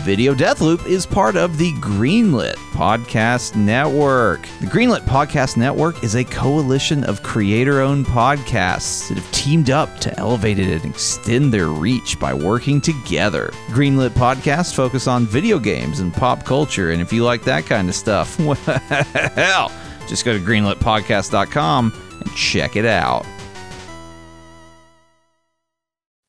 Video 0.00 0.34
Deathloop 0.34 0.86
is 0.86 1.06
part 1.06 1.36
of 1.36 1.58
the 1.58 1.72
Greenlit 1.74 2.54
Podcast 2.72 3.56
Network. 3.56 4.42
The 4.60 4.66
Greenlit 4.66 5.00
Podcast 5.00 5.56
Network 5.56 6.04
is 6.04 6.14
a 6.14 6.24
coalition 6.24 7.02
of 7.04 7.22
creator 7.22 7.80
owned 7.80 8.06
podcasts 8.06 9.08
that 9.08 9.16
have 9.16 9.32
teamed 9.32 9.70
up 9.70 9.98
to 10.00 10.16
elevate 10.18 10.58
it 10.58 10.68
and 10.68 10.84
extend 10.84 11.52
their 11.52 11.68
reach 11.68 12.20
by 12.20 12.34
working 12.34 12.80
together. 12.80 13.50
Greenlit 13.68 14.10
Podcasts 14.10 14.74
focus 14.74 15.06
on 15.06 15.26
video 15.26 15.58
games 15.58 16.00
and 16.00 16.12
pop 16.12 16.44
culture, 16.44 16.90
and 16.90 17.00
if 17.00 17.12
you 17.12 17.24
like 17.24 17.42
that 17.44 17.64
kind 17.64 17.88
of 17.88 17.94
stuff, 17.94 18.38
well, 18.38 19.72
just 20.06 20.24
go 20.24 20.32
to 20.32 20.44
greenlitpodcast.com 20.44 21.92
and 22.20 22.34
check 22.34 22.76
it 22.76 22.84
out. 22.86 23.24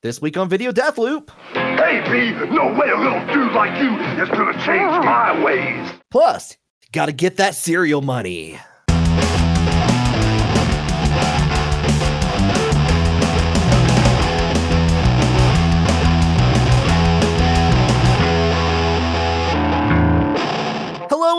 This 0.01 0.21
week 0.21 0.37
on 0.37 0.47
Video 0.47 0.71
Deathloop. 0.71 1.29
Hey, 1.53 1.66
B, 1.77 2.31
no 2.53 2.73
way 2.73 2.89
a 2.89 2.97
little 2.97 3.19
dude 3.27 3.53
like 3.53 3.79
you 3.81 3.95
is 4.21 4.29
gonna 4.29 4.53
change 4.65 4.91
my 5.05 5.43
ways. 5.43 5.91
Plus, 6.11 6.57
gotta 6.91 7.11
get 7.11 7.37
that 7.37 7.55
cereal 7.55 8.01
money. 8.01 8.59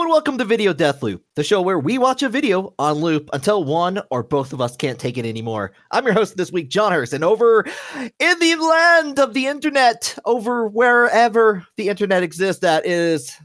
And 0.09 0.13
welcome 0.15 0.39
to 0.39 0.43
Video 0.45 0.73
Death 0.73 1.03
Loop, 1.03 1.23
the 1.35 1.43
show 1.43 1.61
where 1.61 1.77
we 1.77 1.99
watch 1.99 2.23
a 2.23 2.29
video 2.29 2.73
on 2.79 2.95
loop 2.95 3.29
until 3.31 3.63
one 3.63 4.01
or 4.09 4.23
both 4.23 4.53
of 4.53 4.59
us 4.59 4.75
can't 4.75 4.97
take 4.97 5.19
it 5.19 5.25
anymore. 5.25 5.71
I'm 5.91 6.03
your 6.03 6.15
host 6.15 6.35
this 6.35 6.51
week, 6.51 6.69
John 6.69 6.91
Hurst, 6.91 7.13
and 7.13 7.23
over 7.23 7.63
in 7.95 8.39
the 8.39 8.55
land 8.55 9.19
of 9.19 9.35
the 9.35 9.45
internet, 9.45 10.17
over 10.25 10.67
wherever 10.67 11.63
the 11.77 11.89
internet 11.89 12.23
exists, 12.23 12.61
that 12.61 12.87
is 12.87 13.37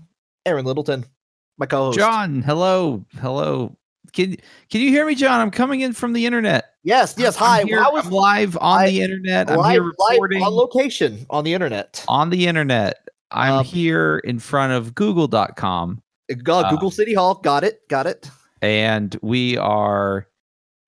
Aaron 0.46 0.64
Littleton, 0.64 1.04
my 1.58 1.66
co-host. 1.66 1.98
John, 1.98 2.40
hello, 2.40 3.04
hello. 3.20 3.76
Can 4.14 4.34
can 4.70 4.80
you 4.80 4.88
hear 4.88 5.04
me, 5.04 5.14
John? 5.16 5.40
I'm 5.42 5.50
coming 5.50 5.82
in 5.82 5.92
from 5.92 6.14
the 6.14 6.24
internet. 6.24 6.64
Yes, 6.82 7.14
yes. 7.18 7.36
I'm 7.36 7.42
Hi. 7.42 7.62
here- 7.64 7.82
How 7.82 7.92
was 7.92 8.06
I'm 8.06 8.12
live 8.12 8.56
on 8.56 8.80
I- 8.80 8.88
the 8.88 9.02
internet. 9.02 9.50
I'm 9.50 9.58
live, 9.58 9.72
here 9.72 9.82
recording 9.82 10.42
on 10.42 10.54
location 10.54 11.26
on 11.28 11.44
the 11.44 11.52
internet? 11.52 12.02
on 12.08 12.30
the 12.30 12.46
internet. 12.46 13.06
I'm 13.32 13.52
Um, 13.54 13.64
here 13.66 14.18
in 14.24 14.38
front 14.38 14.72
of 14.72 14.94
Google.com, 14.94 16.00
Uh, 16.30 16.70
Google 16.70 16.90
City 16.90 17.14
Hall. 17.14 17.34
Got 17.34 17.64
it. 17.64 17.86
Got 17.88 18.06
it. 18.06 18.30
and 18.62 19.16
we 19.22 19.56
are 19.58 20.26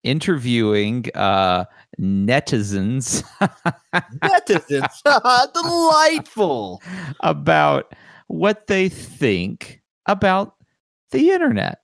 interviewing 0.02 1.04
uh, 1.14 1.64
netizens 2.00 3.24
Netizens. 4.22 5.02
Delightful. 5.52 6.80
about 7.20 7.94
what 8.28 8.66
they 8.68 8.88
think 8.88 9.82
about 10.06 10.54
the 11.10 11.30
internet. 11.30 11.80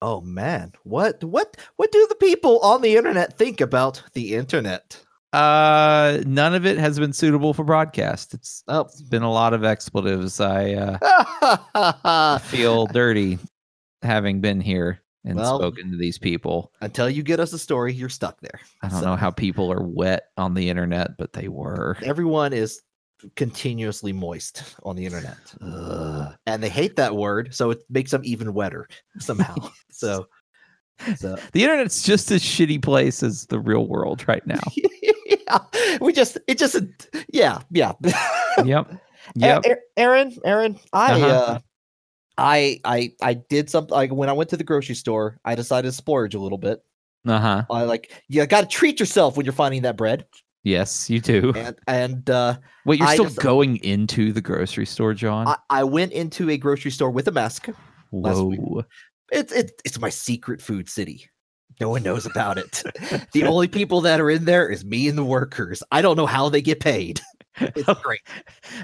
Oh 0.00 0.20
man, 0.20 0.72
what 0.84 1.22
what 1.24 1.56
what 1.76 1.90
do 1.92 2.06
the 2.08 2.14
people 2.16 2.58
on 2.60 2.82
the 2.82 2.96
internet 2.96 3.36
think 3.38 3.60
about 3.60 4.02
the 4.12 4.34
internet? 4.34 5.03
Uh, 5.34 6.22
none 6.26 6.54
of 6.54 6.64
it 6.66 6.78
has 6.78 6.98
been 6.98 7.12
suitable 7.12 7.52
for 7.54 7.64
broadcast. 7.64 8.34
It's, 8.34 8.62
Oh. 8.68 8.80
it's 8.82 9.02
been 9.02 9.22
a 9.22 9.30
lot 9.32 9.52
of 9.54 9.64
expletives. 9.64 10.40
I 10.40 10.74
uh, 11.74 12.38
feel 12.38 12.86
dirty 12.86 13.38
having 14.02 14.40
been 14.40 14.60
here 14.60 15.00
and 15.24 15.36
Well, 15.36 15.58
spoken 15.58 15.90
to 15.90 15.96
these 15.96 16.18
people. 16.18 16.70
Until 16.80 17.08
you 17.10 17.22
get 17.22 17.40
us 17.40 17.52
a 17.52 17.58
story, 17.58 17.92
you're 17.92 18.08
stuck 18.08 18.40
there. 18.40 18.60
I 18.82 18.88
don't 18.88 19.00
So, 19.00 19.06
know 19.06 19.16
how 19.16 19.30
people 19.30 19.72
are 19.72 19.82
wet 19.82 20.24
on 20.36 20.54
the 20.54 20.68
internet, 20.70 21.16
but 21.16 21.32
they 21.32 21.48
were. 21.48 21.96
everyone 22.02 22.52
is 22.52 22.82
continuously 23.36 24.12
moist 24.12 24.62
on 24.82 24.96
the 24.96 25.06
internet. 25.06 25.38
Ugh. 25.62 26.34
And 26.46 26.62
they 26.62 26.68
hate 26.68 26.96
that 26.96 27.16
word, 27.16 27.54
so 27.54 27.70
it 27.70 27.82
makes 27.88 28.10
them 28.10 28.20
even 28.24 28.52
wetter 28.54 28.86
somehow. 29.18 29.54
so 29.90 30.26
so 31.16 31.36
The 31.52 31.62
internet's 31.64 32.02
just 32.02 32.30
as 32.30 32.40
shitty 32.42 32.80
place 32.82 33.22
as 33.22 33.46
the 33.46 33.58
real 33.58 33.86
world 33.88 34.28
right 34.28 34.46
now. 34.46 34.60
yeah, 35.46 35.98
we 36.00 36.12
just 36.12 36.38
it 36.46 36.58
just 36.58 36.76
yeah 37.32 37.60
yeah. 37.70 37.92
yep. 38.64 38.90
Yep. 39.36 39.64
Aaron, 39.96 40.36
Aaron, 40.44 40.78
I 40.92 41.12
Uh-huh. 41.12 41.26
uh, 41.26 41.58
I 42.36 42.80
I 42.84 43.12
I 43.22 43.34
did 43.34 43.70
something 43.70 43.94
like 43.94 44.12
when 44.12 44.28
I 44.28 44.32
went 44.32 44.50
to 44.50 44.56
the 44.56 44.64
grocery 44.64 44.94
store, 44.94 45.38
I 45.44 45.54
decided 45.54 45.88
to 45.88 45.92
splurge 45.92 46.34
a 46.34 46.40
little 46.40 46.58
bit. 46.58 46.82
Uh 47.26 47.38
huh. 47.38 47.62
I 47.70 47.84
like 47.84 48.12
you 48.28 48.44
got 48.46 48.60
to 48.62 48.66
treat 48.66 49.00
yourself 49.00 49.36
when 49.36 49.46
you're 49.46 49.52
finding 49.54 49.82
that 49.82 49.96
bread, 49.96 50.26
Yes, 50.62 51.08
you 51.08 51.20
do. 51.20 51.52
and 51.56 51.76
and 51.86 52.28
uh, 52.28 52.56
Wait, 52.84 52.98
you're 52.98 53.08
I 53.08 53.14
still 53.14 53.24
just- 53.26 53.38
going 53.38 53.76
into 53.78 54.32
the 54.32 54.40
grocery 54.42 54.84
store, 54.86 55.14
John? 55.14 55.46
I, 55.48 55.56
I 55.70 55.84
went 55.84 56.12
into 56.12 56.50
a 56.50 56.56
grocery 56.58 56.90
store 56.90 57.10
with 57.10 57.28
a 57.28 57.32
mask. 57.32 57.68
Whoa. 58.10 58.84
It's 59.32 59.52
it's 59.52 59.72
it's 59.84 59.98
my 60.00 60.10
secret 60.10 60.60
food 60.60 60.88
city. 60.90 61.30
No 61.80 61.88
one 61.88 62.02
knows 62.02 62.24
about 62.26 62.58
it. 62.58 62.82
the 63.32 63.44
only 63.44 63.68
people 63.68 64.00
that 64.02 64.20
are 64.20 64.30
in 64.30 64.44
there 64.44 64.68
is 64.68 64.84
me 64.84 65.08
and 65.08 65.18
the 65.18 65.24
workers. 65.24 65.82
I 65.90 66.02
don't 66.02 66.16
know 66.16 66.26
how 66.26 66.48
they 66.48 66.62
get 66.62 66.80
paid. 66.80 67.20
It's 67.58 67.84
great. 68.02 68.20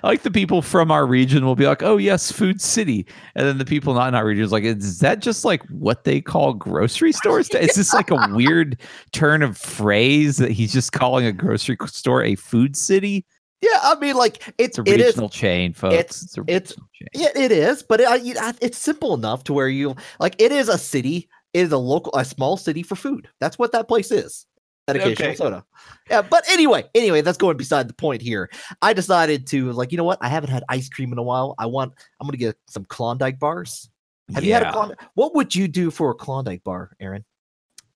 I 0.02 0.06
like 0.06 0.22
the 0.22 0.30
people 0.30 0.62
from 0.62 0.90
our 0.90 1.04
region 1.06 1.44
will 1.44 1.56
be 1.56 1.66
like, 1.66 1.82
"Oh 1.82 1.96
yes, 1.96 2.30
Food 2.30 2.60
City," 2.60 3.04
and 3.34 3.46
then 3.46 3.58
the 3.58 3.64
people 3.64 3.94
not 3.94 4.08
in 4.08 4.14
our 4.14 4.24
region 4.24 4.44
is 4.44 4.52
like, 4.52 4.62
"Is 4.64 5.00
that 5.00 5.20
just 5.20 5.44
like 5.44 5.62
what 5.70 6.04
they 6.04 6.20
call 6.20 6.52
grocery 6.54 7.12
stores? 7.12 7.48
Is 7.54 7.74
this 7.74 7.92
like 7.92 8.10
a 8.12 8.28
weird 8.32 8.80
turn 9.12 9.42
of 9.42 9.56
phrase 9.56 10.36
that 10.36 10.52
he's 10.52 10.72
just 10.72 10.92
calling 10.92 11.26
a 11.26 11.32
grocery 11.32 11.76
store 11.86 12.22
a 12.22 12.36
food 12.36 12.76
city?" 12.76 13.24
Yeah, 13.60 13.78
I 13.82 13.96
mean, 13.96 14.14
like 14.16 14.36
it's 14.56 14.78
It's 14.78 14.78
a 14.78 14.82
it 14.94 15.00
is 15.00 15.06
regional 15.08 15.28
chain, 15.28 15.74
folks. 15.74 15.94
it's- 15.94 16.22
It's, 16.22 16.38
a 16.38 16.40
it's- 16.46 16.74
chain. 16.74 17.08
Yeah, 17.12 17.28
it 17.44 17.52
is, 17.52 17.82
but 17.82 18.00
it, 18.00 18.08
I- 18.08 18.54
it's 18.62 18.78
simple 18.78 19.14
enough 19.14 19.44
to 19.44 19.52
where 19.52 19.68
you 19.68 19.96
like 20.20 20.40
it 20.40 20.52
is 20.52 20.68
a 20.68 20.78
city. 20.78 21.28
It 21.52 21.60
is 21.60 21.72
a 21.72 21.78
local, 21.78 22.12
a 22.14 22.24
small 22.24 22.56
city 22.56 22.82
for 22.82 22.96
food. 22.96 23.28
That's 23.40 23.58
what 23.58 23.72
that 23.72 23.88
place 23.88 24.10
is. 24.10 24.46
At 24.88 24.96
occasional 24.96 25.28
Okay. 25.28 25.36
soda. 25.36 25.64
Yeah, 26.08 26.22
but 26.22 26.48
anyway, 26.50 26.84
anyway, 26.94 27.20
that's 27.20 27.38
going 27.38 27.56
beside 27.56 27.88
the 27.88 27.94
point 27.94 28.22
here. 28.22 28.50
I 28.82 28.92
decided 28.92 29.46
to 29.48 29.70
like, 29.72 29.92
you 29.92 29.98
know 29.98 30.04
what? 30.04 30.18
I 30.20 30.28
haven't 30.28 30.50
had 30.50 30.64
ice 30.68 30.88
cream 30.88 31.12
in 31.12 31.18
a 31.18 31.22
while. 31.22 31.54
I 31.58 31.66
want. 31.66 31.92
I'm 32.20 32.26
gonna 32.26 32.38
get 32.38 32.56
some 32.68 32.84
Klondike 32.86 33.38
bars. 33.38 33.88
Have 34.34 34.44
you 34.44 34.52
had 34.52 34.62
a 34.64 34.72
Klondike? 34.72 35.00
What 35.14 35.34
would 35.34 35.54
you 35.54 35.68
do 35.68 35.90
for 35.90 36.10
a 36.10 36.14
Klondike 36.14 36.64
bar, 36.64 36.96
Aaron? 36.98 37.24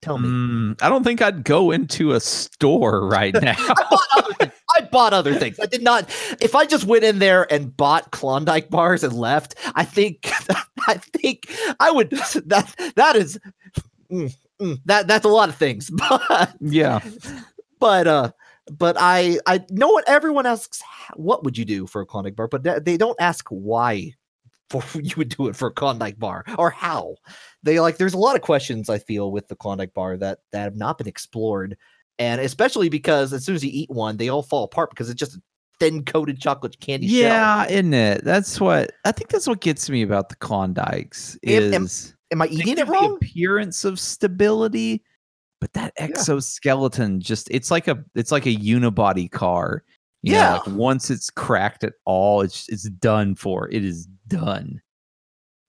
Tell 0.04 0.19
me. 0.19 0.28
Mm, 0.28 0.82
I 0.82 0.91
don't 0.91 1.03
think 1.03 1.22
I'd 1.22 1.44
go 1.44 1.70
into 1.70 2.12
a 2.12 2.20
store 2.20 3.09
right 3.09 3.32
now. 3.42 3.54
I 3.59 3.72
bought 3.91 4.04
other 4.12 4.34
things. 4.34 4.53
I 4.76 4.81
bought 4.82 5.12
other 5.15 5.34
things. 5.34 5.59
I 5.59 5.65
did 5.65 5.82
not. 5.82 6.10
If 6.42 6.54
I 6.54 6.66
just 6.66 6.84
went 6.84 7.04
in 7.04 7.20
there 7.20 7.50
and 7.50 7.75
bought 7.75 8.10
Klondike 8.10 8.69
bars 8.69 9.03
and 9.03 9.14
left, 9.14 9.54
I 9.75 9.82
think, 9.84 10.31
I 10.88 10.98
think 10.98 11.50
I 11.81 11.91
would. 11.91 12.10
That 12.10 12.93
that 12.97 13.16
is, 13.16 13.38
mm, 14.12 14.37
mm, 14.60 14.78
that 14.84 15.06
that's 15.06 15.25
a 15.25 15.31
lot 15.31 15.48
of 15.48 15.56
things. 15.56 15.91
But 15.98 16.54
yeah. 16.60 17.00
but 17.81 18.06
uh, 18.06 18.32
but 18.70 18.97
I 19.00 19.38
I 19.47 19.64
know 19.70 19.88
what 19.88 20.06
everyone 20.06 20.44
asks. 20.44 20.82
What 21.14 21.44
would 21.44 21.56
you 21.56 21.64
do 21.64 21.87
for 21.87 22.03
a 22.03 22.06
Klondike 22.06 22.37
bar? 22.37 22.48
But 22.48 22.84
they 22.84 22.98
don't 22.98 23.19
ask 23.19 23.48
why. 23.48 24.12
For 24.70 24.82
you 25.00 25.14
would 25.16 25.28
do 25.28 25.48
it 25.48 25.56
for 25.56 25.69
a 25.69 25.72
Klondike 25.72 26.19
bar 26.19 26.44
or 26.58 26.70
how 26.70 27.16
they 27.62 27.80
like. 27.80 27.97
There's 27.98 28.14
a 28.14 28.19
lot 28.19 28.36
of 28.36 28.42
questions 28.42 28.88
I 28.88 28.98
feel 28.98 29.30
with 29.30 29.48
the 29.48 29.56
Klondike 29.56 29.94
bar 29.94 30.16
that 30.16 30.38
that 30.52 30.62
have 30.62 30.76
not 30.76 30.98
been 30.98 31.06
explored, 31.08 31.76
and 32.19 32.41
especially 32.41 32.88
because 32.88 33.32
as 33.32 33.44
soon 33.44 33.54
as 33.54 33.64
you 33.64 33.70
eat 33.72 33.91
one, 33.91 34.16
they 34.16 34.28
all 34.28 34.42
fall 34.42 34.64
apart 34.64 34.91
because 34.91 35.10
it's 35.10 35.19
just 35.20 35.36
a 35.36 35.42
thin 35.80 36.04
coated 36.04 36.41
chocolate 36.41 36.78
candy 36.80 37.08
shell. 37.08 37.19
Yeah, 37.19 37.66
isn't 37.66 37.94
it? 37.94 38.25
That's 38.25 38.60
what 38.60 38.92
I 39.04 39.12
think. 39.12 39.30
That's 39.30 39.47
what 39.47 39.60
gets 39.60 39.91
me 39.91 40.02
about 40.02 40.28
the 40.30 40.36
Klondikes 40.36 41.38
Am- 41.46 41.75
am- 41.75 41.84
is 41.84 42.14
Am 42.32 42.41
I 42.42 42.46
eating 42.46 42.78
it 42.78 42.88
wrong? 42.88 43.16
appearance 43.16 43.84
of 43.84 44.00
stability, 44.00 45.04
but 45.60 45.72
that 45.75 45.92
exoskeleton 45.98 47.20
just—it's 47.20 47.70
like 47.70 47.86
a 47.86 48.02
it's 48.14 48.32
like 48.32 48.46
a 48.46 48.54
unibody 48.56 49.31
car. 49.31 49.84
You 50.22 50.32
know, 50.32 50.38
Yeah. 50.38 50.52
like 50.54 50.66
once 50.69 51.10
it's 51.10 51.28
cracked 51.31 51.84
at 51.84 51.92
all, 52.06 52.41
it's 52.41 52.69
it's 52.70 52.84
done 52.91 53.34
for. 53.34 53.69
It 53.70 53.84
is 53.84 54.08
done. 54.29 54.81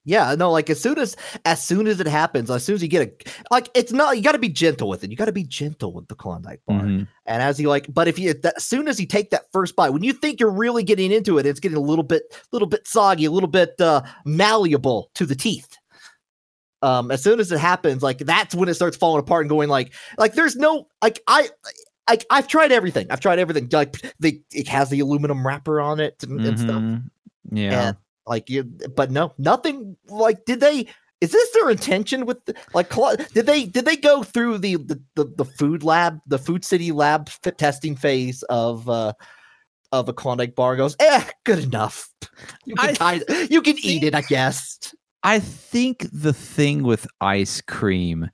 Yeah, 0.07 0.35
no, 0.35 0.51
like 0.51 0.69
as 0.69 0.79
soon 0.79 0.99
as 0.99 1.15
as 1.45 1.63
soon 1.63 1.87
as 1.87 1.99
it 1.99 2.05
happens, 2.05 2.51
as 2.51 2.63
soon 2.63 2.75
as 2.75 2.83
you 2.83 2.87
get 2.87 3.07
a 3.07 3.31
like 3.49 3.69
it's 3.73 3.91
not 3.91 4.15
you 4.15 4.21
gotta 4.21 4.37
be 4.37 4.49
gentle 4.49 4.87
with 4.87 5.03
it. 5.03 5.09
You 5.09 5.17
gotta 5.17 5.31
be 5.31 5.43
gentle 5.43 5.93
with 5.93 6.07
the 6.09 6.15
Klondike 6.15 6.61
bar. 6.67 6.81
Mhm. 6.81 7.07
And 7.25 7.41
as 7.41 7.59
you 7.59 7.69
like, 7.69 7.91
but 7.91 8.07
if 8.07 8.19
you 8.19 8.35
that, 8.35 8.53
as 8.57 8.63
soon 8.63 8.87
as 8.87 8.99
you 8.99 9.07
take 9.07 9.31
that 9.31 9.45
first 9.51 9.75
bite, 9.75 9.89
when 9.89 10.03
you 10.03 10.13
think 10.13 10.39
you're 10.39 10.51
really 10.51 10.83
getting 10.83 11.11
into 11.11 11.39
it, 11.39 11.47
it's 11.47 11.59
getting 11.59 11.77
a 11.77 11.81
little 11.81 12.03
bit, 12.03 12.21
little 12.51 12.67
bit 12.67 12.87
soggy, 12.87 13.25
a 13.25 13.31
little 13.31 13.49
bit 13.49 13.73
uh, 13.81 14.03
malleable 14.25 15.09
to 15.15 15.25
the 15.25 15.35
teeth. 15.35 15.75
Um, 16.83 17.09
as 17.09 17.23
soon 17.23 17.39
as 17.39 17.51
it 17.51 17.57
happens, 17.59 18.03
like 18.03 18.19
that's 18.19 18.53
when 18.53 18.69
it 18.69 18.75
starts 18.75 18.97
falling 18.97 19.21
apart 19.21 19.41
and 19.41 19.49
going 19.49 19.69
like, 19.69 19.91
like 20.19 20.33
there's 20.33 20.55
no 20.55 20.87
like 21.01 21.21
I. 21.27 21.49
Like 22.07 22.23
I've 22.29 22.47
tried 22.47 22.71
everything. 22.71 23.07
I've 23.09 23.19
tried 23.19 23.39
everything. 23.39 23.67
Like 23.71 24.13
they, 24.19 24.41
it 24.51 24.67
has 24.67 24.91
the 24.91 24.99
aluminum 24.99 25.43
wrapper 25.47 25.81
on 25.81 25.99
it 25.99 26.21
and, 26.21 26.39
and 26.45 26.59
stuff. 26.59 26.75
Mhm. 26.75 27.03
Yeah. 27.51 27.87
And 27.87 27.97
like 28.27 28.49
you, 28.49 28.63
but 28.63 29.11
no, 29.11 29.33
nothing. 29.37 29.97
Like, 30.07 30.45
did 30.45 30.59
they? 30.59 30.87
Is 31.21 31.31
this 31.31 31.51
their 31.51 31.69
intention 31.69 32.25
with 32.25 32.43
the, 32.45 32.55
like? 32.73 32.93
Did 33.33 33.45
they? 33.45 33.65
Did 33.65 33.85
they 33.85 33.95
go 33.95 34.23
through 34.23 34.59
the 34.59 34.75
the, 34.75 35.01
the, 35.15 35.25
the 35.37 35.45
food 35.45 35.83
lab, 35.83 36.19
the 36.27 36.39
food 36.39 36.65
city 36.65 36.91
lab 36.91 37.29
fit 37.29 37.57
testing 37.57 37.95
phase 37.95 38.43
of 38.43 38.89
uh 38.89 39.13
of 39.91 40.09
a 40.09 40.13
Klondike 40.13 40.55
bar 40.55 40.75
goes, 40.75 40.95
"Eh, 40.99 41.23
good 41.43 41.63
enough. 41.63 42.09
You 42.65 42.75
can, 42.75 42.97
I 42.99 43.47
you 43.49 43.61
can 43.61 43.77
eat 43.79 44.03
it, 44.03 44.15
I 44.15 44.21
guess." 44.21 44.93
I 45.23 45.39
think 45.39 46.05
the 46.13 46.33
thing 46.33 46.83
with 46.83 47.07
ice 47.19 47.59
cream 47.61 48.29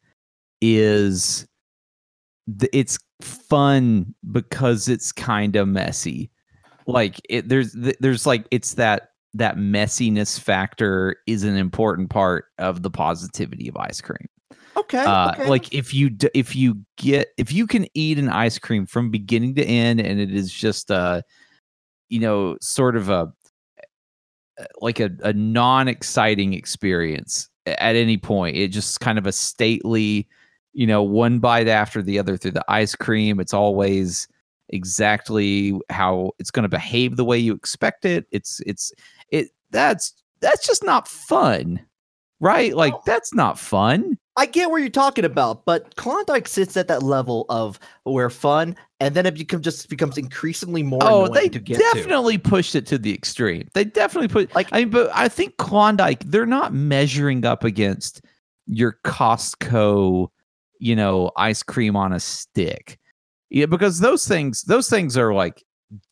is 0.59 1.47
th- 2.59 2.69
it's 2.73 2.99
fun 3.21 4.13
because 4.31 4.87
it's 4.87 5.11
kind 5.11 5.55
of 5.55 5.67
messy. 5.67 6.31
Like 6.87 7.21
it, 7.29 7.47
there's 7.47 7.73
th- 7.73 7.97
there's 7.99 8.25
like 8.25 8.45
it's 8.51 8.73
that 8.73 9.10
that 9.33 9.57
messiness 9.57 10.39
factor 10.39 11.15
is 11.27 11.43
an 11.43 11.55
important 11.55 12.09
part 12.09 12.45
of 12.57 12.83
the 12.83 12.89
positivity 12.89 13.67
of 13.69 13.77
ice 13.77 14.01
cream. 14.01 14.27
Okay, 14.75 15.03
Uh, 15.03 15.31
okay. 15.33 15.49
Like 15.49 15.73
if 15.73 15.93
you 15.93 16.09
d- 16.09 16.29
if 16.33 16.55
you 16.55 16.77
get 16.97 17.29
if 17.37 17.51
you 17.51 17.67
can 17.67 17.87
eat 17.93 18.17
an 18.17 18.29
ice 18.29 18.57
cream 18.57 18.85
from 18.85 19.09
beginning 19.09 19.55
to 19.55 19.65
end 19.65 19.99
and 19.99 20.19
it 20.19 20.33
is 20.33 20.51
just 20.51 20.89
a 20.89 21.23
you 22.09 22.19
know 22.19 22.57
sort 22.61 22.95
of 22.95 23.09
a 23.09 23.31
uh, 24.59 24.65
like 24.81 24.99
a, 24.99 25.09
a 25.23 25.33
non-exciting 25.33 26.53
experience 26.53 27.49
at 27.65 27.95
any 27.95 28.17
point 28.17 28.57
it 28.57 28.69
just 28.69 28.99
kind 28.99 29.17
of 29.17 29.25
a 29.25 29.31
stately 29.31 30.27
you 30.73 30.85
know 30.85 31.03
one 31.03 31.39
bite 31.39 31.67
after 31.67 32.01
the 32.01 32.19
other 32.19 32.37
through 32.37 32.51
the 32.51 32.65
ice 32.67 32.95
cream 32.95 33.39
it's 33.39 33.53
always 33.53 34.27
exactly 34.69 35.79
how 35.89 36.31
it's 36.39 36.51
going 36.51 36.63
to 36.63 36.69
behave 36.69 37.17
the 37.17 37.25
way 37.25 37.37
you 37.37 37.53
expect 37.53 38.05
it 38.05 38.25
it's 38.31 38.61
it's 38.65 38.91
it 38.91 38.97
that's 39.71 40.13
that's 40.41 40.65
just 40.65 40.83
not 40.83 41.07
fun 41.07 41.79
right 42.39 42.75
like 42.75 42.93
that's 43.05 43.33
not 43.33 43.57
fun 43.59 44.17
I 44.37 44.45
get 44.45 44.71
where 44.71 44.79
you're 44.79 44.89
talking 44.89 45.25
about, 45.25 45.65
but 45.65 45.93
Klondike 45.97 46.47
sits 46.47 46.77
at 46.77 46.87
that 46.87 47.03
level 47.03 47.45
of 47.49 47.77
where 48.03 48.29
fun, 48.29 48.77
and 49.01 49.13
then 49.13 49.25
it 49.25 49.35
become 49.35 49.61
just 49.61 49.89
becomes 49.89 50.17
increasingly 50.17 50.83
more. 50.83 51.01
Oh, 51.03 51.27
they 51.27 51.49
to 51.49 51.59
get 51.59 51.77
to. 51.77 51.83
definitely 51.93 52.37
pushed 52.37 52.73
it 52.73 52.85
to 52.87 52.97
the 52.97 53.13
extreme. 53.13 53.67
They 53.73 53.83
definitely 53.83 54.29
put 54.29 54.55
Like- 54.55 54.71
like 54.71 54.73
I 54.73 54.85
mean, 54.85 54.89
but 54.89 55.11
I 55.13 55.27
think 55.27 55.57
Klondike, 55.57 56.23
they're 56.23 56.45
not 56.45 56.73
measuring 56.73 57.43
up 57.43 57.65
against 57.65 58.21
your 58.67 58.97
Costco, 59.03 60.29
you 60.79 60.95
know, 60.95 61.31
ice 61.35 61.61
cream 61.61 61.97
on 61.97 62.13
a 62.13 62.19
stick. 62.19 62.97
Yeah, 63.49 63.65
because 63.65 63.99
those 63.99 64.25
things, 64.25 64.61
those 64.63 64.89
things 64.89 65.17
are 65.17 65.33
like 65.33 65.61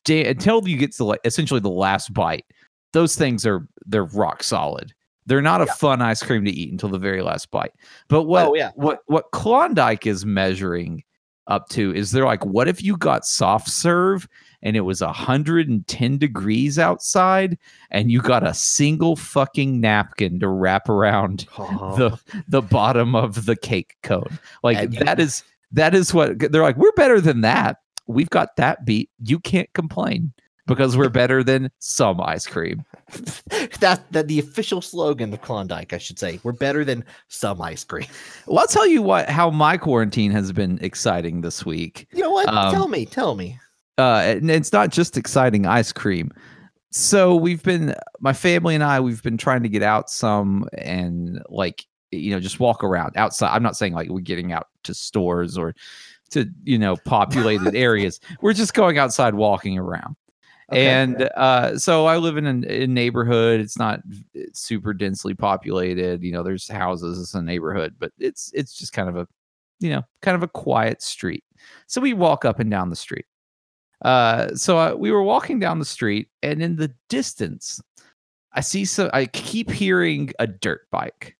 until 0.09 0.67
you 0.67 0.75
get 0.75 0.91
to 0.95 1.05
like 1.05 1.21
essentially 1.23 1.61
the 1.61 1.69
last 1.69 2.13
bite, 2.13 2.45
those 2.93 3.15
things 3.15 3.45
are 3.45 3.67
they're 3.85 4.05
rock 4.05 4.43
solid. 4.43 4.93
They're 5.25 5.41
not 5.41 5.61
a 5.61 5.67
fun 5.67 6.01
ice 6.01 6.23
cream 6.23 6.43
to 6.45 6.51
eat 6.51 6.71
until 6.71 6.89
the 6.89 6.97
very 6.97 7.21
last 7.21 7.51
bite. 7.51 7.73
But 8.07 8.23
what 8.23 8.47
Oh, 8.47 8.55
yeah. 8.55 8.71
what 8.75 9.01
what 9.07 9.25
Klondike 9.31 10.07
is 10.07 10.25
measuring 10.25 11.03
up 11.47 11.69
to 11.69 11.93
is 11.93 12.11
they're 12.11 12.25
like, 12.25 12.45
what 12.45 12.67
if 12.67 12.81
you 12.83 12.97
got 12.97 13.25
soft 13.25 13.67
serve 13.69 14.27
and 14.61 14.75
it 14.75 14.81
was 14.81 15.01
110 15.01 16.17
degrees 16.17 16.77
outside 16.79 17.57
and 17.91 18.11
you 18.11 18.21
got 18.21 18.45
a 18.45 18.53
single 18.53 19.15
fucking 19.15 19.79
napkin 19.79 20.39
to 20.39 20.47
wrap 20.47 20.89
around 20.89 21.45
Oh, 21.57 21.95
the 21.97 22.41
the 22.47 22.61
bottom 22.61 23.15
of 23.15 23.45
the 23.45 23.55
cake 23.55 23.97
cone. 24.03 24.39
Like 24.63 24.77
And- 24.77 24.93
that 24.93 25.19
is 25.19 25.43
that 25.71 25.93
is 25.93 26.11
what 26.13 26.39
they're 26.39 26.63
like. 26.63 26.77
We're 26.77 26.91
better 26.93 27.21
than 27.21 27.41
that. 27.41 27.77
We've 28.07 28.29
got 28.31 28.55
that 28.55 28.85
beat. 28.85 29.11
You 29.23 29.39
can't 29.39 29.71
complain 29.73 30.33
because 30.69 30.95
we're 30.95 31.09
better 31.09 31.43
than 31.43 31.69
some 31.79 32.21
ice 32.21 32.47
cream. 32.47 32.85
that 33.81 34.01
that 34.11 34.27
the 34.27 34.39
official 34.39 34.81
slogan 34.81 35.33
of 35.33 35.41
Klondike, 35.41 35.91
I 35.91 35.97
should 35.97 36.17
say. 36.17 36.39
We're 36.43 36.53
better 36.53 36.85
than 36.85 37.03
some 37.27 37.61
ice 37.61 37.83
cream. 37.83 38.07
Well, 38.47 38.59
I'll 38.59 38.67
tell 38.67 38.87
you 38.87 39.01
what 39.01 39.29
how 39.29 39.49
my 39.49 39.75
quarantine 39.77 40.31
has 40.31 40.51
been 40.53 40.79
exciting 40.81 41.41
this 41.41 41.65
week. 41.65 42.07
You 42.13 42.21
know 42.21 42.31
what? 42.31 42.47
Um, 42.47 42.71
tell 42.73 42.87
me, 42.87 43.05
tell 43.05 43.35
me. 43.35 43.59
uh 43.97 44.21
and 44.25 44.49
it's 44.49 44.71
not 44.71 44.89
just 44.91 45.17
exciting 45.17 45.65
ice 45.65 45.91
cream 45.91 46.31
so 46.91 47.35
we've 47.35 47.61
been 47.63 47.93
my 48.19 48.33
family 48.33 48.73
and 48.73 48.83
i 48.83 48.99
we've 48.99 49.21
been 49.21 49.37
trying 49.37 49.61
to 49.61 49.69
get 49.69 49.83
out 49.83 50.09
some 50.09 50.67
and 50.77 51.39
like 51.49 51.85
you 52.11 52.31
know 52.31 52.39
just 52.39 52.59
walk 52.59 52.83
around 52.83 53.15
outside 53.15 53.53
i'm 53.53 53.61
not 53.61 53.77
saying 53.77 53.93
like 53.93 54.09
we're 54.09 54.19
getting 54.19 54.51
out 54.51 54.67
to 54.83 54.93
stores 54.93 55.57
or 55.57 55.75
to 56.31 56.49
you 56.63 56.77
know 56.79 56.95
populated 57.05 57.75
areas 57.87 58.19
we're 58.41 58.53
just 58.53 58.73
going 58.73 58.97
outside 58.97 59.35
walking 59.35 59.77
around 59.77 60.15
Okay. 60.71 60.87
and 60.87 61.29
uh 61.35 61.77
so 61.77 62.05
i 62.05 62.17
live 62.17 62.37
in 62.37 62.45
a, 62.45 62.83
a 62.83 62.87
neighborhood 62.87 63.59
it's 63.59 63.77
not 63.77 64.01
super 64.53 64.93
densely 64.93 65.33
populated 65.33 66.23
you 66.23 66.31
know 66.31 66.43
there's 66.43 66.67
houses 66.67 67.19
it's 67.19 67.33
a 67.33 67.41
neighborhood 67.41 67.95
but 67.97 68.11
it's 68.19 68.51
it's 68.53 68.73
just 68.73 68.93
kind 68.93 69.09
of 69.09 69.15
a 69.17 69.27
you 69.79 69.89
know 69.89 70.03
kind 70.21 70.35
of 70.35 70.43
a 70.43 70.47
quiet 70.47 71.01
street 71.01 71.43
so 71.87 71.99
we 71.99 72.13
walk 72.13 72.45
up 72.45 72.59
and 72.59 72.69
down 72.69 72.89
the 72.89 72.95
street 72.95 73.25
uh, 74.03 74.55
so 74.55 74.77
uh, 74.77 74.95
we 74.95 75.11
were 75.11 75.23
walking 75.23 75.59
down 75.59 75.77
the 75.77 75.83
street, 75.83 76.29
and 76.41 76.63
in 76.63 76.77
the 76.77 76.89
distance, 77.09 77.81
I 78.53 78.61
see 78.61 78.85
so 78.85 79.09
I 79.11 79.25
keep 79.25 79.69
hearing 79.69 80.31
a 80.39 80.47
dirt 80.47 80.87
bike. 80.89 81.35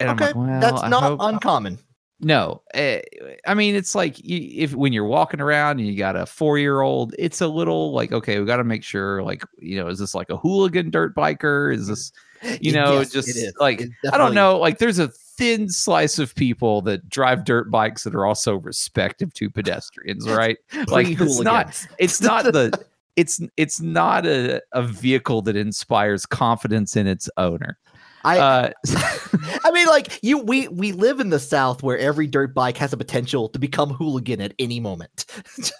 And 0.00 0.08
okay, 0.08 0.30
I'm 0.30 0.38
like, 0.38 0.48
well, 0.48 0.60
that's 0.60 0.82
I 0.82 0.88
not 0.88 1.02
hope- 1.02 1.20
uncommon. 1.20 1.78
No, 2.22 2.62
eh, 2.74 3.02
I 3.46 3.54
mean 3.54 3.74
it's 3.74 3.94
like 3.94 4.16
if 4.20 4.74
when 4.74 4.92
you're 4.92 5.04
walking 5.04 5.40
around 5.40 5.80
and 5.80 5.86
you 5.88 5.96
got 5.98 6.16
a 6.16 6.24
four 6.24 6.56
year 6.58 6.80
old, 6.80 7.14
it's 7.18 7.40
a 7.40 7.48
little 7.48 7.92
like 7.92 8.12
okay, 8.12 8.38
we 8.38 8.46
got 8.46 8.56
to 8.58 8.64
make 8.64 8.84
sure 8.84 9.22
like 9.22 9.44
you 9.58 9.76
know 9.76 9.88
is 9.88 9.98
this 9.98 10.14
like 10.14 10.30
a 10.30 10.36
hooligan 10.36 10.90
dirt 10.90 11.14
biker? 11.14 11.74
Is 11.74 11.88
this 11.88 12.12
you 12.60 12.70
It- 12.70 12.74
know 12.74 13.04
just 13.04 13.28
like 13.60 13.82
I 14.12 14.16
don't 14.18 14.34
know 14.34 14.58
like 14.58 14.78
there's 14.78 14.98
a 15.00 15.08
thin 15.08 15.68
slice 15.68 16.18
of 16.18 16.34
people 16.34 16.82
that 16.82 17.08
drive 17.08 17.44
dirt 17.44 17.70
bikes 17.70 18.04
that 18.04 18.14
are 18.14 18.26
also 18.26 18.56
respective 18.56 19.32
to 19.34 19.50
pedestrians, 19.50 20.28
right? 20.28 20.58
like 20.88 21.08
it's 21.20 21.40
not 21.40 21.86
it's 21.98 22.20
not 22.20 22.44
the 22.44 22.72
it's 23.16 23.40
it's 23.56 23.80
not 23.80 24.26
a, 24.26 24.62
a 24.72 24.82
vehicle 24.82 25.42
that 25.42 25.56
inspires 25.56 26.24
confidence 26.24 26.96
in 26.96 27.06
its 27.06 27.28
owner. 27.36 27.78
I 28.24 28.38
Uh, 28.38 28.70
I 29.64 29.70
mean, 29.72 29.86
like 29.86 30.18
you, 30.22 30.38
we 30.38 30.68
we 30.68 30.92
live 30.92 31.20
in 31.20 31.30
the 31.30 31.38
South 31.38 31.82
where 31.82 31.98
every 31.98 32.26
dirt 32.26 32.54
bike 32.54 32.76
has 32.76 32.92
a 32.92 32.96
potential 32.96 33.48
to 33.50 33.58
become 33.58 33.90
hooligan 33.90 34.40
at 34.40 34.54
any 34.58 34.80
moment. 34.80 35.26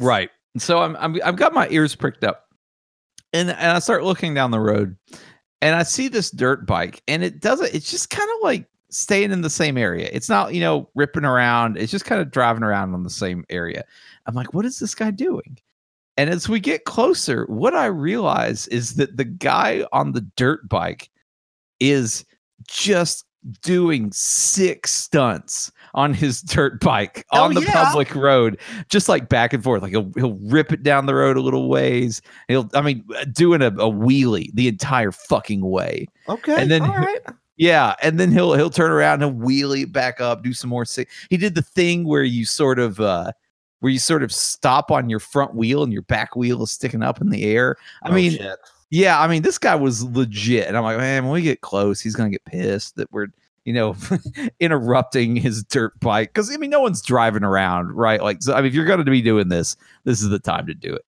Right. 0.00 0.30
So 0.58 0.78
I'm, 0.80 0.96
I'm 0.96 1.18
I've 1.24 1.36
got 1.36 1.52
my 1.52 1.68
ears 1.70 1.94
pricked 1.94 2.24
up, 2.24 2.46
and 3.32 3.50
and 3.50 3.72
I 3.72 3.78
start 3.78 4.04
looking 4.04 4.32
down 4.34 4.50
the 4.50 4.60
road, 4.60 4.96
and 5.60 5.74
I 5.74 5.82
see 5.82 6.08
this 6.08 6.30
dirt 6.30 6.66
bike, 6.66 7.02
and 7.08 7.22
it 7.22 7.40
doesn't. 7.40 7.74
It's 7.74 7.90
just 7.90 8.10
kind 8.10 8.28
of 8.36 8.42
like 8.42 8.66
staying 8.90 9.32
in 9.32 9.42
the 9.42 9.50
same 9.50 9.76
area. 9.76 10.08
It's 10.12 10.28
not 10.28 10.54
you 10.54 10.60
know 10.60 10.88
ripping 10.94 11.24
around. 11.24 11.76
It's 11.76 11.92
just 11.92 12.04
kind 12.04 12.20
of 12.20 12.30
driving 12.30 12.62
around 12.62 12.94
on 12.94 13.02
the 13.02 13.10
same 13.10 13.44
area. 13.50 13.84
I'm 14.26 14.34
like, 14.34 14.54
what 14.54 14.64
is 14.64 14.78
this 14.78 14.94
guy 14.94 15.10
doing? 15.10 15.58
And 16.16 16.30
as 16.30 16.48
we 16.48 16.60
get 16.60 16.84
closer, 16.84 17.44
what 17.46 17.74
I 17.74 17.86
realize 17.86 18.66
is 18.68 18.94
that 18.94 19.16
the 19.16 19.24
guy 19.24 19.84
on 19.92 20.12
the 20.12 20.22
dirt 20.36 20.68
bike 20.68 21.10
is 21.80 22.24
just 22.68 23.24
doing 23.62 24.10
sick 24.12 24.86
stunts 24.86 25.70
on 25.94 26.12
his 26.12 26.42
dirt 26.42 26.80
bike 26.80 27.24
Oh, 27.32 27.44
on 27.44 27.54
the 27.54 27.62
yeah. 27.62 27.84
public 27.84 28.14
road, 28.14 28.58
just 28.88 29.08
like 29.08 29.28
back 29.28 29.52
and 29.52 29.62
forth. 29.62 29.82
Like 29.82 29.92
he'll, 29.92 30.10
he'll 30.16 30.38
rip 30.42 30.72
it 30.72 30.82
down 30.82 31.06
the 31.06 31.14
road 31.14 31.36
a 31.36 31.40
little 31.40 31.68
ways. 31.68 32.20
He'll, 32.48 32.68
I 32.74 32.80
mean, 32.82 33.04
uh, 33.16 33.24
doing 33.32 33.62
a, 33.62 33.68
a 33.68 33.90
wheelie 33.90 34.50
the 34.54 34.68
entire 34.68 35.12
fucking 35.12 35.60
way. 35.62 36.06
Okay. 36.28 36.54
And 36.60 36.70
then- 36.70 36.82
all 36.82 36.96
right. 36.96 37.20
Yeah, 37.58 37.94
and 38.02 38.20
then 38.20 38.32
he'll 38.32 38.52
he'll 38.52 38.68
turn 38.68 38.90
around 38.90 39.22
and 39.22 39.40
wheelie 39.40 39.84
it 39.84 39.92
back 39.92 40.20
up, 40.20 40.42
do 40.42 40.52
some 40.52 40.68
more 40.68 40.84
sick. 40.84 41.08
He 41.30 41.38
did 41.38 41.54
the 41.54 41.62
thing 41.62 42.04
where 42.04 42.22
you 42.22 42.44
sort 42.44 42.78
of 42.78 43.00
uh 43.00 43.32
where 43.80 43.90
you 43.90 43.98
sort 43.98 44.22
of 44.22 44.30
stop 44.30 44.90
on 44.90 45.08
your 45.08 45.20
front 45.20 45.54
wheel 45.54 45.82
and 45.82 45.90
your 45.90 46.02
back 46.02 46.36
wheel 46.36 46.62
is 46.64 46.70
sticking 46.70 47.02
up 47.02 47.18
in 47.18 47.30
the 47.30 47.44
air. 47.44 47.76
I 48.02 48.10
Oh, 48.10 48.12
mean, 48.12 48.32
shit. 48.32 48.58
Yeah, 48.90 49.20
I 49.20 49.26
mean, 49.26 49.42
this 49.42 49.58
guy 49.58 49.74
was 49.74 50.04
legit. 50.04 50.68
And 50.68 50.76
I'm 50.76 50.84
like, 50.84 50.98
man, 50.98 51.24
when 51.24 51.32
we 51.32 51.42
get 51.42 51.60
close, 51.60 52.00
he's 52.00 52.14
going 52.14 52.30
to 52.30 52.34
get 52.34 52.44
pissed 52.44 52.96
that 52.96 53.10
we're, 53.10 53.28
you 53.64 53.72
know, 53.72 53.96
interrupting 54.60 55.36
his 55.36 55.64
dirt 55.64 55.98
bike. 56.00 56.32
Cause 56.34 56.52
I 56.52 56.56
mean, 56.56 56.70
no 56.70 56.80
one's 56.80 57.02
driving 57.02 57.42
around, 57.42 57.92
right? 57.92 58.22
Like, 58.22 58.42
so, 58.42 58.54
I 58.54 58.58
mean, 58.58 58.66
if 58.66 58.74
you're 58.74 58.84
going 58.84 59.04
to 59.04 59.10
be 59.10 59.22
doing 59.22 59.48
this, 59.48 59.76
this 60.04 60.22
is 60.22 60.28
the 60.28 60.38
time 60.38 60.66
to 60.66 60.74
do 60.74 60.94
it. 60.94 61.04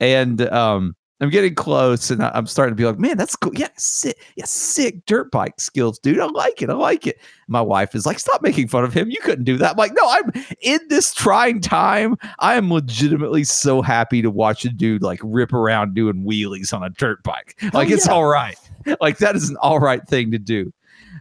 And, 0.00 0.40
um, 0.50 0.96
I'm 1.22 1.30
getting 1.30 1.54
close 1.54 2.10
and 2.10 2.22
I'm 2.22 2.46
starting 2.46 2.72
to 2.72 2.76
be 2.76 2.84
like, 2.84 2.98
man, 2.98 3.16
that's 3.16 3.36
cool. 3.36 3.54
Yeah, 3.54 3.68
sick. 3.76 4.18
Yeah, 4.34 4.44
sick 4.44 5.06
dirt 5.06 5.30
bike 5.30 5.60
skills, 5.60 5.98
dude. 6.00 6.18
I 6.18 6.26
like 6.26 6.62
it. 6.62 6.68
I 6.68 6.74
like 6.74 7.06
it. 7.06 7.20
My 7.46 7.60
wife 7.60 7.94
is 7.94 8.06
like, 8.06 8.18
stop 8.18 8.42
making 8.42 8.66
fun 8.66 8.82
of 8.82 8.92
him. 8.92 9.08
You 9.08 9.20
couldn't 9.20 9.44
do 9.44 9.56
that. 9.58 9.72
I'm 9.72 9.76
like, 9.76 9.92
no, 9.94 10.02
I'm 10.04 10.32
in 10.60 10.80
this 10.88 11.14
trying 11.14 11.60
time. 11.60 12.16
I 12.40 12.54
am 12.54 12.72
legitimately 12.72 13.44
so 13.44 13.82
happy 13.82 14.20
to 14.20 14.30
watch 14.30 14.64
a 14.64 14.68
dude 14.68 15.02
like 15.02 15.20
rip 15.22 15.52
around 15.52 15.94
doing 15.94 16.24
wheelies 16.24 16.74
on 16.74 16.82
a 16.82 16.90
dirt 16.90 17.22
bike. 17.22 17.56
Like 17.72 17.88
it's 17.88 18.06
yeah. 18.06 18.12
all 18.12 18.26
right. 18.26 18.58
Like 19.00 19.18
that 19.18 19.36
is 19.36 19.48
an 19.48 19.56
all 19.58 19.78
right 19.78 20.04
thing 20.08 20.32
to 20.32 20.38
do. 20.38 20.72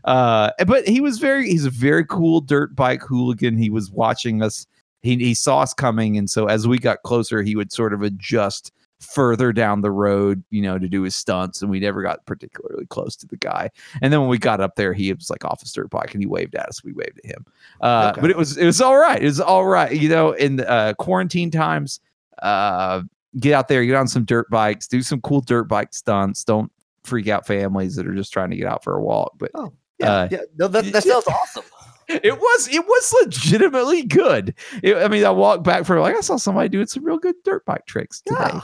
Uh, 0.03 0.50
but 0.65 0.88
he 0.88 1.00
was 1.00 1.20
very, 1.20 1.48
he's 1.48 1.65
a 1.65 1.70
very 1.70 2.05
cool 2.05 2.41
dirt 2.41 2.75
bike 2.75 3.03
hooligan. 3.03 3.55
He 3.55 3.70
was 3.70 3.91
watching 3.91 4.41
us. 4.41 4.65
He, 5.03 5.17
he 5.17 5.36
saw 5.36 5.60
us 5.60 5.75
coming. 5.75 6.17
And 6.17 6.27
so 6.27 6.48
as 6.48 6.67
we 6.67 6.79
got 6.79 7.03
closer, 7.03 7.43
he 7.43 7.55
would 7.55 7.72
sort 7.72 7.93
of 7.93 8.01
adjust 8.01 8.72
further 9.01 9.51
down 9.51 9.81
the 9.81 9.91
road, 9.91 10.43
you 10.51 10.62
know, 10.62 10.77
to 10.79 10.88
do 10.88 11.01
his 11.01 11.15
stunts. 11.15 11.62
And 11.62 11.70
we 11.70 11.79
never 11.79 12.01
got 12.01 12.25
particularly 12.25 12.86
close 12.86 13.15
to 13.17 13.27
the 13.27 13.36
guy. 13.38 13.70
And 14.01 14.13
then 14.13 14.22
when 14.22 14.29
we 14.29 14.38
got 14.38 14.62
up 14.62 14.75
there, 14.75 14.93
he 14.93 15.12
was 15.12 15.29
like 15.29 15.43
off 15.43 15.60
his 15.62 15.74
dirt 15.74 15.89
bike 15.89 16.13
and 16.13 16.22
he 16.22 16.27
waved 16.27 16.55
at 16.55 16.70
us. 16.70 16.84
We 16.84 16.93
waved 16.93 17.20
at 17.24 17.25
him. 17.25 17.46
Uh, 17.81 18.12
Okay. 18.13 18.22
But 18.22 18.29
it 18.29 18.38
was 18.38 18.58
it 18.58 18.65
was 18.65 18.79
all 18.79 18.98
right. 18.98 19.22
It 19.22 19.25
was 19.25 19.41
all 19.41 19.65
right. 19.65 19.91
You 19.91 20.08
know, 20.10 20.31
in 20.31 20.62
uh, 20.62 20.93
quarantine 21.00 21.51
times, 21.51 22.00
uh, 22.41 23.01
get 23.39 23.53
out 23.53 23.67
there, 23.67 23.84
get 23.86 23.96
on 23.96 24.08
some 24.08 24.24
dirt 24.25 24.50
bikes, 24.50 24.88
do 24.88 25.01
some 25.01 25.20
cool 25.22 25.41
dirt 25.41 25.63
bike 25.65 25.93
stunts. 25.93 26.43
Don't 26.43 26.72
freak 27.03 27.27
out 27.27 27.48
families 27.48 27.96
that 27.96 28.05
are 28.08 28.13
just 28.15 28.31
trying 28.31 28.51
to 28.51 28.55
get 28.55 28.67
out 28.67 28.84
for 28.84 28.96
a 28.96 29.01
walk. 29.01 29.34
But 29.38 29.51
Oh, 29.55 29.74
Yeah, 30.00 30.12
Uh, 30.13 30.27
yeah. 30.31 30.38
No, 30.58 30.67
that, 30.67 30.86
that 30.93 31.03
sounds 31.05 31.25
awesome. 31.27 31.63
it 32.10 32.38
was 32.38 32.67
it 32.72 32.86
was 32.86 33.15
legitimately 33.24 34.03
good. 34.03 34.53
It- 34.84 34.98
I 34.98 35.08
mean, 35.08 35.24
I 35.25 35.29
walked 35.29 35.63
back 35.63 35.86
from 35.86 36.00
like 36.00 36.15
I 36.15 36.20
saw 36.22 36.36
somebody 36.38 36.67
doing 36.70 36.88
some 36.88 37.03
real 37.05 37.17
good 37.17 37.36
dirt 37.46 37.65
bike 37.65 37.86
tricks 37.86 38.22
today. 38.22 38.39
Yeah. 38.53 38.62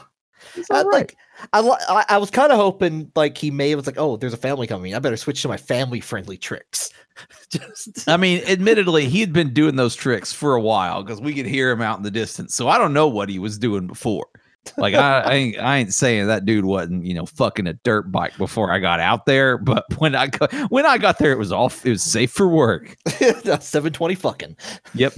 It's 0.55 0.69
I, 0.69 0.79
all 0.79 0.85
right. 0.85 0.93
like 0.93 1.17
I, 1.53 1.59
I 1.61 2.05
I 2.09 2.17
was 2.17 2.31
kind 2.31 2.51
of 2.51 2.57
hoping 2.57 3.11
like 3.15 3.37
he 3.37 3.51
may 3.51 3.73
was 3.75 3.85
like, 3.85 3.97
oh, 3.97 4.17
there's 4.17 4.33
a 4.33 4.37
family 4.37 4.67
coming. 4.67 4.95
I 4.95 4.99
better 4.99 5.17
switch 5.17 5.41
to 5.43 5.47
my 5.47 5.57
family 5.57 5.99
friendly 5.99 6.37
tricks. 6.37 6.91
Just 7.49 8.07
I 8.07 8.17
mean, 8.17 8.43
admittedly, 8.47 9.07
he 9.07 9.19
had 9.19 9.33
been 9.33 9.53
doing 9.53 9.75
those 9.75 9.95
tricks 9.95 10.33
for 10.33 10.55
a 10.55 10.61
while 10.61 11.03
because 11.03 11.21
we 11.21 11.33
could 11.33 11.45
hear 11.45 11.71
him 11.71 11.81
out 11.81 11.97
in 11.97 12.03
the 12.03 12.11
distance. 12.11 12.53
So 12.55 12.67
I 12.67 12.77
don't 12.77 12.93
know 12.93 13.07
what 13.07 13.29
he 13.29 13.39
was 13.39 13.57
doing 13.57 13.87
before. 13.87 14.27
Like 14.75 14.95
I, 14.95 15.21
I, 15.21 15.33
ain't, 15.33 15.59
I 15.59 15.77
ain't 15.77 15.93
saying 15.93 16.27
that 16.27 16.45
dude 16.45 16.65
wasn't, 16.65 17.05
you 17.05 17.13
know, 17.13 17.25
fucking 17.25 17.67
a 17.67 17.73
dirt 17.73 18.11
bike 18.11 18.37
before 18.37 18.71
I 18.71 18.79
got 18.79 18.99
out 18.99 19.25
there. 19.25 19.57
But 19.57 19.85
when 19.97 20.15
I 20.15 20.27
got, 20.27 20.53
when 20.69 20.85
I 20.85 20.97
got 20.97 21.19
there, 21.19 21.31
it 21.31 21.37
was 21.37 21.51
all 21.51 21.71
it 21.83 21.89
was 21.89 22.03
safe 22.03 22.31
for 22.31 22.47
work. 22.47 22.95
720 23.07 24.15
fucking. 24.15 24.57
Yep. 24.93 25.13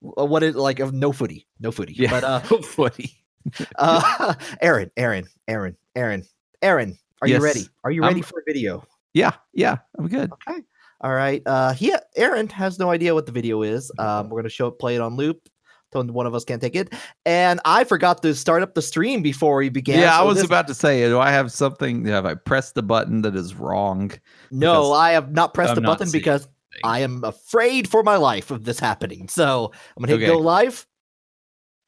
what 0.00 0.42
is 0.42 0.54
like 0.54 0.80
of 0.80 0.94
no 0.94 1.12
footy, 1.12 1.46
no 1.60 1.70
footy. 1.70 1.94
Yeah. 1.94 2.10
But 2.10 2.24
uh, 2.24 2.40
Footy. 2.40 3.22
uh 3.78 4.34
Aaron, 4.60 4.90
Aaron, 4.96 5.26
Aaron, 5.48 5.76
Aaron, 5.94 6.24
Aaron, 6.62 6.98
are 7.22 7.28
Yes. 7.28 7.38
you 7.38 7.44
ready? 7.44 7.60
Are 7.84 7.90
you 7.90 8.02
I'm- 8.02 8.10
ready 8.12 8.22
for 8.22 8.40
a 8.40 8.42
video? 8.46 8.84
Yeah, 9.14 9.32
yeah, 9.54 9.76
I'm 9.98 10.08
good. 10.08 10.30
Okay. 10.48 10.60
All 11.00 11.12
right. 11.12 11.42
Uh 11.46 11.72
he 11.72 11.94
Aaron 12.16 12.48
has 12.48 12.78
no 12.78 12.90
idea 12.90 13.14
what 13.14 13.26
the 13.26 13.32
video 13.32 13.62
is. 13.62 13.90
Um 13.98 14.28
we're 14.28 14.40
gonna 14.40 14.48
show 14.50 14.66
it 14.68 14.78
play 14.78 14.94
it 14.96 15.00
on 15.00 15.16
loop. 15.16 15.48
So 15.92 16.02
one 16.02 16.26
of 16.26 16.34
us 16.34 16.44
can't 16.44 16.60
take 16.60 16.74
it. 16.74 16.92
And 17.24 17.60
I 17.64 17.84
forgot 17.84 18.20
to 18.22 18.34
start 18.34 18.62
up 18.62 18.74
the 18.74 18.82
stream 18.82 19.22
before 19.22 19.56
we 19.56 19.68
began. 19.68 20.00
Yeah, 20.00 20.18
I 20.18 20.22
was 20.22 20.36
this- 20.38 20.44
about 20.46 20.66
to 20.68 20.74
say, 20.74 21.06
do 21.08 21.18
I 21.18 21.30
have 21.30 21.52
something? 21.52 22.04
Have 22.06 22.26
I 22.26 22.34
pressed 22.34 22.74
the 22.74 22.82
button 22.82 23.22
that 23.22 23.36
is 23.36 23.54
wrong? 23.54 24.10
No, 24.50 24.92
I 24.92 25.12
have 25.12 25.32
not 25.32 25.54
pressed 25.54 25.70
I'm 25.70 25.74
the 25.76 25.80
not 25.82 25.98
button 25.98 26.10
because 26.12 26.42
anything. 26.42 26.52
I 26.84 26.98
am 27.00 27.24
afraid 27.24 27.88
for 27.88 28.02
my 28.02 28.16
life 28.16 28.50
of 28.50 28.64
this 28.64 28.78
happening. 28.80 29.28
So 29.28 29.72
I'm 29.96 30.02
gonna 30.02 30.18
hit 30.18 30.24
Okay. 30.24 30.32
go 30.32 30.38
live, 30.38 30.86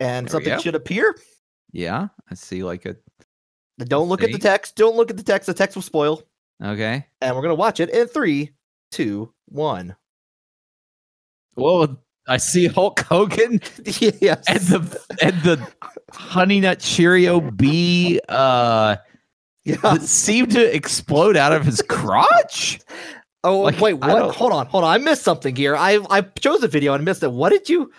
and 0.01 0.27
There 0.27 0.33
something 0.33 0.55
go. 0.55 0.61
should 0.61 0.77
appear. 0.77 1.15
Yeah, 1.73 2.09
I 2.31 2.35
see. 2.35 2.63
Like 2.63 2.87
a 2.87 2.97
Don't 3.79 4.09
look 4.09 4.23
at 4.23 4.33
the 4.33 4.39
text. 4.39 4.77
Don't 4.77 4.97
look 4.97 5.11
at 5.11 5.17
the 5.17 5.23
text. 5.23 5.47
The 5.47 5.55
text 5.55 5.77
will 5.77 5.83
spoil. 5.83 6.23
okay. 6.63 7.07
And 7.21 7.35
we're 7.35 7.43
gonna 7.43 7.55
watch 7.55 7.81
it 7.81 7.91
in 7.91 8.09
three, 8.09 8.53
two, 8.91 9.33
one. 9.47 9.97
Whoa! 11.55 11.99
I 12.29 12.37
see 12.37 12.67
Hulk 12.67 13.01
Hogan 13.01 13.61
yes. 13.85 14.45
and 14.47 14.61
the 14.61 15.01
and 15.23 15.43
the 15.43 15.69
Honey 16.13 16.61
Nut 16.61 16.79
Cheerio 16.79 17.41
bee 17.41 18.21
uh 18.29 18.97
yeah. 19.65 19.77
that 19.83 20.03
seemed 20.03 20.53
to 20.53 20.75
explode 20.75 21.37
out 21.37 21.53
of 21.53 21.65
his 21.65 21.83
crotch. 21.83 22.81
Oh 23.45 23.61
like, 23.61 23.81
wait, 23.81 23.95
what? 23.95 24.35
Hold 24.35 24.51
on, 24.51 24.67
hold 24.67 24.83
on. 24.83 24.93
I 24.93 24.99
missed 24.99 25.23
something 25.23 25.55
here. 25.55 25.77
I 25.77 26.05
I 26.11 26.23
chose 26.23 26.61
a 26.65 26.69
video 26.69 26.95
and 26.95 27.05
missed 27.05 27.23
it. 27.23 27.31
What 27.31 27.51
did 27.51 27.69
you? 27.69 27.93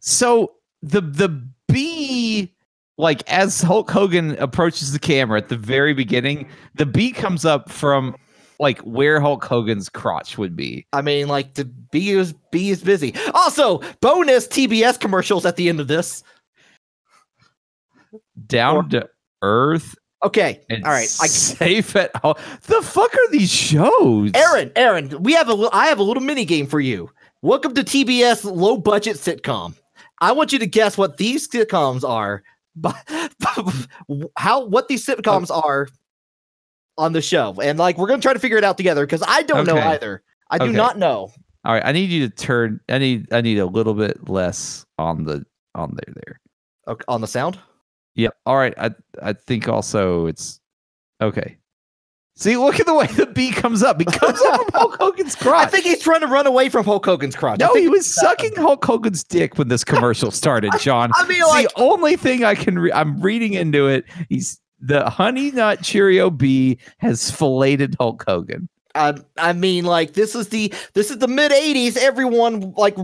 So 0.00 0.54
the 0.80 1.02
the 1.02 1.28
bee 1.68 2.11
like 2.98 3.28
as 3.30 3.60
Hulk 3.62 3.90
Hogan 3.90 4.36
approaches 4.38 4.92
the 4.92 4.98
camera 4.98 5.38
at 5.38 5.48
the 5.48 5.56
very 5.56 5.94
beginning, 5.94 6.48
the 6.74 6.86
bee 6.86 7.12
comes 7.12 7.44
up 7.44 7.70
from 7.70 8.16
like 8.60 8.78
where 8.80 9.20
Hulk 9.20 9.44
Hogan's 9.44 9.88
crotch 9.88 10.38
would 10.38 10.54
be. 10.54 10.86
I 10.92 11.02
mean, 11.02 11.28
like 11.28 11.54
the 11.54 11.64
B 11.64 12.10
is 12.10 12.34
B 12.50 12.70
is 12.70 12.82
busy. 12.82 13.14
Also, 13.34 13.80
bonus 14.00 14.46
TBS 14.46 15.00
commercials 15.00 15.44
at 15.46 15.56
the 15.56 15.68
end 15.68 15.80
of 15.80 15.88
this. 15.88 16.22
Down 18.46 18.76
Or- 18.76 18.82
to 18.90 19.08
earth 19.42 19.96
Okay, 20.24 20.60
all 20.70 20.78
right. 20.92 21.08
I, 21.20 21.26
safe 21.26 21.96
at 21.96 22.14
home. 22.14 22.34
The 22.68 22.80
fuck 22.80 23.12
are 23.12 23.30
these 23.32 23.50
shows? 23.50 24.30
Aaron, 24.34 24.70
Aaron, 24.76 25.20
we 25.20 25.32
have 25.32 25.50
a 25.50 25.68
I 25.72 25.86
have 25.86 25.98
a 25.98 26.04
little 26.04 26.22
mini 26.22 26.44
game 26.44 26.68
for 26.68 26.78
you. 26.78 27.10
Welcome 27.40 27.74
to 27.74 27.82
TBS 27.82 28.44
low 28.44 28.76
budget 28.76 29.16
sitcom. 29.16 29.74
I 30.20 30.30
want 30.30 30.52
you 30.52 30.60
to 30.60 30.66
guess 30.66 30.96
what 30.96 31.16
these 31.16 31.48
sitcoms 31.48 32.08
are. 32.08 32.44
But 33.38 34.28
how 34.36 34.64
what 34.64 34.88
these 34.88 35.04
sitcoms 35.04 35.48
oh. 35.50 35.60
are 35.60 35.88
on 36.96 37.12
the 37.12 37.20
show, 37.20 37.54
and 37.60 37.78
like 37.78 37.98
we're 37.98 38.06
gonna 38.06 38.22
try 38.22 38.32
to 38.32 38.38
figure 38.38 38.56
it 38.56 38.64
out 38.64 38.76
together 38.76 39.04
because 39.04 39.22
I 39.26 39.42
don't 39.42 39.66
know 39.66 39.76
either. 39.76 40.22
I 40.50 40.58
do 40.58 40.72
not 40.72 40.98
know. 40.98 41.30
All 41.64 41.74
right, 41.74 41.82
I 41.84 41.92
need 41.92 42.10
you 42.10 42.28
to 42.28 42.34
turn. 42.34 42.80
I 42.88 42.98
need. 42.98 43.32
I 43.32 43.40
need 43.40 43.58
a 43.58 43.66
little 43.66 43.94
bit 43.94 44.28
less 44.28 44.84
on 44.98 45.24
the 45.24 45.44
on 45.74 45.96
there. 45.96 46.14
There. 46.14 46.40
Okay, 46.88 47.04
on 47.08 47.20
the 47.20 47.26
sound. 47.26 47.58
Yep. 48.14 48.36
All 48.46 48.56
right. 48.56 48.74
I 48.76 48.90
I 49.22 49.32
think 49.32 49.68
also 49.68 50.26
it's 50.26 50.60
okay. 51.20 51.56
See, 52.42 52.56
look 52.56 52.80
at 52.80 52.86
the 52.86 52.94
way 52.94 53.06
the 53.06 53.26
bee 53.26 53.52
comes 53.52 53.84
up. 53.84 54.00
He 54.00 54.04
comes 54.04 54.40
up 54.42 54.62
from 54.62 54.70
Hulk 54.74 54.96
Hogan's 54.98 55.36
crotch. 55.36 55.64
I 55.64 55.70
think 55.70 55.84
he's 55.84 56.00
trying 56.00 56.22
to 56.22 56.26
run 56.26 56.48
away 56.48 56.68
from 56.70 56.84
Hulk 56.84 57.06
Hogan's 57.06 57.36
crotch. 57.36 57.60
No, 57.60 57.72
he 57.74 57.86
was 57.86 58.12
sucking 58.12 58.56
Hulk 58.56 58.84
Hogan's 58.84 59.22
dick 59.22 59.58
when 59.58 59.68
this 59.68 59.84
commercial 59.84 60.30
started, 60.32 60.72
John. 60.80 61.12
I 61.14 61.24
mean, 61.28 61.40
like, 61.42 61.68
the 61.68 61.80
only 61.80 62.16
thing 62.16 62.44
I 62.44 62.56
can. 62.56 62.80
Re- 62.80 62.90
I'm 62.90 63.20
reading 63.20 63.52
into 63.52 63.86
it. 63.86 64.06
He's 64.28 64.60
the 64.80 65.08
Honey 65.08 65.52
Nut 65.52 65.82
Cheerio 65.82 66.30
bee 66.30 66.78
has 66.98 67.30
filleted 67.30 67.94
Hulk 68.00 68.24
Hogan. 68.26 68.68
I, 68.96 69.14
I 69.38 69.52
mean, 69.52 69.84
like 69.84 70.14
this 70.14 70.34
is 70.34 70.48
the 70.48 70.74
this 70.94 71.12
is 71.12 71.18
the 71.18 71.28
mid 71.28 71.52
'80s. 71.52 71.96
Everyone 71.96 72.74
like 72.76 72.96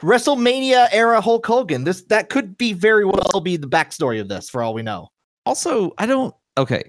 WrestleMania 0.00 0.88
era 0.92 1.20
Hulk 1.20 1.46
Hogan. 1.46 1.84
This 1.84 2.04
that 2.04 2.30
could 2.30 2.56
be 2.56 2.72
very 2.72 3.04
well 3.04 3.40
be 3.42 3.58
the 3.58 3.68
backstory 3.68 4.18
of 4.18 4.28
this, 4.28 4.48
for 4.48 4.62
all 4.62 4.72
we 4.72 4.80
know. 4.80 5.08
Also, 5.44 5.92
I 5.98 6.06
don't. 6.06 6.34
Okay. 6.56 6.84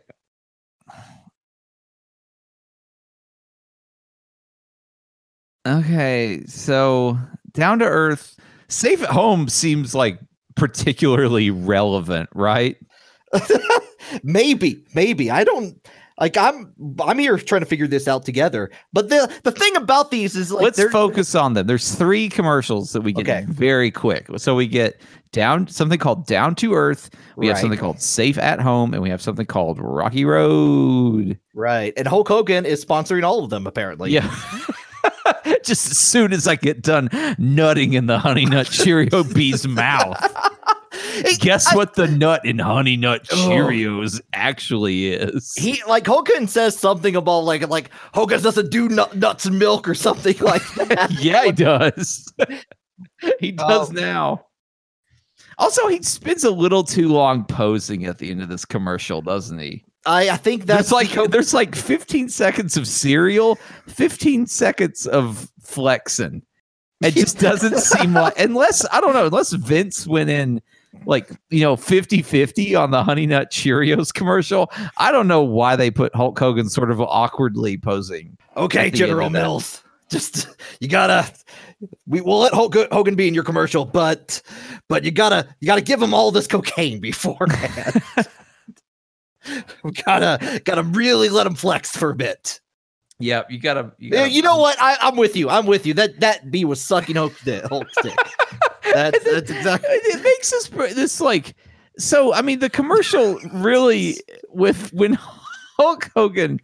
Okay, 5.66 6.44
so 6.46 7.18
down 7.54 7.80
to 7.80 7.86
earth, 7.86 8.36
safe 8.68 9.02
at 9.02 9.10
home 9.10 9.48
seems 9.48 9.96
like 9.96 10.20
particularly 10.56 11.50
relevant, 11.52 12.30
right? 12.34 12.76
maybe, 14.24 14.84
maybe 14.94 15.32
I 15.32 15.44
don't 15.44 15.78
like. 16.20 16.38
I'm 16.38 16.74
I'm 17.00 17.18
here 17.18 17.38
trying 17.38 17.62
to 17.62 17.66
figure 17.66 17.88
this 17.88 18.08
out 18.08 18.26
together. 18.26 18.70
But 18.92 19.10
the 19.10 19.32
the 19.44 19.52
thing 19.52 19.76
about 19.78 20.12
these 20.12 20.36
is 20.36 20.52
like 20.52 20.64
Let's 20.64 20.84
focus 20.92 21.34
on 21.34 21.54
them. 21.54 21.66
There's 21.66 21.96
three 21.96 22.28
commercials 22.30 22.92
that 22.92 23.02
we 23.02 23.14
get 23.14 23.22
Okay. 23.22 23.46
very 23.48 23.90
quick. 23.90 24.28
So 24.38 24.56
we 24.56 24.68
get 24.68 25.00
down 25.32 25.68
something 25.68 25.98
called 25.98 26.28
Down 26.28 26.56
to 26.56 26.74
Earth. 26.76 27.10
We 27.38 27.48
have 27.48 27.58
something 27.58 27.80
called 27.80 28.02
Safe 28.02 28.38
at 28.38 28.60
Home, 28.60 28.94
and 28.94 29.02
we 29.02 29.10
have 29.10 29.22
something 29.22 29.46
called 29.46 29.80
Rocky 29.80 30.26
Road. 30.26 31.40
right, 31.56 31.94
and 31.98 32.06
Hulk 32.08 32.28
Hogan 32.28 32.66
is 32.66 32.84
sponsoring 32.86 33.24
all 33.24 33.44
of 33.44 33.50
them 33.50 33.66
apparently. 33.66 34.12
Yeah. 34.12 34.30
Just 35.66 35.90
as 35.92 35.98
soon 35.98 36.34
as 36.34 36.48
I 36.48 36.56
get 36.56 36.82
done 36.82 37.10
nutting 37.38 37.94
in 37.94 38.08
the 38.08 38.20
Honey 38.20 38.46
Nut 38.46 38.68
Cheerio 38.68 39.24
bee's 39.34 39.68
mouth. 39.68 40.18
Guess 41.40 41.76
what 41.76 41.96
the 41.96 42.08
nut 42.08 42.46
in 42.46 42.60
Honey 42.60 42.98
Nut. 42.98 43.24
Cheerios 43.26 44.22
actually 44.34 45.08
is? 45.14 45.54
He 45.56 45.82
like 45.88 46.06
Hogan 46.08 46.48
says 46.48 46.78
something 46.78 47.16
about 47.16 47.40
like 47.40 47.68
like 47.70 47.90
Hogan 48.14 48.42
doesn't 48.42 48.72
do 48.72 48.90
nut, 48.90 49.16
nuts 49.16 49.46
and 49.46 49.58
milk 49.60 49.88
or 49.88 49.96
something 49.96 50.38
like 50.42 50.62
that. 50.76 51.12
yeah, 51.20 51.46
he 51.46 51.52
does. 51.52 52.32
he 53.40 53.52
does 53.52 53.90
Oh. 53.90 53.94
now. 53.94 54.46
Also, 55.60 55.88
he 55.88 56.02
spends 56.02 56.44
a 56.44 56.52
little 56.52 56.84
too 56.84 57.08
long 57.10 57.46
posing 57.46 58.06
at 58.06 58.18
the 58.18 58.32
end 58.32 58.42
of 58.42 58.50
this 58.50 58.66
commercial, 58.66 59.22
doesn't 59.22 59.60
he? 59.60 59.84
I 60.06 60.30
I 60.32 60.38
think 60.38 60.66
that's 60.66 60.90
There's 60.90 60.92
like 60.92 61.12
the- 61.12 61.28
there's 61.28 61.54
like 61.54 61.76
15 61.76 62.30
seconds 62.30 62.76
of 62.76 62.88
cereal, 62.88 63.58
15 63.88 64.48
seconds 64.48 65.06
of 65.06 65.50
flexing. 65.74 66.44
It 67.04 67.16
just 67.16 67.38
doesn't 67.38 67.80
seem 67.80 68.14
like 68.14 68.34
unless 68.40 68.86
I 68.90 69.02
don't 69.02 69.14
know, 69.14 69.26
unless 69.26 69.52
Vince 69.52 70.08
went 70.08 70.30
in 70.30 70.62
like 71.06 71.30
you 71.50 71.60
know 71.60 71.76
50-50 71.76 72.80
on 72.80 72.92
the 72.92 73.04
Honey 73.04 73.26
Nut 73.26 73.52
Cheerios 73.52 74.14
commercial. 74.14 74.72
I 74.96 75.12
don't 75.12 75.28
know 75.28 75.42
why 75.42 75.76
they 75.76 75.92
put 75.92 76.16
Hulk 76.16 76.40
Hogan 76.40 76.70
sort 76.70 76.92
of 76.92 77.02
awkwardly 77.02 77.78
posing. 77.78 78.38
Okay, 78.56 78.88
at 78.88 78.94
the 78.94 79.04
end 79.04 79.10
General. 79.10 79.30
Mills. 79.30 79.84
Just 80.10 80.48
you 80.80 80.88
gotta. 80.88 81.30
We 82.06 82.22
will 82.22 82.40
let 82.40 82.54
Hulk 82.54 82.76
Hogan 82.92 83.16
be 83.16 83.28
in 83.28 83.34
your 83.34 83.44
commercial, 83.44 83.84
but 83.84 84.42
but 84.88 85.04
you 85.04 85.12
gotta 85.12 85.48
you 85.60 85.66
gotta 85.66 85.82
give 85.82 86.02
him 86.02 86.14
all 86.14 86.32
this 86.32 86.48
cocaine 86.48 87.00
beforehand. 87.02 88.02
we 89.84 89.92
gotta 90.06 90.62
gotta 90.64 90.84
really 90.84 91.30
let 91.30 91.48
him 91.48 91.56
flex 91.56 91.96
for 91.98 92.12
a 92.12 92.16
bit. 92.16 92.62
Yeah, 93.24 93.44
you 93.50 93.60
gotta. 93.60 93.92
You, 93.98 94.12
gotta 94.12 94.30
you 94.30 94.42
know 94.42 94.58
what? 94.58 94.76
I, 94.82 94.98
I'm 95.02 95.16
with 95.16 95.36
you. 95.36 95.50
I'm 95.50 95.66
with 95.66 95.86
you. 95.86 95.94
That 95.94 96.20
that 96.20 96.52
bee 96.52 96.66
was 96.66 96.82
sucking 96.82 97.16
Hulk 97.16 97.34
di- 97.44 97.62
Hulk's 97.62 97.94
dick. 98.04 98.18
That's 98.94 99.24
that's 99.24 99.50
exactly. 99.50 99.90
it 99.90 100.16
it 100.16 100.24
makes 100.24 100.52
this 100.52 100.68
this 100.94 101.22
like 101.22 101.56
so 101.98 102.34
i 102.34 102.42
mean 102.42 102.58
the 102.58 102.72
commercial 102.72 103.40
really 103.54 104.16
with 104.50 104.92
when 104.94 105.14
hulk 105.78 106.10
hogan 106.16 106.60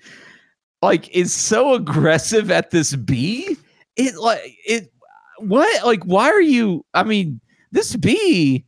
like 0.81 1.07
is 1.15 1.31
so 1.31 1.75
aggressive 1.75 2.49
at 2.49 2.71
this 2.71 2.95
bee 2.95 3.55
it 3.95 4.15
like 4.15 4.41
it 4.65 4.91
what 5.37 5.85
like 5.85 6.03
why 6.03 6.27
are 6.27 6.41
you 6.41 6.83
i 6.95 7.03
mean 7.03 7.39
this 7.71 7.95
bee 7.95 8.65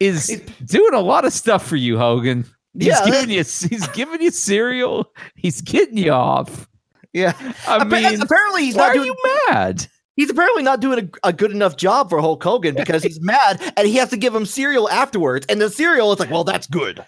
is 0.00 0.40
doing 0.64 0.94
a 0.94 1.00
lot 1.00 1.24
of 1.24 1.32
stuff 1.32 1.66
for 1.66 1.76
you, 1.76 1.98
Hogan. 1.98 2.44
He's 2.78 2.86
Yeah, 2.86 3.04
giving 3.04 3.30
you 3.30 3.36
he's 3.68 3.88
giving 3.88 4.22
you 4.22 4.30
cereal. 4.30 5.12
He's 5.34 5.60
getting 5.60 5.98
you 5.98 6.12
off. 6.12 6.68
Yeah. 7.12 7.32
I 7.66 7.76
Appa- 7.76 7.84
mean, 7.86 8.22
apparently 8.22 8.64
he's 8.64 8.74
why 8.76 8.88
not 8.88 8.90
are 8.90 8.94
doing. 8.94 9.06
you 9.06 9.16
mad? 9.48 9.86
He's 10.16 10.30
apparently 10.30 10.62
not 10.62 10.80
doing 10.80 11.10
a, 11.24 11.28
a 11.28 11.32
good 11.32 11.52
enough 11.52 11.76
job 11.76 12.10
for 12.10 12.20
Hulk 12.20 12.42
Hogan 12.42 12.74
because 12.74 13.02
he's 13.02 13.20
mad 13.20 13.60
and 13.76 13.86
he 13.86 13.94
has 13.96 14.10
to 14.10 14.16
give 14.16 14.34
him 14.34 14.46
cereal 14.46 14.88
afterwards. 14.90 15.46
And 15.48 15.60
the 15.60 15.70
cereal 15.70 16.12
is 16.12 16.18
like, 16.18 16.30
well, 16.30 16.42
that's 16.44 16.66
good. 16.66 17.04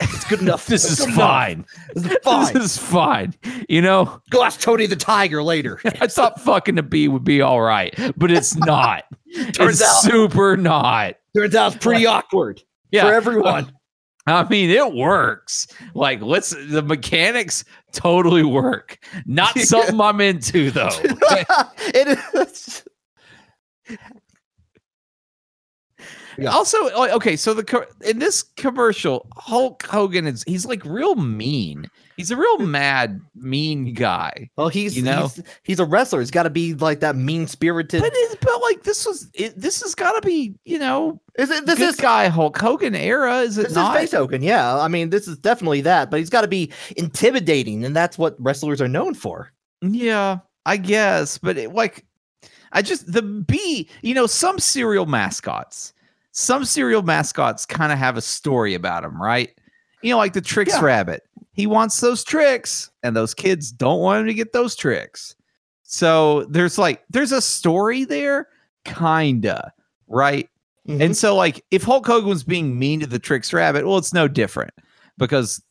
It's 0.00 0.24
good 0.28 0.40
enough. 0.42 0.66
This 0.68 0.84
It's 0.84 1.00
is 1.00 1.06
good 1.06 1.14
fine. 1.14 1.64
This 1.94 2.04
is 2.06 2.18
fine. 2.22 2.52
This 2.54 2.64
is 2.64 2.78
fine. 2.78 3.34
You 3.68 3.80
know, 3.82 4.20
Go 4.30 4.42
ask 4.44 4.60
Tony 4.60 4.86
the 4.86 4.96
Tiger 4.96 5.42
later. 5.42 5.80
I 6.00 6.06
thought 6.08 6.40
fucking 6.40 6.74
the 6.74 6.82
bee 6.82 7.08
would 7.08 7.24
be 7.24 7.40
all 7.40 7.60
right, 7.62 7.94
but 8.16 8.30
it's 8.30 8.54
not. 8.56 9.04
Turns 9.54 9.80
it's 9.80 9.82
out- 9.82 10.02
super 10.02 10.56
not. 10.56 11.14
Turns 11.36 11.54
out 11.54 11.74
it's 11.74 11.82
pretty 11.84 12.04
awkward 12.06 12.62
Yeah. 12.90 13.06
for 13.08 13.14
everyone. 13.14 13.72
I 14.26 14.48
mean, 14.48 14.70
it 14.70 14.94
works. 14.94 15.66
Like, 15.94 16.22
let's 16.22 16.50
the 16.50 16.82
mechanics 16.82 17.64
totally 17.92 18.44
work. 18.44 18.98
Not 19.26 19.58
something 19.58 20.00
I'm 20.00 20.20
into 20.20 20.70
though. 20.70 20.88
it 20.92 22.18
is. 22.34 22.84
Yeah. 26.38 26.50
Also, 26.50 26.76
okay, 27.16 27.36
so 27.36 27.54
the 27.54 27.86
in 28.02 28.18
this 28.18 28.42
commercial, 28.56 29.26
Hulk 29.36 29.82
Hogan 29.84 30.26
is 30.26 30.42
he's 30.46 30.66
like 30.66 30.84
real 30.84 31.14
mean. 31.14 31.86
He's 32.16 32.30
a 32.30 32.36
real 32.36 32.58
mad, 32.58 33.20
mean 33.34 33.94
guy. 33.94 34.50
Well, 34.56 34.68
he's 34.68 34.96
You 34.96 35.02
know? 35.02 35.22
he's, 35.22 35.42
he's 35.62 35.80
a 35.80 35.84
wrestler. 35.84 36.20
He's 36.20 36.30
got 36.30 36.42
to 36.44 36.50
be 36.50 36.74
like 36.74 37.00
that 37.00 37.16
mean 37.16 37.46
spirited. 37.46 38.02
But 38.02 38.12
but 38.40 38.60
like 38.60 38.82
this 38.82 39.06
was 39.06 39.30
it, 39.34 39.58
this 39.58 39.82
has 39.82 39.94
got 39.94 40.12
to 40.20 40.26
be 40.26 40.54
you 40.64 40.78
know 40.78 41.20
Is 41.36 41.50
it 41.50 41.66
this 41.66 41.80
is 41.80 41.96
guy 41.96 42.28
Hulk 42.28 42.56
Hogan 42.58 42.94
era, 42.94 43.38
is 43.38 43.58
it 43.58 43.64
this 43.64 43.74
not? 43.74 43.96
is 43.96 44.00
face 44.00 44.12
Hogan? 44.12 44.42
Yeah, 44.42 44.78
I 44.78 44.88
mean 44.88 45.10
this 45.10 45.26
is 45.26 45.38
definitely 45.38 45.80
that. 45.82 46.10
But 46.10 46.18
he's 46.18 46.30
got 46.30 46.42
to 46.42 46.48
be 46.48 46.70
intimidating, 46.96 47.84
and 47.84 47.96
that's 47.96 48.18
what 48.18 48.36
wrestlers 48.38 48.80
are 48.80 48.88
known 48.88 49.14
for. 49.14 49.50
Yeah, 49.80 50.38
I 50.64 50.76
guess, 50.76 51.38
but 51.38 51.56
it, 51.56 51.72
like, 51.72 52.04
I 52.72 52.82
just 52.82 53.10
the 53.10 53.22
bee. 53.22 53.88
You 54.02 54.14
know, 54.14 54.26
some 54.26 54.58
cereal 54.58 55.06
mascots, 55.06 55.92
some 56.32 56.64
cereal 56.64 57.02
mascots 57.02 57.64
kind 57.66 57.92
of 57.92 57.98
have 57.98 58.16
a 58.16 58.22
story 58.22 58.74
about 58.74 59.02
them, 59.02 59.20
right? 59.22 59.50
You 60.02 60.10
know, 60.10 60.16
like 60.18 60.32
the 60.32 60.40
Trix 60.40 60.72
Yeah. 60.74 60.80
rabbit. 60.80 61.22
He 61.52 61.66
wants 61.66 62.00
those 62.00 62.24
Trix, 62.24 62.90
and 63.02 63.14
those 63.14 63.34
kids 63.34 63.70
don't 63.70 64.00
want 64.00 64.20
him 64.22 64.26
to 64.26 64.34
get 64.34 64.52
those 64.52 64.74
Trix. 64.74 65.36
So 65.82 66.44
there's 66.44 66.78
like 66.78 67.04
there's 67.10 67.32
a 67.32 67.42
story 67.42 68.04
there, 68.04 68.48
kinda, 68.84 69.72
right? 70.08 70.48
Mhm. 70.88 71.00
And 71.04 71.16
so, 71.16 71.36
like, 71.36 71.64
if 71.70 71.84
Hulk 71.84 72.06
Hogan's 72.06 72.42
being 72.42 72.76
mean 72.78 73.00
to 73.00 73.06
the 73.06 73.18
Trix 73.20 73.52
Rabbit, 73.52 73.86
well, 73.86 73.98
it's 73.98 74.12
no 74.12 74.26
different 74.26 74.72
because 75.18 75.62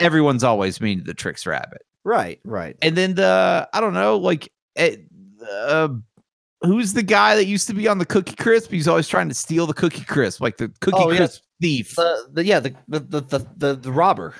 everyone's 0.00 0.42
always 0.44 0.80
mean 0.80 0.98
to 0.98 1.04
the 1.04 1.12
Trix 1.14 1.44
Rabbit. 1.46 1.82
right, 2.04 2.38
right. 2.44 2.76
And 2.82 2.96
then 2.96 3.14
the 3.14 3.68
I 3.72 3.80
don't 3.80 3.94
know, 3.94 4.16
like, 4.18 4.52
eh, 4.76 4.96
uh, 5.50 5.88
who's 6.64 6.92
the 6.94 7.02
guy 7.02 7.36
that 7.36 7.46
used 7.46 7.66
to 7.68 7.74
be 7.74 7.86
on 7.88 7.98
the 7.98 8.06
Cookie 8.06 8.34
Crisp? 8.36 8.70
He's 8.70 8.88
always 8.88 9.08
trying 9.08 9.28
to 9.28 9.34
steal 9.34 9.66
the 9.66 9.74
Cookie 9.74 10.04
Crisp, 10.04 10.40
like 10.40 10.56
the 10.56 10.68
Cookie 10.80 10.96
Oh, 10.98 11.10
yeah. 11.10 11.18
Crisp 11.18 11.42
thief. 11.60 11.94
The, 11.96 12.26
the 12.32 12.44
yeah 12.44 12.60
the 12.60 12.74
the, 12.88 13.00
the 13.00 13.20
the 13.20 13.46
the 13.56 13.74
the 13.76 13.92
robber. 13.92 14.34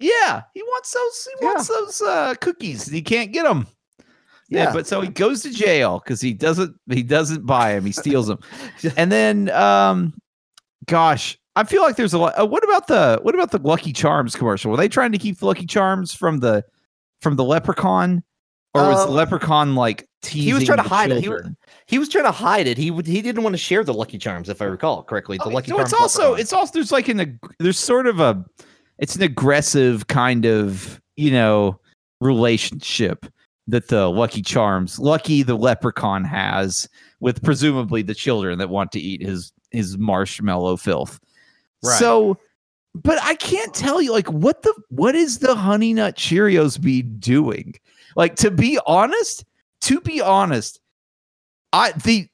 yeah, 0.00 0.42
he 0.54 0.62
wants 0.62 0.92
those. 0.92 1.28
He 1.38 1.44
Yeah. 1.46 1.52
wants 1.54 1.68
those 1.68 2.02
uh, 2.02 2.34
cookies. 2.40 2.86
and 2.86 2.94
He 2.94 3.02
can't 3.02 3.32
get 3.32 3.44
them. 3.44 3.66
Yeah, 4.50 4.64
Yeah. 4.64 4.72
but 4.72 4.86
so 4.86 5.00
he 5.00 5.08
goes 5.08 5.42
to 5.42 5.50
jail 5.50 6.00
because 6.04 6.20
he 6.20 6.32
doesn't 6.34 6.74
he 6.90 7.02
doesn't 7.02 7.44
buy 7.46 7.72
him. 7.72 7.84
He 7.84 7.92
steals 7.92 8.26
them, 8.28 8.38
and 8.96 9.10
then 9.12 9.50
um, 9.50 10.14
gosh, 10.86 11.38
I 11.56 11.64
feel 11.64 11.82
like 11.82 11.96
there's 11.96 12.14
a 12.14 12.18
lot. 12.18 12.38
Uh, 12.38 12.46
what 12.46 12.64
about 12.64 12.86
the 12.86 13.18
what 13.22 13.34
about 13.34 13.50
the 13.50 13.58
Lucky 13.58 13.92
Charms 13.92 14.34
commercial? 14.36 14.70
Were 14.70 14.76
they 14.76 14.88
trying 14.88 15.12
to 15.12 15.18
keep 15.18 15.38
the 15.38 15.46
Lucky 15.46 15.66
Charms 15.66 16.14
from 16.14 16.38
the 16.40 16.64
from 17.20 17.36
the 17.36 17.44
Leprechaun, 17.44 18.22
or 18.74 18.82
was 18.88 19.04
the 19.04 19.10
Uh, 19.10 19.14
Leprechaun 19.14 19.74
like? 19.74 20.07
He 20.26 20.52
was 20.52 20.64
trying 20.64 20.78
to 20.78 20.88
hide 20.88 21.10
it. 21.10 21.22
He 21.22 21.28
was- 21.28 21.46
He 21.86 21.98
was 21.98 22.08
trying 22.08 22.24
to 22.24 22.32
hide 22.32 22.66
it. 22.66 22.76
He 22.76 22.90
would 22.90 23.06
he 23.06 23.22
didn't 23.22 23.42
want 23.42 23.54
to 23.54 23.58
share 23.58 23.82
the 23.84 23.94
Lucky 23.94 24.18
Charms, 24.18 24.48
if 24.48 24.60
I 24.60 24.66
oh. 24.66 24.70
recall 24.70 25.02
correctly. 25.02 25.38
The 25.38 25.44
Oh, 25.44 25.48
Lucky 25.48 25.70
no, 25.70 25.76
Charms. 25.78 25.92
it's 25.92 26.00
also 26.00 26.34
it's 26.34 26.52
also 26.52 26.72
there's 26.72 26.92
like 26.92 27.08
an 27.08 27.38
there's 27.58 27.78
sort 27.78 28.06
of 28.06 28.20
a 28.20 28.44
it's 28.98 29.16
an 29.16 29.22
aggressive 29.22 30.06
kind 30.08 30.44
of 30.44 31.00
you 31.16 31.30
know 31.30 31.80
relationship 32.20 33.26
that 33.68 33.88
the 33.88 34.10
Lucky 34.10 34.42
Charms, 34.42 34.98
Lucky 34.98 35.42
the 35.42 35.54
Leprechaun 35.56 36.24
has 36.24 36.88
with 37.20 37.42
presumably 37.42 38.02
the 38.02 38.14
children 38.14 38.58
that 38.58 38.70
want 38.70 38.92
to 38.92 39.00
eat 39.00 39.22
his 39.22 39.52
his 39.70 39.96
marshmallow 39.98 40.76
filth. 40.76 41.20
Right. 41.82 41.98
So, 41.98 42.38
but 42.94 43.18
I 43.22 43.34
can't 43.34 43.72
tell 43.74 44.02
you 44.02 44.12
like 44.12 44.28
what 44.28 44.62
the 44.62 44.74
what 44.88 45.14
is 45.14 45.38
the 45.38 45.54
Honey 45.54 45.94
Nut 45.94 46.16
Cheerios 46.16 46.80
bee 46.80 47.02
doing? 47.02 47.74
Like 48.16 48.34
to 48.36 48.50
be 48.50 48.78
honest, 48.86 49.44
to 49.82 50.00
be 50.00 50.20
honest, 50.20 50.80
I 51.72 51.92
the 51.92 52.28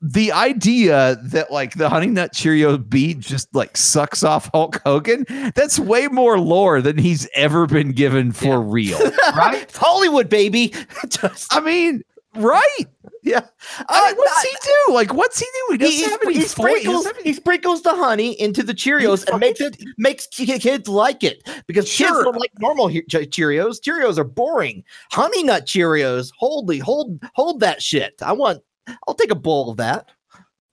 the 0.00 0.30
idea 0.32 1.16
that 1.24 1.50
like 1.50 1.74
the 1.74 1.88
Honey 1.88 2.06
Nut 2.06 2.32
Cheerio 2.32 2.78
bead 2.78 3.20
just 3.20 3.52
like 3.54 3.76
sucks 3.76 4.22
off 4.22 4.48
Hulk 4.54 4.80
Hogan, 4.84 5.24
that's 5.54 5.78
way 5.78 6.06
more 6.06 6.38
lore 6.38 6.80
than 6.80 6.98
he's 6.98 7.28
ever 7.34 7.66
been 7.66 7.92
given 7.92 8.32
for 8.32 8.60
real. 8.60 8.98
Right? 9.36 9.70
Hollywood, 9.76 10.28
baby. 10.28 10.72
Just, 11.08 11.54
I 11.54 11.60
mean, 11.60 12.02
right? 12.34 12.86
yeah. 13.32 13.46
I 13.88 14.10
mean, 14.10 14.12
Uh, 14.12 14.14
what's 14.16 14.42
he 14.42 14.56
do? 14.62 14.94
Like, 14.94 15.14
what's 15.14 15.38
he 15.38 15.46
do? 15.68 15.76
He 15.86 15.96
he, 15.96 16.02
have 16.04 16.20
he 16.22 16.40
sprinkles 16.42 17.06
he 17.22 17.32
sprinkles 17.32 17.82
the 17.82 17.94
honey 17.94 18.32
into 18.40 18.62
the 18.62 18.74
Cheerios 18.74 19.28
and 19.28 19.38
makes 19.40 19.60
it 19.60 19.76
makes 19.98 20.26
kids 20.26 20.88
like 20.88 21.22
it 21.24 21.42
because 21.66 21.84
kids 21.84 21.94
Sure. 22.10 22.24
don't 22.24 22.36
like 22.38 22.52
normal 22.58 22.88
he- 22.88 23.02
Cheerios. 23.02 23.80
Cheerios 23.80 24.18
are 24.18 24.24
boring. 24.24 24.82
Honey 25.12 25.42
Nut 25.42 25.66
Cheerios, 25.66 26.30
holy 26.38 26.78
hold 26.78 27.22
hold 27.34 27.60
that 27.60 27.82
shit. 27.82 28.14
I 28.22 28.32
want. 28.32 28.62
I'll 29.06 29.14
take 29.14 29.30
a 29.30 29.34
bowl 29.36 29.70
of 29.70 29.76
that. 29.78 30.08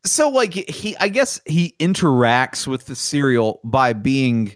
so 0.06 0.30
like 0.30 0.54
he 0.54 0.96
i 0.98 1.08
guess 1.10 1.42
he 1.46 1.76
interacts 1.80 2.68
with 2.68 2.86
the 2.86 2.96
cereal 2.96 3.60
by 3.64 3.92
being 3.92 4.56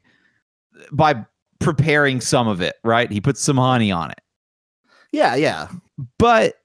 by 0.91 1.25
preparing 1.59 2.21
some 2.21 2.47
of 2.47 2.61
it 2.61 2.75
right 2.83 3.11
he 3.11 3.19
puts 3.19 3.41
some 3.41 3.57
honey 3.57 3.91
on 3.91 4.11
it 4.11 4.21
Yeah, 5.11 5.33
yeah. 5.35 5.67
but 6.19 6.58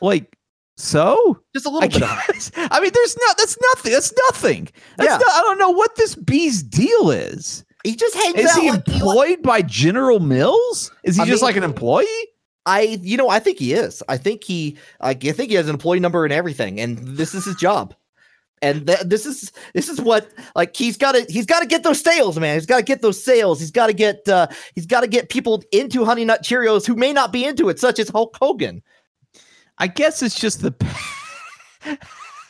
like 0.00 0.36
so 0.76 1.40
Just 1.54 1.66
a 1.66 1.70
little 1.70 1.88
bit 1.88 2.02
of 2.02 2.08
honey. 2.08 2.68
I 2.70 2.80
mean 2.80 2.90
there's 2.94 3.16
not 3.18 3.36
that's 3.36 3.56
nothing 3.74 3.92
that's 3.92 4.12
nothing 4.28 4.68
that's 4.96 5.10
Yeah. 5.10 5.16
not, 5.16 5.28
i 5.34 5.40
don't 5.42 5.58
know 5.58 5.70
what 5.70 5.96
this 5.96 6.14
bee's 6.14 6.62
deal 6.62 7.10
is 7.10 7.64
He 7.84 7.96
just 7.96 8.14
hangs 8.14 8.36
is 8.38 8.46
out. 8.50 8.60
he 8.60 8.70
like- 8.70 8.88
employed 8.88 9.42
by 9.42 9.62
general 9.62 10.20
mills 10.20 10.92
is 11.02 11.16
he 11.16 11.22
I 11.22 11.24
just 11.26 11.42
mean- 11.42 11.48
like 11.48 11.56
an 11.56 11.64
employee 11.64 12.06
I, 12.66 12.98
you 13.00 13.16
know, 13.16 13.30
I 13.30 13.38
think 13.38 13.58
he 13.58 13.72
is. 13.72 14.02
I 14.10 14.18
think 14.18 14.44
he, 14.44 14.76
I 15.00 15.10
I 15.12 15.14
think 15.14 15.48
he 15.48 15.54
has 15.54 15.68
an 15.68 15.74
employee 15.74 16.00
number 16.00 16.24
and 16.24 16.32
everything, 16.34 16.78
and 16.80 16.98
this 16.98 17.34
is 17.34 17.46
his 17.46 17.54
job. 17.56 17.94
And 18.60 18.86
th- 18.86 19.00
this 19.06 19.24
is 19.24 19.52
this 19.72 19.88
is 19.88 19.98
what 20.02 20.28
like 20.54 20.76
he's 20.76 20.98
got 20.98 21.12
to 21.12 21.24
he's 21.32 21.46
got 21.46 21.60
to 21.60 21.66
get 21.66 21.82
those 21.82 21.98
sales, 21.98 22.38
man. 22.38 22.56
He's 22.56 22.66
got 22.66 22.76
to 22.76 22.82
get 22.82 23.00
those 23.00 23.24
sales. 23.24 23.58
He's 23.58 23.70
got 23.70 23.86
to 23.86 23.94
get 23.94 24.28
uh, 24.28 24.48
he's 24.74 24.84
got 24.84 25.00
to 25.00 25.06
get 25.06 25.30
people 25.30 25.62
into 25.72 26.04
Honey 26.04 26.26
Nut 26.26 26.42
Cheerios 26.42 26.86
who 26.86 26.94
may 26.94 27.10
not 27.14 27.32
be 27.32 27.46
into 27.46 27.70
it, 27.70 27.80
such 27.80 27.98
as 27.98 28.10
Hulk 28.10 28.36
Hogan. 28.38 28.82
I 29.78 29.86
guess 29.86 30.22
it's 30.22 30.38
just 30.38 30.62
the. 30.62 30.74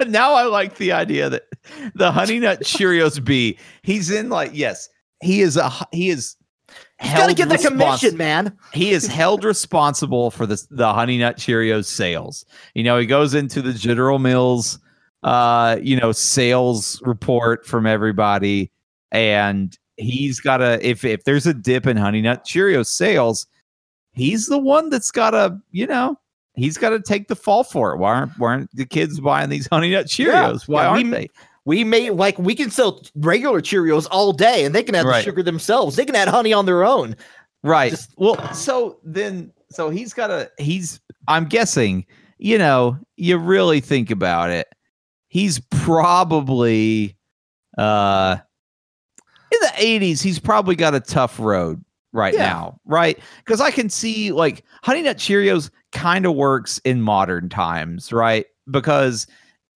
now 0.07 0.33
I 0.35 0.45
like 0.45 0.77
the 0.77 0.93
idea 0.93 1.29
that 1.31 1.45
the 1.95 2.11
Honey 2.11 2.39
Nut 2.39 2.61
Cheerios 2.61 3.23
bee. 3.23 3.59
He's 3.83 4.11
in 4.11 4.29
like 4.31 4.51
yes, 4.55 4.89
he 5.23 5.43
is 5.43 5.57
a 5.57 5.71
he 5.93 6.11
is. 6.11 6.37
He's 7.01 7.13
got 7.13 7.29
to 7.29 7.35
get 7.35 7.49
the 7.49 7.55
respons- 7.55 8.01
commission, 8.01 8.17
man. 8.17 8.59
He 8.73 8.91
is 8.91 9.07
held 9.07 9.45
responsible 9.45 10.31
for 10.31 10.47
the 10.47 10.63
the 10.71 10.93
Honey 10.93 11.19
Nut 11.19 11.37
Cheerios 11.37 11.87
sales. 11.87 12.45
You 12.75 12.83
know, 12.83 12.99
he 12.99 13.07
goes 13.07 13.35
into 13.35 13.63
the 13.63 13.73
General 13.73 14.19
Mills, 14.19 14.79
uh, 15.23 15.79
you 15.81 15.97
know, 15.97 16.13
sales 16.13 17.01
report 17.05 17.67
from 17.67 17.87
everybody, 17.87 18.71
and 19.13 19.77
he's 19.97 20.41
got 20.41 20.59
to 20.59 20.85
if 20.87 21.05
if 21.05 21.25
there's 21.25 21.47
a 21.47 21.55
dip 21.55 21.87
in 21.87 21.97
Honey 21.97 22.23
Nut 22.23 22.45
Cheerios 22.45 22.87
sales, 22.87 23.47
he's 24.13 24.47
the 24.47 24.59
one 24.59 24.91
that's 24.91 25.11
got 25.11 25.31
to 25.31 25.59
you 25.71 25.87
know 25.87 26.19
he's 26.59 26.77
got 26.77 26.91
to 26.91 27.01
take 27.01 27.29
the 27.29 27.37
fall 27.37 27.65
for 27.65 27.93
it. 27.95 27.99
Why 27.99 28.15
aren't 28.15 28.33
why 28.39 28.49
aren't 28.51 28.75
the 28.77 28.85
kids 28.87 29.21
buying 29.21 29.49
these 29.49 29.67
Honey 29.69 29.91
Nut 29.91 30.07
Cheerios? 30.07 30.69
Why 30.69 30.83
yeah, 30.85 30.93
we 30.93 30.99
aren't 30.99 31.05
m- 31.07 31.11
they? 31.13 31.29
We 31.65 31.85
may 31.85 32.11
like 32.11 32.39
we 32.39 32.55
can 32.55 32.71
sell 32.71 33.03
regular 33.17 33.61
Cheerios 33.61 34.07
all 34.11 34.33
day, 34.33 34.65
and 34.65 34.75
they 34.75 34.83
can 34.83 34.95
add 34.95 35.05
Right. 35.07 35.19
the 35.19 35.23
sugar 35.25 35.43
themselves. 35.43 35.97
They 35.97 36.05
can 36.05 36.15
add 36.17 36.29
honey 36.29 36.53
on 36.53 36.67
their 36.67 36.85
own. 36.85 37.15
Right. 37.63 37.91
Just- 37.91 38.15
well, 38.17 38.55
so 38.55 38.99
then, 39.05 39.53
so 39.71 39.91
he's 39.91 40.15
got 40.15 40.31
a, 40.31 40.51
he's, 40.59 41.01
I'm 41.27 41.45
guessing, 41.47 42.07
you 42.39 42.57
know, 42.57 42.97
you 43.17 43.37
really 43.37 43.81
think 43.81 44.11
about 44.11 44.49
it, 44.51 44.69
he's 45.27 45.61
probably, 45.71 47.17
uh, 47.77 48.37
in 49.53 49.59
the 49.61 49.67
80s, 50.07 50.23
he's 50.23 50.39
probably 50.39 50.77
got 50.77 50.95
a 50.95 51.01
tough 51.01 51.39
road 51.41 51.85
right 52.13 52.33
Yeah. 52.35 52.47
now, 52.47 52.81
right? 52.87 53.19
Because 53.39 53.61
I 53.61 53.71
can 53.71 53.91
see 53.91 54.31
like 54.33 54.65
Honey 54.83 55.03
Nut 55.03 55.17
Cheerios 55.19 55.71
kind 55.93 56.27
of 56.27 56.35
works 56.35 56.79
in 56.85 57.01
modern 57.03 57.49
times, 57.49 58.13
right? 58.13 58.47
Because 58.71 59.27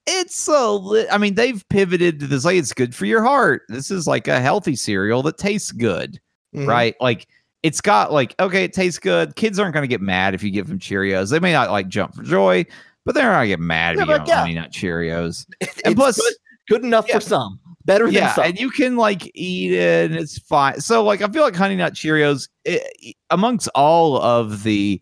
it's 0.06 0.48
a 0.48 0.70
li- 0.72 1.08
I 1.10 1.18
mean, 1.18 1.34
they've 1.34 1.64
pivoted 1.68 2.20
to 2.20 2.26
this 2.26 2.44
like 2.44 2.56
it's 2.56 2.72
good 2.72 2.94
for 2.94 3.06
your 3.06 3.22
heart. 3.22 3.62
This 3.68 3.90
is 3.90 4.06
like 4.06 4.28
a 4.28 4.40
healthy 4.40 4.76
cereal 4.76 5.22
that 5.22 5.38
tastes 5.38 5.72
good, 5.72 6.20
Mhm. 6.54 6.66
right? 6.66 6.94
Like 7.00 7.28
it's 7.62 7.80
got 7.80 8.12
like 8.12 8.34
okay, 8.40 8.64
it 8.64 8.72
tastes 8.72 8.98
good. 8.98 9.36
Kids 9.36 9.58
aren't 9.58 9.72
going 9.74 9.84
to 9.84 9.88
get 9.88 10.00
mad 10.00 10.34
if 10.34 10.42
you 10.42 10.50
give 10.50 10.66
them 10.68 10.78
Cheerios. 10.78 11.30
They 11.30 11.38
may 11.40 11.52
not 11.52 11.70
like 11.70 11.86
jump 11.88 12.14
for 12.14 12.22
joy, 12.24 12.66
but 13.04 13.14
they're 13.14 13.24
not 13.24 13.34
going 13.34 13.44
to 13.44 13.48
get 13.48 13.60
mad 13.60 13.94
if 13.94 14.00
Yeah, 14.00 14.04
you 14.12 14.18
them 14.18 14.26
yeah. 14.26 14.40
Honey 14.40 14.54
Nut 14.54 14.72
Cheerios. 14.72 15.46
It's 15.60 15.80
And 15.82 15.94
plus, 15.96 16.16
good, 16.20 16.34
good 16.68 16.84
enough 16.84 17.06
Yeah. 17.08 17.14
for 17.14 17.20
some, 17.20 17.60
better 17.84 18.06
than 18.06 18.14
yeah, 18.14 18.34
some. 18.34 18.44
and 18.46 18.58
you 18.58 18.70
can 18.70 18.96
like 18.96 19.30
eat 19.34 19.72
it 19.72 20.10
and 20.10 20.20
it's 20.20 20.38
fine. 20.40 20.80
So 20.80 21.04
like 21.04 21.22
I 21.22 21.28
feel 21.28 21.42
like 21.44 21.54
Honey 21.54 21.76
Nut 21.76 21.94
Cheerios 21.94 22.48
eh, 22.66 22.80
amongst 23.30 23.68
all 23.76 24.20
of 24.20 24.64
the 24.64 25.00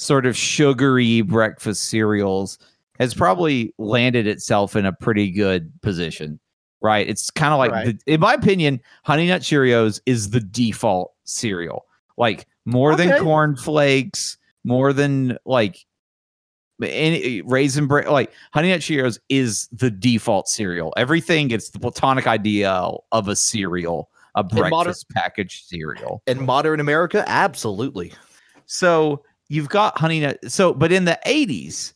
sort 0.00 0.24
of 0.24 0.36
sugary 0.36 1.20
breakfast 1.20 1.90
cereals 1.90 2.58
has 2.98 3.12
mm-hmm. 3.12 3.18
probably 3.18 3.74
landed 3.78 4.26
itself 4.26 4.74
in 4.74 4.86
a 4.86 4.92
pretty 4.92 5.30
good 5.30 5.70
position. 5.82 6.40
Right? 6.82 7.06
It's 7.06 7.30
kind 7.30 7.52
of 7.52 7.58
like 7.58 7.72
Right. 7.72 7.98
the, 8.06 8.14
in 8.14 8.20
my 8.20 8.32
opinion, 8.32 8.80
Honey 9.04 9.28
Nut 9.28 9.42
Cheerios 9.42 10.00
is 10.06 10.30
the 10.30 10.40
default 10.40 11.12
cereal. 11.24 11.84
Like 12.16 12.46
more 12.64 12.96
than 12.96 13.22
corn 13.22 13.54
flakes, 13.56 14.38
more 14.64 14.94
than 14.94 15.36
like 15.44 15.84
any 16.82 17.42
raisin 17.42 17.86
bread 17.86 18.08
like 18.08 18.32
honey 18.54 18.70
nut 18.70 18.80
cheerios 18.80 19.18
is 19.28 19.68
the 19.70 19.90
default 19.90 20.48
cereal 20.48 20.94
everything 20.96 21.46
gets 21.46 21.68
the 21.68 21.78
platonic 21.78 22.26
ideal 22.26 23.04
of 23.12 23.28
a 23.28 23.36
cereal 23.36 24.08
a 24.34 24.42
modern- 24.42 24.70
breakfast 24.70 25.10
packaged 25.10 25.66
cereal 25.66 26.22
in 26.26 26.42
modern 26.44 26.80
America, 26.80 27.22
absolutely. 27.26 28.14
so 28.64 29.22
you've 29.50 29.68
got 29.68 29.98
honey 29.98 30.20
nut 30.20 30.38
so 30.50 30.72
but 30.72 30.90
in 30.90 31.04
the 31.04 31.18
80s 31.26 31.92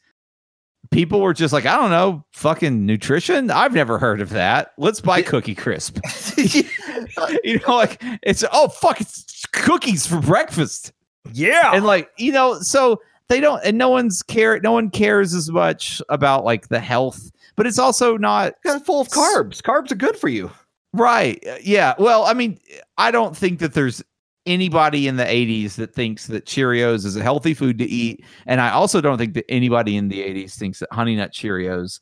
people 0.90 1.20
were 1.20 1.32
just 1.32 1.52
like 1.54 1.64
i 1.64 1.74
don't 1.76 1.90
know 1.90 2.22
fucking 2.32 2.84
nutrition? 2.84 3.50
I've 3.50 3.72
never 3.72 3.98
heard 3.98 4.20
of 4.20 4.28
that. 4.30 4.72
Let's 4.76 5.00
buy 5.00 5.22
cookie 5.22 5.54
crisp. 5.54 5.98
You 7.44 7.58
know 7.66 7.76
like 7.76 8.02
it's 8.22 8.44
oh 8.52 8.68
fuck 8.68 9.00
it's 9.00 9.44
cookies 9.52 10.06
for 10.06 10.20
breakfast. 10.20 10.92
Yeah. 11.32 11.70
and 11.74 11.84
like 11.84 12.10
you 12.18 12.32
know 12.32 12.58
so 12.60 13.00
they 13.28 13.40
don't 13.40 13.64
and 13.64 13.78
no 13.78 13.88
one's 13.88 14.22
care 14.22 14.60
no 14.60 14.72
one 14.72 14.90
cares 14.90 15.32
as 15.34 15.50
much 15.50 16.02
about 16.10 16.44
like 16.44 16.68
the 16.68 16.80
health 16.80 17.30
but 17.56 17.66
it's 17.66 17.78
also 17.78 18.16
not 18.16 18.54
It's 18.64 18.84
full 18.84 19.00
of 19.00 19.08
carbs. 19.08 19.62
Carbs 19.62 19.90
are 19.92 19.96
good 19.96 20.16
for 20.16 20.28
you. 20.28 20.50
right. 20.92 21.42
Yeah. 21.62 21.94
Well 21.98 22.24
i 22.24 22.34
mean 22.34 22.58
i 22.98 23.10
don't 23.10 23.36
think 23.36 23.58
that 23.60 23.74
there's 23.74 24.02
anybody 24.46 25.08
in 25.08 25.16
the 25.16 25.24
80s 25.24 25.76
that 25.76 25.94
thinks 25.94 26.26
that 26.26 26.44
cheerios 26.46 27.04
is 27.06 27.16
a 27.16 27.22
healthy 27.22 27.54
food 27.54 27.78
to 27.78 27.84
eat 27.86 28.24
and 28.46 28.60
i 28.60 28.70
also 28.70 29.00
don't 29.00 29.16
think 29.18 29.32
that 29.34 29.44
anybody 29.50 29.96
in 29.96 30.08
the 30.08 30.20
80s 30.20 30.54
thinks 30.54 30.80
that 30.80 30.92
honey 30.92 31.16
nut 31.16 31.32
cheerios 31.32 32.00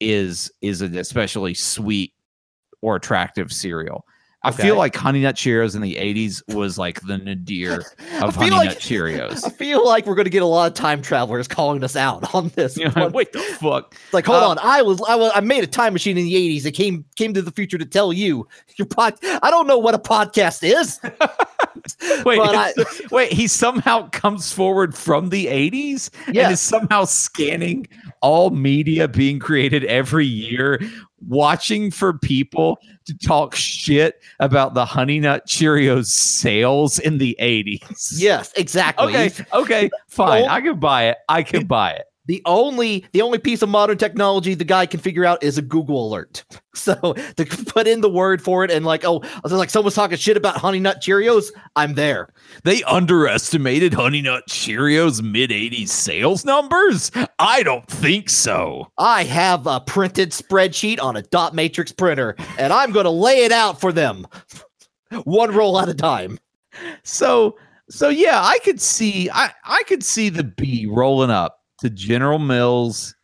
is 0.00 0.50
is 0.60 0.82
an 0.82 0.96
especially 0.96 1.54
sweet 1.54 2.12
or 2.82 2.96
attractive 2.96 3.52
cereal 3.52 4.04
I 4.44 4.48
Okay. 4.48 4.64
feel 4.64 4.76
like 4.76 4.96
Honey 4.96 5.20
Nut 5.20 5.36
Cheerios 5.36 5.76
in 5.76 5.82
the 5.82 5.94
80s 5.94 6.42
was 6.52 6.76
like 6.76 7.00
the 7.02 7.16
nadir 7.16 7.84
of 8.22 8.34
Honey 8.34 8.50
like- 8.50 8.70
Nut 8.70 8.78
Cheerios. 8.78 9.44
I 9.46 9.50
feel 9.50 9.86
like 9.86 10.04
we're 10.04 10.16
going 10.16 10.24
to 10.24 10.32
get 10.32 10.42
a 10.42 10.46
lot 10.46 10.66
of 10.68 10.74
time 10.74 11.00
travelers 11.00 11.46
calling 11.46 11.84
us 11.84 11.94
out 11.94 12.34
on 12.34 12.48
this. 12.56 12.76
You 12.82 12.90
know, 12.90 13.08
what 13.10 13.30
the 13.32 13.38
fuck? 13.38 13.94
It's 14.04 14.12
like, 14.12 14.26
hold 14.26 14.42
Uh, 14.42 14.48
on, 14.48 14.58
I 14.58 14.82
was, 14.82 15.00
I 15.06 15.14
was, 15.14 15.30
I 15.32 15.38
made 15.38 15.62
a 15.62 15.68
time 15.68 15.92
machine 15.92 16.18
in 16.18 16.24
the 16.24 16.34
'80s. 16.34 16.66
It 16.66 16.72
came, 16.72 17.04
came 17.14 17.32
to 17.34 17.40
the 17.42 17.52
future 17.52 17.78
to 17.78 17.84
tell 17.86 18.12
you 18.12 18.48
your 18.78 18.86
pod. 18.86 19.14
I 19.22 19.48
don't 19.48 19.68
know 19.68 19.78
what 19.78 19.94
a 19.94 19.98
podcast 20.00 20.64
is. 20.68 20.98
Wait, 22.24 22.38
I- 22.40 22.72
wait, 23.10 23.32
he 23.32 23.46
somehow 23.46 24.08
comes 24.10 24.52
forward 24.52 24.94
from 24.94 25.28
the 25.30 25.46
80s 25.46 26.10
and 26.26 26.36
is 26.52 26.60
somehow 26.60 27.04
scanning 27.04 27.86
all 28.20 28.50
media 28.50 29.08
being 29.08 29.38
created 29.38 29.84
every 29.84 30.26
year, 30.26 30.80
watching 31.26 31.90
for 31.90 32.12
people 32.18 32.78
to 33.06 33.16
talk 33.18 33.54
shit 33.54 34.20
about 34.40 34.74
the 34.74 34.84
Honey 34.84 35.18
Nut 35.20 35.46
Cheerios 35.46 36.06
sales 36.06 36.98
in 36.98 37.18
the 37.18 37.36
80s. 37.40 38.14
Yes, 38.18 38.52
exactly. 38.56 39.06
Okay, 39.16 39.30
okay, 39.52 39.90
fine. 40.08 40.42
No. 40.42 40.48
I 40.48 40.60
can 40.60 40.78
buy 40.78 41.08
it. 41.08 41.18
I 41.28 41.42
can 41.42 41.66
buy 41.66 41.92
it. 41.92 42.04
The 42.32 42.40
only, 42.46 43.04
the 43.12 43.20
only 43.20 43.36
piece 43.36 43.60
of 43.60 43.68
modern 43.68 43.98
technology 43.98 44.54
the 44.54 44.64
guy 44.64 44.86
can 44.86 45.00
figure 45.00 45.26
out 45.26 45.42
is 45.42 45.58
a 45.58 45.62
Google 45.62 46.08
alert. 46.08 46.44
So 46.74 46.94
to 47.36 47.44
put 47.66 47.86
in 47.86 48.00
the 48.00 48.08
word 48.08 48.40
for 48.40 48.64
it 48.64 48.70
and 48.70 48.86
like, 48.86 49.04
oh, 49.04 49.20
I 49.22 49.40
was 49.42 49.52
like, 49.52 49.68
someone's 49.68 49.94
talking 49.94 50.16
shit 50.16 50.38
about 50.38 50.56
Honey 50.56 50.80
Nut 50.80 51.02
Cheerios. 51.02 51.48
I'm 51.76 51.92
there. 51.92 52.30
They 52.64 52.82
underestimated 52.84 53.92
Honey 53.92 54.22
Nut 54.22 54.44
Cheerios 54.48 55.20
mid 55.22 55.50
80s 55.50 55.88
sales 55.88 56.46
numbers? 56.46 57.10
I 57.38 57.62
don't 57.62 57.86
think 57.86 58.30
so. 58.30 58.90
I 58.96 59.24
have 59.24 59.66
a 59.66 59.80
printed 59.80 60.30
spreadsheet 60.30 60.98
on 60.98 61.14
a 61.14 61.22
dot 61.24 61.54
matrix 61.54 61.92
printer, 61.92 62.36
and 62.56 62.72
I'm 62.72 62.90
going 62.90 63.04
to 63.04 63.10
lay 63.10 63.44
it 63.44 63.52
out 63.52 63.78
for 63.78 63.92
them, 63.92 64.26
one 65.24 65.54
roll 65.54 65.78
at 65.78 65.90
a 65.90 65.94
time. 65.94 66.38
So 67.02 67.58
so 67.90 68.08
yeah, 68.08 68.40
I 68.42 68.58
could 68.60 68.80
see 68.80 69.28
I 69.30 69.52
I 69.64 69.82
could 69.82 70.02
see 70.02 70.30
the 70.30 70.44
bee 70.44 70.86
rolling 70.86 71.30
up 71.30 71.61
to 71.82 71.90
General 71.90 72.38
Mills, 72.38 73.14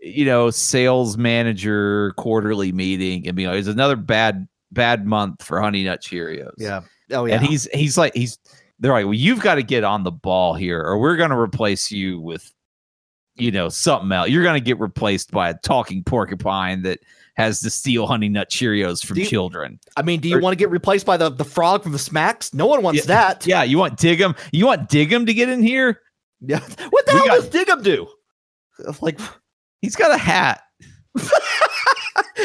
you 0.00 0.24
know, 0.24 0.48
sales 0.50 1.16
manager 1.18 2.12
quarterly 2.16 2.72
meeting 2.72 3.26
and 3.26 3.36
be 3.36 3.46
like, 3.46 3.56
it's 3.58 3.68
another 3.68 3.96
bad 3.96 4.46
bad 4.70 5.04
month 5.06 5.42
for 5.42 5.60
Honey 5.60 5.84
Nut 5.84 6.00
Cheerios. 6.00 6.52
Yeah. 6.56 6.80
Oh 7.10 7.26
yeah. 7.26 7.34
And 7.36 7.44
he's 7.46 7.68
he's 7.74 7.98
like 7.98 8.14
he's 8.14 8.38
they're 8.78 8.92
like, 8.92 9.04
well, 9.04 9.14
you've 9.14 9.40
got 9.40 9.56
to 9.56 9.62
get 9.62 9.84
on 9.84 10.02
the 10.02 10.10
ball 10.10 10.54
here, 10.54 10.80
or 10.82 10.98
we're 10.98 11.16
gonna 11.16 11.38
replace 11.38 11.90
you 11.90 12.18
with 12.20 12.52
you 13.36 13.50
know 13.50 13.68
something 13.68 14.10
else. 14.12 14.28
You're 14.28 14.44
gonna 14.44 14.60
get 14.60 14.78
replaced 14.80 15.30
by 15.30 15.50
a 15.50 15.54
talking 15.62 16.02
porcupine 16.04 16.82
that 16.82 17.00
has 17.34 17.60
to 17.60 17.70
steal 17.70 18.06
Honey 18.06 18.28
Nut 18.28 18.50
Cheerios 18.50 19.04
from 19.04 19.18
you- 19.18 19.24
children. 19.24 19.78
I 19.96 20.02
mean, 20.02 20.20
do 20.20 20.28
you 20.28 20.36
or- 20.36 20.40
want 20.40 20.52
to 20.52 20.58
get 20.58 20.68
replaced 20.70 21.06
by 21.06 21.16
the, 21.16 21.30
the 21.30 21.44
frog 21.46 21.82
from 21.82 21.92
the 21.92 21.98
Smacks? 21.98 22.52
No 22.52 22.66
one 22.66 22.82
wants 22.82 23.00
Yeah. 23.00 23.06
that. 23.06 23.46
Yeah, 23.46 23.62
you 23.62 23.78
want 23.78 23.98
Dig 23.98 24.20
'Em? 24.20 24.34
You 24.52 24.66
want 24.66 24.88
Dig 24.90 25.12
'Em 25.12 25.24
to 25.26 25.32
get 25.32 25.48
in 25.48 25.62
here? 25.62 26.00
Yeah. 26.44 26.60
What 26.90 27.06
the 27.06 27.12
We 27.14 27.18
hell 27.18 27.26
got- 27.28 27.34
does 27.36 27.48
Dig 27.48 27.68
'Em 27.68 27.82
do? 27.82 28.06
Like, 29.00 29.18
He's 29.80 29.96
got 29.96 30.10
a 30.12 30.18
hat. 30.18 30.62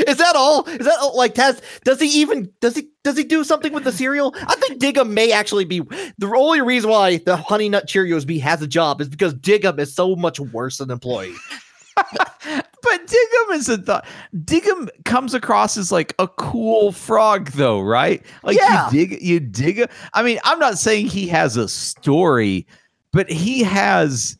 is 0.07 0.17
that 0.17 0.35
all? 0.35 0.65
Is 0.67 0.85
that 0.85 0.97
all- 0.99 1.15
like 1.17 1.35
has 1.37 1.61
does 1.85 1.99
he 2.01 2.07
even 2.21 2.51
does 2.61 2.75
he 2.75 2.89
does 3.03 3.17
he 3.17 3.23
do 3.23 3.43
something 3.43 3.73
with 3.73 3.83
the 3.85 3.91
cereal? 3.91 4.33
I 4.35 4.55
think 4.55 4.79
Dig 4.79 4.97
'Em 4.97 5.13
may 5.13 5.31
actually 5.31 5.65
be 5.65 5.79
the 6.17 6.27
only 6.35 6.61
reason 6.61 6.89
why 6.89 7.17
the 7.17 7.37
Honey 7.37 7.69
Nut 7.69 7.87
Cheerios 7.87 8.25
bee 8.27 8.39
has 8.39 8.61
a 8.61 8.67
job 8.67 9.01
is 9.01 9.07
because 9.09 9.33
Dig 9.35 9.65
'Em 9.65 9.79
is 9.79 9.93
so 9.95 10.15
much 10.15 10.39
worse 10.39 10.79
an 10.79 10.91
employee. 10.91 11.33
But 12.83 13.07
Dig 13.07 13.19
'Em 13.49 13.55
is 13.55 13.69
a 13.69 13.77
th- 13.81 14.01
Dig 14.45 14.67
'Em 14.67 14.87
comes 15.05 15.33
across 15.33 15.77
as 15.77 15.91
like 15.91 16.13
a 16.19 16.27
cool 16.27 16.91
frog, 16.91 17.49
though, 17.51 17.81
right? 17.81 18.23
Like 18.43 18.57
Yeah. 18.57 18.89
you 18.91 19.07
dig, 19.07 19.21
you 19.21 19.39
dig. 19.39 19.89
I 20.13 20.23
mean, 20.23 20.39
I'm 20.43 20.59
not 20.59 20.77
saying 20.77 21.07
he 21.07 21.27
has 21.27 21.57
a 21.57 21.67
story, 21.67 22.67
but 23.17 23.27
he 23.31 23.63
has 23.63 24.37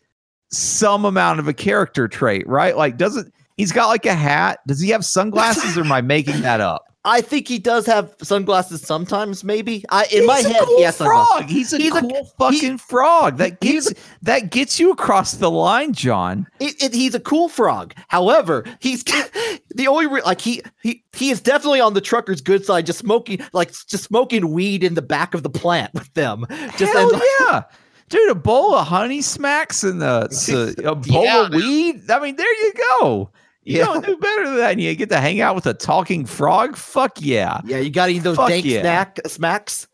some 0.51 1.03
amount 1.03 1.39
of 1.39 1.47
a 1.47 1.53
character 1.53 2.07
trait, 2.07 2.47
right? 2.47 2.77
Like, 2.77 2.95
doesn't 2.97 3.33
he's 3.57 3.71
got 3.71 3.87
like 3.87 4.05
a 4.05 4.13
hat? 4.13 4.59
Does 4.67 4.79
he 4.79 4.89
have 4.91 5.03
sunglasses, 5.03 5.75
or 5.77 5.81
am 5.81 5.91
I 5.91 6.01
making 6.01 6.41
that 6.41 6.61
up? 6.61 6.83
I 7.05 7.21
think 7.21 7.47
he 7.47 7.57
does 7.57 7.85
have 7.85 8.13
sunglasses 8.21 8.81
sometimes, 8.81 9.43
maybe. 9.43 9.83
I 9.89 10.03
in 10.11 10.19
He's 10.23 10.27
my 10.27 10.39
a 10.39 10.43
head 10.49 10.63
cool 10.65 10.77
he 10.77 10.83
has 10.83 10.97
sunglasses. 10.97 11.31
frog. 11.37 11.49
He's 11.49 11.73
a 11.73 11.77
He's 11.77 11.95
a- 11.95 12.01
cool 12.01 12.25
fucking 12.37 12.77
frog. 12.79 13.37
That 13.37 13.61
gets 13.61 13.93
that 14.21 14.51
gets 14.51 14.77
you 14.79 14.91
across 14.91 15.33
the 15.33 15.49
line, 15.49 15.93
John. 15.93 16.45
It, 16.59 16.83
it, 16.83 16.93
he's 16.93 17.15
a 17.15 17.19
cool 17.21 17.47
frog. 17.49 17.93
However, 18.09 18.63
he's 18.79 19.03
the 19.73 19.87
only 19.87 20.05
re- 20.07 20.21
like 20.23 20.41
he 20.41 20.61
he 20.83 21.01
he 21.13 21.29
is 21.31 21.39
definitely 21.41 21.79
on 21.79 21.93
the 21.93 22.01
trucker's 22.01 22.41
good 22.41 22.63
side, 22.65 22.85
just 22.85 22.99
smoking 22.99 23.39
like 23.53 23.69
just 23.87 24.03
smoking 24.03 24.51
weed 24.51 24.83
in 24.83 24.93
the 24.93 25.01
back 25.01 25.33
of 25.33 25.43
the 25.43 25.49
plant 25.49 25.93
with 25.93 26.13
them. 26.13 26.45
Just 26.77 26.91
Hell 26.93 27.13
and, 27.13 27.23
yeah. 27.39 27.63
Dude, 28.09 28.31
a 28.31 28.35
bowl 28.35 28.73
of 28.73 28.87
honey 28.87 29.21
smacks 29.21 29.83
and 29.83 30.01
the, 30.01 30.29
so- 30.31 30.73
a 30.83 30.95
bowl 30.95 31.23
Yeah, 31.23 31.45
of 31.47 31.53
weed. 31.53 32.09
I 32.09 32.19
mean, 32.19 32.35
there 32.35 32.65
you 32.65 32.73
go. 32.99 33.31
You 33.63 33.79
Yeah. 33.79 33.85
don't 33.85 34.05
do 34.05 34.15
better 34.17 34.45
than 34.45 34.57
that. 34.57 34.71
And 34.71 34.81
you 34.81 34.95
get 34.95 35.09
to 35.09 35.19
hang 35.19 35.41
out 35.41 35.53
with 35.55 35.65
a 35.65 35.73
talking 35.73 36.25
frog. 36.25 36.77
Fuck 36.77 37.19
yeah. 37.19 37.59
yeah, 37.65 37.79
you 37.79 37.89
got 37.89 38.05
to 38.05 38.13
eat 38.13 38.19
those 38.19 38.37
Fuck 38.37 38.47
dank 38.49 38.65
yeah. 38.65 38.79
snack 38.81 39.19
uh, 39.25 39.27
smacks, 39.27 39.87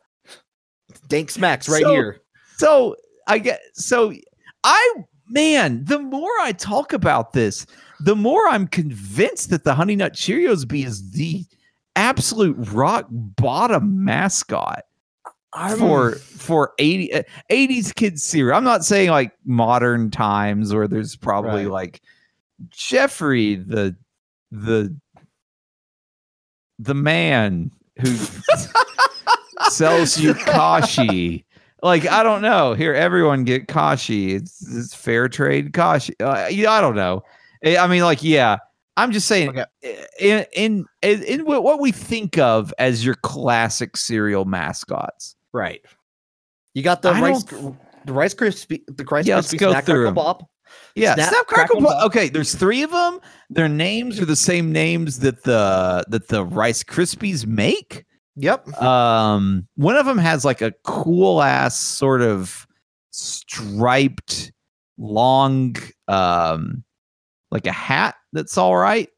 dank 1.07 1.31
smacks 1.31 1.67
right 1.67 1.81
So- 1.81 1.91
here. 1.91 2.21
So 2.57 2.95
I 3.27 3.39
get 3.39 3.61
so 3.73 4.13
I 4.63 4.93
man, 5.27 5.83
the 5.85 5.97
more 5.99 6.29
I 6.41 6.51
talk 6.51 6.93
about 6.93 7.33
this, 7.33 7.65
the 7.99 8.15
more 8.15 8.47
I'm 8.47 8.67
convinced 8.67 9.49
that 9.49 9.63
the 9.63 9.73
Honey 9.73 9.95
Nut 9.95 10.13
Cheerios 10.13 10.67
bee 10.67 10.83
is 10.83 11.11
the 11.11 11.45
absolute 11.95 12.55
rock 12.71 13.07
bottom 13.09 14.03
mascot. 14.05 14.83
For 15.77 16.13
for 16.15 16.73
80 16.79 17.13
uh, 17.13 17.23
80s 17.51 17.93
kids 17.95 18.23
cereal. 18.23 18.57
I'm 18.57 18.63
not 18.63 18.83
saying 18.85 19.09
like 19.09 19.31
modern 19.45 20.09
times 20.11 20.73
where 20.73 20.87
there's 20.87 21.15
probably 21.15 21.65
Right. 21.65 21.71
like 21.71 22.01
Jeffrey 22.69 23.55
the 23.55 23.95
the 24.51 24.95
the 26.79 26.93
man 26.95 27.71
who 28.01 28.15
sells 29.69 30.19
you 30.19 30.33
kashi. 30.33 31.45
Like 31.81 32.07
I 32.07 32.23
don't 32.23 32.41
know. 32.41 32.73
Here, 32.73 32.93
everyone 32.93 33.43
get 33.43 33.67
kashi. 33.67 34.33
It's, 34.35 34.65
it's 34.75 34.93
fair 34.93 35.27
trade 35.27 35.73
kashi. 35.73 36.13
Uh, 36.19 36.47
yeah, 36.49 36.71
I 36.71 36.81
don't 36.81 36.95
know. 36.95 37.23
I 37.65 37.87
mean, 37.87 38.03
like, 38.03 38.23
yeah, 38.23 38.57
I'm 38.97 39.11
just 39.11 39.27
saying, 39.27 39.49
Okay. 39.49 39.65
in, 40.19 40.45
in 40.53 40.85
in 41.01 41.23
in 41.23 41.45
what 41.45 41.63
what 41.63 41.79
we 41.79 41.91
think 41.91 42.37
of 42.37 42.73
as 42.77 43.05
your 43.05 43.15
classic 43.15 43.97
cereal 43.97 44.45
mascots. 44.45 45.35
Right. 45.53 45.81
You 46.73 46.81
got 46.83 47.01
the 47.01 47.09
I 47.11 47.21
rice, 47.21 47.43
don't- 47.43 47.77
the 48.05 48.13
rice 48.13 48.33
crispy, 48.33 48.83
the 48.87 49.03
rice 49.05 49.25
Yeah, 49.27 49.35
let's 49.35 49.49
crispy 49.49 49.69
snack 49.69 49.85
through 49.85 50.05
crackle 50.05 50.07
'em. 50.09 50.15
pop. 50.15 50.49
Yeah, 50.95 51.13
Snap, 51.13 51.29
Snap, 51.29 51.45
Crackle, 51.47 51.75
Crackle, 51.77 51.81
Pop. 51.87 51.97
Pop. 51.99 52.05
Okay, 52.07 52.29
there's 52.29 52.55
three 52.55 52.81
of 52.81 52.89
them. 52.91 53.19
Their 53.49 53.69
names 53.69 54.19
are 54.19 54.25
the 54.25 54.35
same 54.35 54.71
names 54.71 55.19
that 55.19 55.43
the 55.43 56.03
that 56.07 56.27
the 56.29 56.43
Rice 56.45 56.83
Krispies 56.83 57.45
make. 57.45 58.05
Yep. 58.37 58.81
Um, 58.81 59.67
one 59.75 59.95
of 59.95 60.07
them 60.07 60.17
has 60.17 60.43
like 60.43 60.61
a 60.61 60.73
cool 60.83 61.43
ass 61.43 61.79
sort 61.79 62.21
of 62.23 62.65
striped, 63.11 64.51
long, 64.97 65.75
um, 66.07 66.83
like 67.51 67.67
a 67.67 67.71
hat 67.71 68.15
that's 68.31 68.57
all 68.57 68.75
right. 68.75 69.09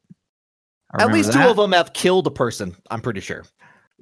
I 0.92 0.96
At 0.96 1.06
remember 1.06 1.16
least 1.16 1.32
two 1.32 1.40
of 1.48 1.56
them 1.56 1.72
have 1.72 1.94
killed 1.94 2.26
a 2.26 2.30
person. 2.30 2.76
I'm 2.90 3.00
pretty 3.00 3.20
sure. 3.20 3.44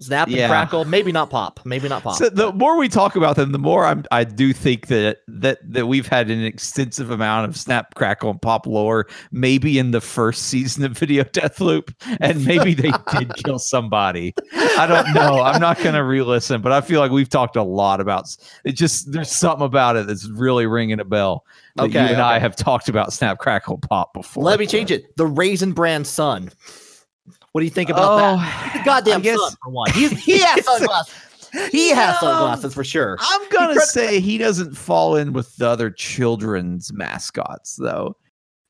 Snap 0.01 0.27
and 0.27 0.37
Yeah. 0.37 0.49
crackle. 0.49 0.85
Maybe 0.85 1.13
not 1.13 1.31
pop. 1.31 1.61
Maybe 1.65 1.89
not 1.89 2.03
pop. 2.03 2.17
So 2.17 2.29
the 2.29 2.53
more 2.53 2.77
we 2.77 2.89
talk 2.89 3.15
about 3.15 3.37
them, 3.37 3.53
the 3.53 3.61
more 3.61 3.87
I'm 3.87 4.05
I 4.11 4.25
do 4.25 4.53
think 4.53 4.89
that 4.89 5.19
that 5.29 5.59
that 5.73 5.87
we've 5.87 6.09
had 6.09 6.31
an 6.31 6.45
extensive 6.45 7.11
amount 7.13 7.49
of 7.49 7.57
Snap, 7.57 7.95
Crackle, 7.95 8.31
and 8.31 8.43
Pop 8.43 8.67
lore. 8.67 9.07
Maybe 9.31 9.79
in 9.79 9.93
the 9.93 10.01
first 10.01 10.47
season 10.47 10.85
of 10.85 10.99
Video 10.99 11.23
Death 11.23 11.61
Loop, 11.61 11.93
and 12.21 12.45
maybe 12.45 12.75
they 12.75 12.91
did 13.17 13.35
kill 13.45 13.61
somebody. 13.61 14.35
I 14.77 14.87
don't 14.89 15.15
know. 15.15 15.41
I'm 15.41 15.61
not 15.61 15.81
gonna 15.81 16.03
re-listen, 16.03 16.61
but 16.61 16.73
I 16.73 16.81
feel 16.81 16.99
like 16.99 17.13
we've 17.13 17.29
talked 17.29 17.55
a 17.55 17.63
lot 17.63 18.01
about 18.01 18.27
it. 18.65 18.73
Just 18.73 19.13
there's 19.13 19.31
something 19.31 19.65
about 19.65 19.95
it 19.95 20.09
that's 20.09 20.29
really 20.29 20.67
ringing 20.67 20.99
a 20.99 21.05
bell. 21.05 21.45
That 21.77 21.91
you 21.93 22.01
Okay, 22.01 22.13
and 22.15 22.21
I 22.23 22.41
have 22.41 22.57
talked 22.57 22.89
about 22.89 23.13
Snap, 23.13 23.39
Crackle, 23.39 23.79
Pop 23.79 24.13
before. 24.13 24.43
Let 24.43 24.59
me 24.59 24.67
change 24.67 24.91
it. 24.91 25.17
The 25.17 25.27
Raisin 25.27 25.73
Bran 25.73 26.05
Sun. 26.05 26.51
What 27.55 27.61
do 27.61 27.67
you 27.67 27.71
think 27.71 27.89
about 27.89 28.17
that? 28.19 28.73
Oh, 28.75 28.79
The 28.79 28.85
goddamn 28.85 29.21
I 29.21 29.23
guess- 29.23 29.39
sun 29.41 29.53
for 29.63 29.71
one. 29.71 29.93
He's, 29.93 30.11
he 30.11 30.39
has 30.43 30.65
sunglasses. 30.65 31.15
He 31.71 31.91
has 31.95 32.19
sunglasses 32.19 32.75
for 32.75 32.83
sure. 32.83 33.17
I'm 33.21 33.49
gonna 33.49 33.79
say 33.81 34.19
he 34.19 34.39
doesn't 34.39 34.77
fall 34.77 35.15
in 35.15 35.33
with 35.33 35.55
the 35.55 35.69
other 35.69 35.89
children's 35.89 36.93
mascots 36.93 37.77
though. 37.77 38.17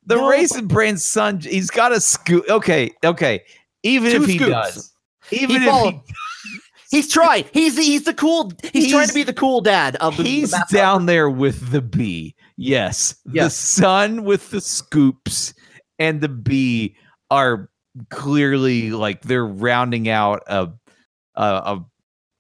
The 0.05 0.17
No, 0.17 0.29
Raisin 0.29 0.67
Bran 0.67 0.99
sun, 0.99 1.41
he's 1.41 1.71
got 1.71 1.93
a 1.93 2.01
scoop. 2.01 2.45
Okay, 2.51 2.91
okay. 3.03 3.41
Even 3.85 4.11
if 4.13 4.27
he 4.27 4.37
scoops. 4.37 4.51
does, 4.51 4.93
even 5.31 5.63
if 5.63 5.69
follow- 5.69 5.91
he, 5.93 6.01
He's 6.91 7.11
trying. 7.11 7.47
He's 7.53 7.77
he's 7.79 8.05
the 8.05 8.13
cool. 8.15 8.53
He's, 8.73 8.93
trying 8.93 9.09
to 9.09 9.15
be 9.15 9.23
the 9.25 9.33
cool 9.33 9.63
dad 9.63 9.97
of 9.97 10.17
the. 10.19 10.23
he's 10.25 10.51
the 10.51 10.65
down 10.71 11.07
there 11.07 11.29
with 11.31 11.71
the 11.73 11.81
bee. 11.81 12.35
Yes, 12.59 13.17
the 13.25 13.33
Yes. 13.37 13.57
sun 13.57 14.25
with 14.25 14.51
the 14.51 14.61
scoops 14.61 15.55
and 15.99 16.21
the 16.21 16.29
bee 16.29 16.95
are 17.33 17.69
clearly 18.11 18.91
like 18.91 19.23
they're 19.23 19.47
rounding 19.47 20.09
out 20.09 20.43
a 20.47 20.71
a 21.35 21.81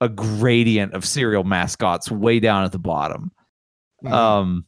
a, 0.00 0.08
gradient 0.08 0.92
of 0.92 1.04
cereal 1.04 1.44
mascots 1.44 2.10
way 2.10 2.38
down 2.40 2.64
at 2.64 2.72
the 2.72 2.78
bottom. 2.78 3.32
Mhm. 4.04 4.12
Um, 4.12 4.66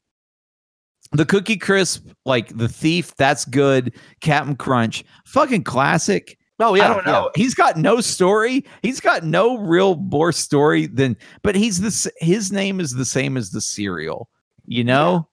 the 1.13 1.27
Cookie 1.27 1.59
Crisp, 1.59 2.09
like 2.25 2.57
the 2.57 2.69
Thief, 2.69 3.15
that's 3.17 3.45
good. 3.45 3.95
Captain 4.21 4.57
Crunch, 4.57 5.05
fucking 5.27 5.65
classic. 5.65 6.39
oh 6.59 6.75
yeah. 6.75 6.91
I 6.91 6.95
don't 6.95 7.07
know. 7.07 7.31
He's 7.35 7.55
got 7.55 7.77
no 7.77 8.01
story. 8.01 8.65
He's 8.83 8.99
got 9.01 9.25
no 9.25 9.59
real 9.59 9.97
more 9.97 10.33
story 10.33 10.87
than, 10.87 11.17
but 11.43 11.55
he's 11.55 11.81
this. 11.81 12.09
His 12.19 12.51
name 12.51 12.81
is 12.81 12.93
the 12.93 13.05
same 13.05 13.37
as 13.37 13.51
the 13.51 13.61
cereal, 13.61 14.29
you 14.65 14.83
know. 14.85 15.29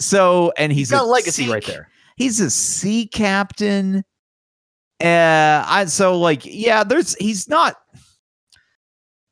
So, 0.00 0.52
and 0.56 0.72
he's, 0.72 0.88
He's 0.90 0.98
got 0.98 1.04
a 1.04 1.06
a 1.06 1.10
legacy 1.10 1.44
sea- 1.44 1.52
right 1.52 1.64
there. 1.64 1.90
He's 2.16 2.40
a 2.40 2.50
sea 2.50 3.06
captain. 3.06 4.02
Uh, 5.02 5.64
I 5.66 5.84
so 5.86 6.18
like 6.18 6.42
yeah. 6.44 6.84
There's 6.84 7.14
he's 7.16 7.48
not. 7.48 7.76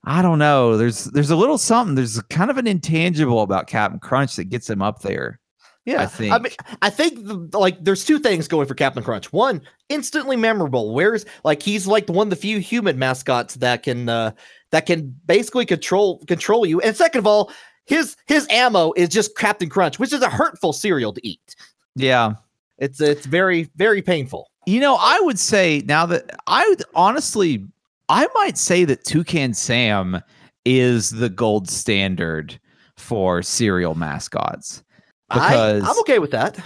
I 0.05 0.20
don't 0.20 0.38
know. 0.38 0.77
There's 0.77 1.05
there's 1.05 1.31
a 1.31 1.37
little 1.37 1.59
something. 1.59 1.94
There's 1.94 2.20
kind 2.22 2.50
of 2.50 2.59
an 2.59 2.66
intangible 2.66 3.42
about 3.42 3.66
Captain 3.66 3.98
Crunch 3.98 4.37
that 4.37 4.44
gets 4.44 4.68
him 4.68 4.83
up 4.83 5.00
there. 5.03 5.40
Yeah, 5.87 6.03
I 6.03 6.07
think. 6.07 6.33
I 6.33 6.38
mean, 6.38 6.53
I 6.81 6.90
think 6.90 7.24
the, 7.24 7.59
like 7.59 7.83
there's 7.85 8.05
two 8.05 8.18
things 8.18 8.48
going 8.48 8.66
for 8.66 8.74
Captain 8.74 9.03
Crunch. 9.03 9.33
One, 9.33 9.61
instantly 9.90 10.37
memorable. 10.37 10.94
Where's 10.94 11.27
like 11.44 11.62
he's 11.62 11.87
like 11.87 12.07
the 12.07 12.12
one 12.12 12.27
of 12.27 12.31
the 12.31 12.37
few 12.37 12.59
human 12.59 12.98
mascots 12.98 13.57
that 13.57 13.83
can 13.83 14.09
uh 14.09 14.33
that 14.70 14.87
can 14.87 15.14
basically 15.27 15.66
control 15.66 16.18
control 16.27 16.64
you. 16.64 16.81
And 16.81 16.96
second 16.96 17.18
of 17.18 17.27
all, 17.27 17.53
his 17.85 18.16
his 18.27 18.46
ammo 18.48 18.92
is 18.96 19.11
just 19.11 19.37
Captain 19.37 19.68
Crunch, 19.68 19.98
which 19.98 20.12
is 20.12 20.22
a 20.22 20.31
hurtful 20.31 20.72
cereal 20.72 21.12
to 21.12 21.27
eat. 21.27 21.55
Yeah. 21.96 22.35
It's 22.79 23.00
it's 23.00 23.27
very 23.27 23.70
very 23.77 24.00
painful. 24.00 24.50
You 24.66 24.81
know, 24.81 24.96
I 25.00 25.20
would 25.20 25.38
say 25.38 25.83
now 25.87 26.07
that 26.07 26.31
I 26.46 26.66
would 26.68 26.83
honestly, 26.94 27.64
I 28.09 28.27
might 28.35 28.57
say 28.59 28.85
that 28.85 29.05
Toucan 29.05 29.55
Sam 29.55 30.20
is 30.64 31.11
the 31.11 31.29
gold 31.29 31.68
standard 31.68 32.59
for 32.96 33.42
cereal 33.42 33.94
mascots 33.94 34.83
because 35.29 35.83
I, 35.83 35.90
I'm 35.90 35.98
okay 36.00 36.18
with 36.18 36.31
that. 36.31 36.59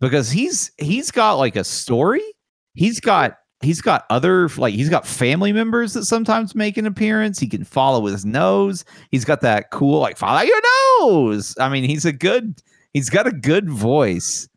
because 0.00 0.30
he's 0.30 0.70
he's 0.78 1.10
got 1.10 1.34
like 1.34 1.56
a 1.56 1.64
story. 1.64 2.22
He's 2.74 3.00
got 3.00 3.36
he's 3.60 3.80
got 3.80 4.04
other 4.08 4.48
like 4.56 4.74
he's 4.74 4.88
got 4.88 5.06
family 5.06 5.52
members 5.52 5.92
that 5.94 6.04
sometimes 6.04 6.54
make 6.54 6.76
an 6.76 6.86
appearance. 6.86 7.38
He 7.38 7.48
can 7.48 7.64
follow 7.64 8.00
with 8.00 8.12
his 8.12 8.24
nose. 8.24 8.84
He's 9.10 9.24
got 9.24 9.40
that 9.42 9.70
cool 9.70 9.98
like 10.00 10.16
follow 10.16 10.40
your 10.42 10.60
nose. 11.00 11.54
I 11.60 11.68
mean, 11.68 11.84
he's 11.84 12.04
a 12.04 12.12
good 12.12 12.62
he's 12.94 13.10
got 13.10 13.26
a 13.26 13.32
good 13.32 13.68
voice. 13.68 14.48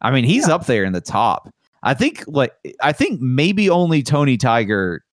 I 0.00 0.10
mean, 0.10 0.24
he's 0.24 0.48
up 0.48 0.66
there 0.66 0.84
in 0.84 0.92
the 0.92 1.00
top. 1.00 1.48
I 1.82 1.94
think 1.94 2.24
like 2.26 2.52
I 2.82 2.92
think 2.92 3.20
maybe 3.20 3.70
only 3.70 4.02
Tony 4.02 4.36
Tiger 4.36 5.04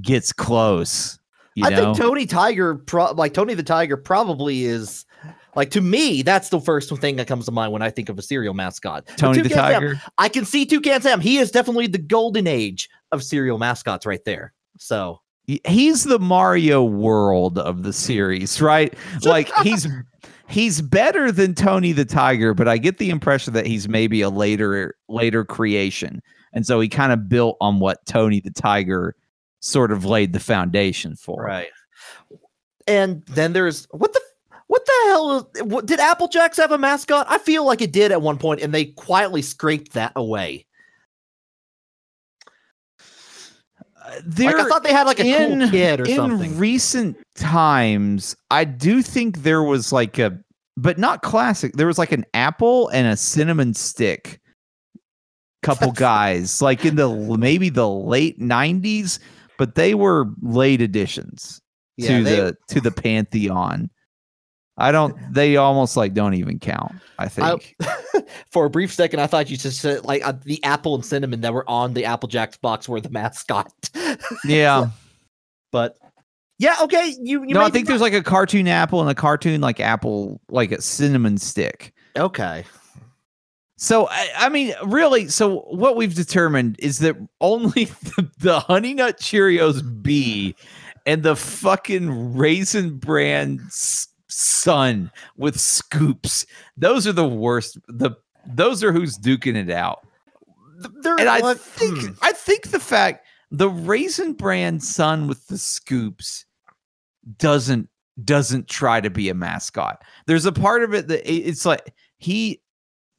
gets 0.00 0.32
close. 0.32 1.18
You 1.54 1.66
I 1.66 1.70
know? 1.70 1.76
think 1.76 1.98
Tony 1.98 2.26
Tiger, 2.26 2.76
pro- 2.76 3.12
like 3.12 3.34
Tony 3.34 3.54
the 3.54 3.62
Tiger, 3.62 3.96
probably 3.96 4.64
is 4.64 5.04
like 5.56 5.70
to 5.70 5.80
me. 5.80 6.22
That's 6.22 6.48
the 6.48 6.60
first 6.60 6.94
thing 6.98 7.16
that 7.16 7.26
comes 7.26 7.46
to 7.46 7.52
mind 7.52 7.72
when 7.72 7.82
I 7.82 7.90
think 7.90 8.08
of 8.08 8.18
a 8.18 8.22
cereal 8.22 8.54
mascot. 8.54 9.06
Tony 9.16 9.40
the 9.40 9.48
Toucan 9.48 9.64
Sam, 9.64 9.82
Tiger. 9.82 10.02
I 10.18 10.28
can 10.28 10.44
see 10.44 10.64
Toucan 10.64 11.02
Sam. 11.02 11.20
He 11.20 11.38
is 11.38 11.50
definitely 11.50 11.88
the 11.88 11.98
golden 11.98 12.46
age 12.46 12.88
of 13.12 13.22
cereal 13.24 13.58
mascots 13.58 14.06
right 14.06 14.24
there. 14.24 14.52
So 14.78 15.20
he's 15.66 16.04
the 16.04 16.18
Mario 16.18 16.84
world 16.84 17.58
of 17.58 17.82
the 17.82 17.92
series, 17.92 18.60
right? 18.60 18.94
Like 19.24 19.50
he's 19.62 19.88
he's 20.50 20.82
better 20.82 21.32
than 21.32 21.54
Tony 21.54 21.92
the 21.92 22.04
Tiger, 22.04 22.54
but 22.54 22.68
I 22.68 22.78
get 22.78 22.98
the 22.98 23.10
impression 23.10 23.54
that 23.54 23.66
he's 23.66 23.88
maybe 23.88 24.20
a 24.20 24.30
later 24.30 24.96
later 25.08 25.44
creation. 25.44 26.20
And 26.52 26.66
so 26.66 26.80
he 26.80 26.88
kind 26.88 27.12
of 27.12 27.28
built 27.28 27.56
on 27.60 27.78
what 27.78 28.04
Tony 28.06 28.40
the 28.40 28.50
Tiger 28.50 29.14
sort 29.60 29.92
of 29.92 30.04
laid 30.04 30.32
the 30.32 30.40
foundation 30.40 31.16
for. 31.16 31.44
right. 31.44 31.68
And 32.86 33.22
then 33.26 33.52
there's 33.52 33.86
what 33.92 34.12
the 34.12 34.20
what 34.66 34.84
the 34.84 34.92
hell 35.06 35.36
is, 35.36 35.62
what, 35.62 35.86
did 35.86 36.00
Apple 36.00 36.28
Jacks 36.28 36.56
have 36.56 36.72
a 36.72 36.78
mascot? 36.78 37.26
I 37.28 37.38
feel 37.38 37.64
like 37.64 37.80
it 37.80 37.92
did 37.92 38.12
at 38.12 38.22
one 38.22 38.38
point, 38.38 38.60
and 38.60 38.72
they 38.72 38.86
quietly 38.86 39.42
scraped 39.42 39.92
that 39.92 40.12
away. 40.16 40.66
Uh, 43.99 43.99
There, 43.99 43.99
like 44.38 44.54
I 44.56 44.64
thought 44.68 44.82
they 44.82 44.92
had 44.92 45.06
like 45.06 45.20
a 45.20 45.24
in- 45.26 45.60
cool 45.60 45.70
kid 45.70 46.00
or 46.00 46.04
in 46.04 46.16
something. 46.16 46.56
recent 46.58 47.16
times, 47.36 48.36
I 48.50 48.64
do 48.64 49.02
think 49.02 49.38
there 49.42 49.62
was 49.62 49.92
like 49.92 50.18
a, 50.18 50.38
but 50.76 50.98
not 50.98 51.22
classic. 51.22 51.72
There 51.74 51.86
was 51.86 51.98
like 51.98 52.12
an 52.12 52.24
apple 52.34 52.88
and 52.88 53.06
a 53.06 53.16
cinnamon 53.16 53.74
stick. 53.74 54.40
Couple 55.62 55.92
guys, 55.92 56.62
like 56.62 56.84
in 56.86 56.96
the 56.96 57.08
maybe 57.38 57.68
the 57.68 57.88
late 57.88 58.40
'90s, 58.40 59.18
but 59.58 59.74
they 59.74 59.94
were 59.94 60.26
late 60.40 60.80
additions 60.80 61.60
Yeah, 61.98 62.18
to 62.18 62.24
they- 62.24 62.36
the 62.36 62.56
to 62.68 62.80
the 62.80 62.90
pantheon. 62.90 63.90
I 64.80 64.92
don't. 64.92 65.16
They 65.32 65.56
almost 65.56 65.96
like 65.96 66.14
don't 66.14 66.34
even 66.34 66.58
count. 66.58 66.92
I 67.18 67.28
think. 67.28 67.76
For 68.50 68.64
a 68.64 68.70
brief 68.70 68.92
second, 68.92 69.20
I 69.20 69.26
thought 69.26 69.50
you 69.50 69.56
just 69.56 69.80
said 69.80 70.04
like 70.04 70.26
uh, 70.26 70.32
the 70.44 70.62
apple 70.64 70.94
and 70.94 71.04
cinnamon 71.04 71.42
that 71.42 71.52
were 71.52 71.68
on 71.68 71.94
the 71.94 72.04
Apple 72.04 72.28
Jacks 72.28 72.56
box 72.56 72.88
were 72.88 73.00
the 73.00 73.10
mascot. 73.10 73.72
yeah. 74.44 74.88
but 75.70 75.98
yeah, 76.58 76.76
okay. 76.82 77.14
You, 77.20 77.44
you 77.44 77.54
no, 77.54 77.60
I 77.60 77.66
the 77.66 77.72
think 77.72 77.86
there's 77.88 78.00
like 78.00 78.12
a 78.14 78.22
cartoon 78.22 78.68
apple 78.68 79.00
and 79.00 79.10
a 79.10 79.14
cartoon 79.14 79.60
like 79.60 79.80
apple, 79.80 80.40
like 80.48 80.72
a 80.72 80.80
cinnamon 80.80 81.38
stick. 81.38 81.92
okay. 82.16 82.64
So 83.76 84.08
I, 84.10 84.28
I 84.36 84.48
mean, 84.50 84.74
really. 84.84 85.28
So 85.28 85.60
what 85.70 85.96
we've 85.96 86.14
determined 86.14 86.76
is 86.80 86.98
that 86.98 87.16
only 87.40 87.84
the, 88.02 88.30
the 88.38 88.60
Honey 88.60 88.92
Nut 88.92 89.18
Cheerios 89.18 89.82
bee 90.02 90.54
and 91.06 91.22
the 91.22 91.34
fucking 91.34 92.36
Raisin 92.36 92.98
Bran 92.98 93.58
s- 93.68 94.08
Sun 94.30 95.10
with 95.36 95.58
scoops. 95.58 96.46
Those 96.76 97.06
are 97.06 97.12
the 97.12 97.28
worst. 97.28 97.78
The 97.88 98.12
those 98.46 98.82
are 98.82 98.92
who's 98.92 99.18
duking 99.18 99.56
it 99.56 99.70
out. 99.70 100.06
Th- 100.82 100.94
There, 101.02 101.18
And 101.18 101.28
I 101.28 101.54
think 101.54 102.00
hmm. 102.00 102.12
I 102.22 102.32
think 102.32 102.70
the 102.70 102.80
fact 102.80 103.26
the 103.50 103.68
Raisin 103.68 104.34
Bran 104.34 104.80
Sun 104.80 105.26
with 105.26 105.46
the 105.48 105.58
scoops 105.58 106.46
doesn't 107.38 107.88
doesn't 108.24 108.68
try 108.68 109.00
to 109.00 109.10
be 109.10 109.28
a 109.28 109.34
mascot. 109.34 110.02
There's 110.26 110.46
a 110.46 110.52
part 110.52 110.82
of 110.82 110.94
it 110.94 111.08
that 111.08 111.30
it's 111.30 111.64
like 111.64 111.94
he 112.18 112.62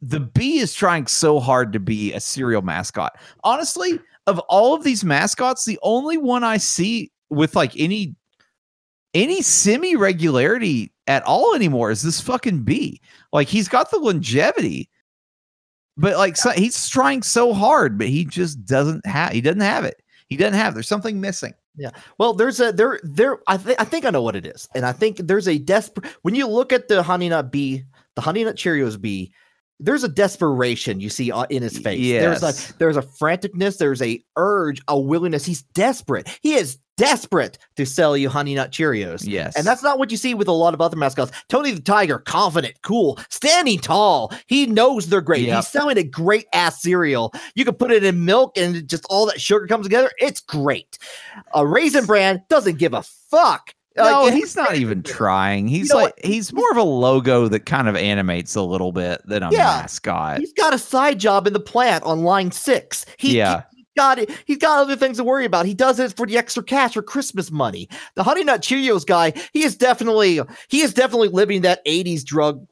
the 0.01 0.19
bee 0.19 0.57
is 0.57 0.73
trying 0.73 1.07
so 1.07 1.39
hard 1.39 1.73
to 1.73 1.79
be 1.79 2.11
a 2.13 2.19
cereal 2.19 2.61
mascot. 2.61 3.19
Honestly, 3.43 3.99
of 4.27 4.39
all 4.49 4.73
of 4.73 4.83
these 4.83 5.03
mascots, 5.03 5.65
the 5.65 5.79
only 5.83 6.17
one 6.17 6.43
I 6.43 6.57
see 6.57 7.11
with 7.29 7.55
like 7.55 7.77
any 7.77 8.15
any 9.13 9.41
semi 9.41 9.95
regularity 9.95 10.91
at 11.11 11.23
all 11.23 11.53
anymore 11.53 11.91
is 11.91 12.01
this 12.01 12.21
fucking 12.21 12.63
bee. 12.63 13.01
Like 13.33 13.47
he's 13.47 13.67
got 13.67 13.91
the 13.91 13.99
longevity, 13.99 14.89
but 15.97 16.17
like 16.17 16.37
so, 16.37 16.51
he's 16.51 16.89
trying 16.89 17.21
so 17.21 17.53
hard, 17.53 17.97
but 17.97 18.07
he 18.07 18.23
just 18.25 18.65
doesn't 18.65 19.05
have. 19.05 19.33
He 19.33 19.41
doesn't 19.41 19.61
have 19.61 19.83
it. 19.83 20.01
He 20.27 20.37
doesn't 20.37 20.53
have. 20.53 20.73
There's 20.73 20.87
something 20.87 21.19
missing. 21.19 21.53
Yeah. 21.75 21.91
Well, 22.17 22.33
there's 22.33 22.59
a 22.59 22.71
there 22.71 22.99
there. 23.03 23.39
I 23.47 23.57
think 23.57 23.79
I 23.79 23.83
think 23.83 24.05
I 24.05 24.09
know 24.09 24.21
what 24.21 24.35
it 24.35 24.45
is, 24.45 24.69
and 24.73 24.85
I 24.85 24.93
think 24.93 25.17
there's 25.17 25.47
a 25.47 25.57
desperate. 25.57 26.07
When 26.21 26.35
you 26.35 26.47
look 26.47 26.71
at 26.71 26.87
the 26.87 27.03
Honey 27.03 27.29
Nut 27.29 27.51
Bee, 27.51 27.83
the 28.15 28.21
Honey 28.21 28.43
Nut 28.43 28.55
Cheerios 28.55 28.99
Bee, 28.99 29.33
there's 29.81 30.03
a 30.03 30.09
desperation 30.09 30.99
you 30.99 31.09
see 31.09 31.31
uh, 31.31 31.43
in 31.49 31.63
his 31.63 31.77
face. 31.77 31.99
Yes. 31.99 32.41
There's 32.41 32.71
a 32.71 32.73
there's 32.77 32.97
a 32.97 33.01
franticness. 33.01 33.77
There's 33.77 34.01
a 34.01 34.23
urge, 34.37 34.81
a 34.87 34.99
willingness. 34.99 35.45
He's 35.45 35.63
desperate. 35.63 36.29
He 36.41 36.53
is 36.53 36.77
desperate 36.97 37.57
to 37.77 37.85
sell 37.85 38.15
you 38.15 38.29
Honey 38.29 38.53
Nut 38.53 38.71
Cheerios. 38.71 39.23
Yes, 39.25 39.55
And 39.55 39.65
that's 39.65 39.81
not 39.81 39.97
what 39.97 40.11
you 40.11 40.17
see 40.17 40.35
with 40.35 40.47
a 40.47 40.51
lot 40.51 40.75
of 40.75 40.81
other 40.81 40.95
mascots. 40.95 41.31
Tony 41.49 41.71
the 41.71 41.81
Tiger, 41.81 42.19
confident, 42.19 42.75
cool, 42.83 43.17
standing 43.29 43.79
tall. 43.79 44.31
He 44.45 44.67
knows 44.67 45.07
they're 45.07 45.19
great. 45.21 45.45
Yep. 45.47 45.55
He's 45.55 45.67
selling 45.67 45.97
a 45.97 46.03
great 46.03 46.45
ass 46.53 46.81
cereal. 46.81 47.33
You 47.55 47.65
can 47.65 47.73
put 47.73 47.91
it 47.91 48.03
in 48.03 48.23
milk 48.23 48.55
and 48.55 48.87
just 48.87 49.05
all 49.09 49.25
that 49.25 49.41
sugar 49.41 49.65
comes 49.65 49.87
together. 49.87 50.11
It's 50.19 50.41
great. 50.41 50.99
A 51.55 51.65
Raisin 51.65 52.05
Bran 52.05 52.43
doesn't 52.49 52.77
give 52.77 52.93
a 52.93 53.01
fuck. 53.01 53.73
No, 53.97 54.23
Like, 54.23 54.33
he's 54.33 54.55
not 54.55 54.75
even 54.75 55.03
trying. 55.03 55.67
He's 55.67 55.89
know 55.89 55.97
like 55.97 56.13
he's 56.23 56.53
more 56.53 56.69
of 56.71 56.77
a 56.77 56.83
logo 56.83 57.47
that 57.47 57.65
kind 57.65 57.87
of 57.87 57.95
animates 57.95 58.55
a 58.55 58.61
little 58.61 58.91
bit 58.91 59.21
than 59.25 59.43
a 59.43 59.51
Yeah. 59.51 59.79
mascot. 59.81 60.39
He's 60.39 60.53
got 60.53 60.73
a 60.73 60.77
side 60.79 61.19
job 61.19 61.47
in 61.47 61.53
the 61.53 61.59
plant 61.59 62.03
on 62.03 62.23
line 62.23 62.51
six. 62.51 63.05
He, 63.17 63.37
Yeah. 63.37 63.63
he 63.75 63.85
got 63.97 64.17
it. 64.19 64.31
He's 64.45 64.57
got 64.57 64.79
other 64.79 64.95
things 64.95 65.17
to 65.17 65.23
worry 65.23 65.43
about. 65.45 65.65
He 65.65 65.73
does 65.73 65.99
it 65.99 66.15
for 66.15 66.25
the 66.25 66.37
extra 66.37 66.63
cash 66.63 66.95
or 66.95 67.01
Christmas 67.01 67.51
money. 67.51 67.89
The 68.15 68.23
Honey 68.23 68.43
Nut 68.45 68.61
Cheerios 68.61 69.05
guy, 69.05 69.33
he 69.53 69.63
is 69.63 69.75
definitely 69.75 70.39
he 70.69 70.81
is 70.81 70.93
definitely 70.93 71.27
living 71.29 71.61
that 71.61 71.85
'80s 71.85 72.23
drug 72.23 72.65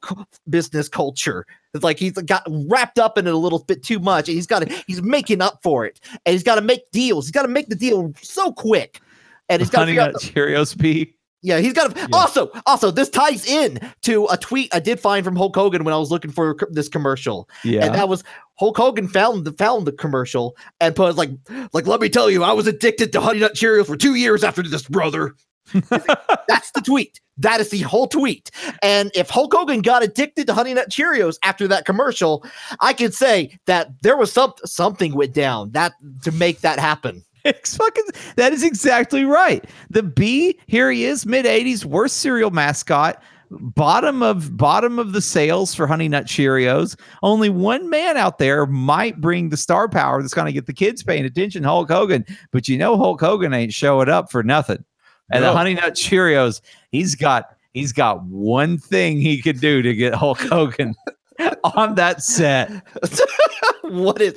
business 0.48 0.88
culture. 0.88 1.46
It's 1.74 1.84
like 1.84 1.98
he's 2.00 2.12
got 2.12 2.42
wrapped 2.48 2.98
up 2.98 3.16
in 3.16 3.26
it 3.28 3.34
a 3.34 3.36
little 3.36 3.60
bit 3.60 3.82
too 3.84 4.00
much, 4.00 4.28
and 4.28 4.34
he's 4.34 4.46
got 4.46 4.60
to 4.66 4.82
he's 4.86 5.02
making 5.02 5.40
up 5.42 5.60
for 5.62 5.84
it, 5.86 6.00
and 6.26 6.32
he's 6.32 6.42
got 6.42 6.56
to 6.56 6.62
make 6.62 6.90
deals. 6.90 7.26
He's 7.26 7.32
got 7.32 7.42
to 7.42 7.48
make 7.48 7.68
the 7.68 7.76
deal 7.76 8.12
so 8.22 8.50
quick, 8.52 9.00
and 9.50 9.60
he's 9.60 9.68
got 9.70 9.80
Honey 9.80 9.94
Nut 9.96 10.14
Cheerios 10.14 10.76
bee. 10.76 11.14
yeah, 11.42 11.58
he's 11.58 11.72
got 11.72 11.94
to. 11.94 12.00
Yeah. 12.00 12.06
Also, 12.12 12.50
also, 12.66 12.90
this 12.90 13.08
ties 13.10 13.46
in 13.46 13.78
to 14.02 14.26
a 14.30 14.36
tweet 14.36 14.74
I 14.74 14.80
did 14.80 15.00
find 15.00 15.24
from 15.24 15.36
Hulk 15.36 15.54
Hogan 15.54 15.84
when 15.84 15.92
I 15.92 15.98
was 15.98 16.10
looking 16.10 16.30
for 16.30 16.56
this 16.70 16.88
commercial, 16.88 17.48
Yeah. 17.64 17.84
and 17.86 17.94
that 17.94 18.08
was 18.08 18.24
Hulk 18.58 18.76
Hogan 18.76 19.08
found 19.08 19.44
the 19.44 19.52
found 19.52 19.86
the 19.86 19.92
commercial 19.92 20.56
and 20.80 20.94
put 20.96 21.16
like, 21.16 21.30
like, 21.72 21.86
let 21.86 22.00
me 22.00 22.08
tell 22.08 22.30
you, 22.30 22.44
I 22.44 22.52
was 22.52 22.66
addicted 22.66 23.12
to 23.12 23.20
Honey 23.20 23.40
Nut 23.40 23.54
Cheerios 23.54 23.86
for 23.86 23.96
two 23.96 24.14
years 24.14 24.44
after 24.44 24.62
this, 24.62 24.82
brother. 24.82 25.34
That's 25.88 26.70
the 26.72 26.82
tweet. 26.84 27.20
That 27.38 27.60
is 27.60 27.70
the 27.70 27.78
whole 27.82 28.06
tweet. 28.06 28.50
And 28.82 29.10
if 29.14 29.30
Hulk 29.30 29.54
Hogan 29.54 29.80
got 29.82 30.02
addicted 30.02 30.46
to 30.48 30.52
Honey 30.54 30.74
Nut 30.74 30.90
Cheerios 30.90 31.38
after 31.42 31.66
that 31.68 31.86
commercial, 31.86 32.44
I 32.80 32.92
could 32.92 33.14
say 33.14 33.56
that 33.66 33.88
there 34.02 34.16
was 34.16 34.32
some 34.32 34.52
something 34.64 35.14
went 35.14 35.32
down 35.32 35.70
that 35.72 35.92
to 36.24 36.32
make 36.32 36.60
that 36.60 36.78
happen. 36.78 37.24
It's 37.44 37.76
fucking 37.76 38.04
that 38.36 38.52
is 38.52 38.62
exactly 38.62 39.24
right. 39.24 39.64
The 39.90 40.02
bee 40.02 40.58
here 40.66 40.90
he 40.90 41.04
is, 41.04 41.26
mid 41.26 41.46
80s, 41.46 41.84
worst 41.84 42.18
cereal 42.18 42.50
mascot, 42.50 43.22
bottom 43.50 44.22
of 44.22 44.56
bottom 44.56 44.98
of 44.98 45.12
the 45.12 45.20
sales 45.20 45.74
for 45.74 45.86
Honey 45.86 46.08
Nut 46.08 46.26
Cheerios. 46.26 46.98
Only 47.22 47.48
one 47.48 47.88
man 47.90 48.16
out 48.16 48.38
there 48.38 48.66
might 48.66 49.20
bring 49.20 49.48
the 49.48 49.56
star 49.56 49.88
power 49.88 50.20
that's 50.20 50.34
gonna 50.34 50.52
get 50.52 50.66
the 50.66 50.72
kids 50.72 51.02
paying 51.02 51.24
attention, 51.24 51.64
Hulk 51.64 51.90
Hogan. 51.90 52.24
But 52.52 52.68
you 52.68 52.78
know 52.78 52.96
Hulk 52.96 53.20
Hogan 53.20 53.54
ain't 53.54 53.72
showing 53.72 54.08
up 54.08 54.30
for 54.30 54.42
nothing. 54.42 54.84
And 55.32 55.44
the 55.44 55.52
Honey 55.52 55.74
Nut 55.74 55.94
Cheerios, 55.94 56.60
he's 56.90 57.14
got 57.14 57.46
he's 57.72 57.92
got 57.92 58.22
one 58.24 58.78
thing 58.78 59.20
he 59.20 59.40
could 59.40 59.60
do 59.60 59.82
to 59.82 59.94
get 59.94 60.14
Hulk 60.14 60.40
Hogan 60.40 60.94
on 61.64 61.94
that 61.94 62.22
set. 62.22 62.70
what 63.82 64.20
is 64.20 64.34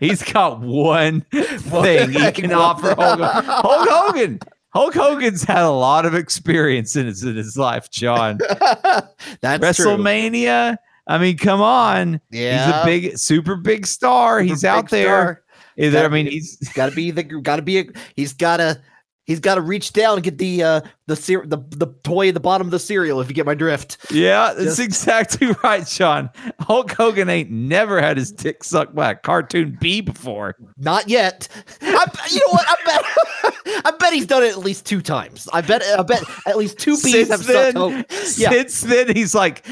He's 0.00 0.22
got 0.22 0.60
one 0.60 1.20
thing 1.32 2.10
he 2.12 2.32
can 2.32 2.52
offer 2.52 2.94
Hulk 2.94 3.18
Hogan. 3.20 3.44
Hulk 3.44 3.88
Hogan. 3.88 4.40
Hulk 4.74 4.94
Hogan's 4.94 5.42
had 5.44 5.62
a 5.64 5.70
lot 5.70 6.06
of 6.06 6.14
experience 6.14 6.96
in 6.96 7.06
his, 7.06 7.22
in 7.22 7.36
his 7.36 7.56
life, 7.58 7.90
John. 7.90 8.38
That's 9.40 9.76
true. 9.76 9.86
WrestleMania. 9.96 10.76
I 11.06 11.18
mean, 11.18 11.36
come 11.36 11.60
on. 11.60 12.20
Yeah, 12.30 12.66
He's 12.66 12.74
a 12.74 12.84
big, 12.84 13.18
super 13.18 13.56
big 13.56 13.86
star. 13.86 14.40
super 14.40 14.48
he's 14.48 14.64
out 14.64 14.88
there. 14.88 15.02
star. 15.04 15.42
Either- 15.76 15.98
I 15.98 16.02
Gotta 16.02 16.14
mean, 16.14 16.24
be- 16.26 16.30
he's 16.32 16.56
Got 16.74 16.90
to 16.90 16.94
be 16.96 17.10
the. 17.10 17.22
Got 17.22 17.56
to 17.56 17.62
be. 17.62 17.78
A, 17.80 17.84
he's 18.16 18.32
got 18.32 18.58
to. 18.58 18.80
He's 19.24 19.38
got 19.40 19.54
to 19.54 19.60
reach 19.60 19.92
down 19.92 20.14
and 20.14 20.22
get 20.24 20.38
the 20.38 20.62
uh 20.64 20.80
the 21.06 21.14
cere- 21.14 21.46
the 21.46 21.58
the 21.70 21.86
toy 22.02 22.28
at 22.28 22.34
the 22.34 22.40
bottom 22.40 22.66
of 22.66 22.70
the 22.72 22.78
cereal. 22.80 23.20
If 23.20 23.28
you 23.28 23.34
get 23.34 23.46
my 23.46 23.54
drift. 23.54 23.98
yeah, 24.10 24.52
that's 24.52 24.64
Just- 24.76 24.80
exactly 24.80 25.48
right, 25.64 25.86
Sean. 25.86 26.28
Hulk 26.60 26.90
Hogan 26.92 27.28
ain't 27.28 27.50
never 27.50 28.00
had 28.02 28.16
his 28.16 28.32
dick 28.32 28.64
sucked 28.64 28.94
by 28.96 29.12
a 29.12 29.14
cartoon 29.14 29.78
bee 29.80 30.00
before. 30.00 30.56
Not 30.76 31.08
yet. 31.08 31.46
I, 31.82 32.06
you 32.30 32.38
know 32.38 32.52
what? 32.52 32.66
I 32.68 32.76
bet. 32.84 33.84
I 33.86 33.90
bet 33.98 34.12
he's 34.12 34.26
done 34.26 34.42
it 34.42 34.50
at 34.50 34.58
least 34.58 34.86
two 34.86 35.00
times. 35.00 35.48
I 35.52 35.60
bet. 35.60 35.82
I 35.82 36.02
bet 36.02 36.24
at 36.46 36.58
least 36.58 36.78
two 36.78 36.92
bees 36.94 37.12
Since 37.12 37.28
have 37.28 37.46
then, 37.46 37.72
sucked. 37.74 37.76
Hogan. 37.78 38.04
Yeah. 38.36 38.50
since 38.50 38.80
then, 38.80 39.14
he's 39.14 39.34
like, 39.36 39.64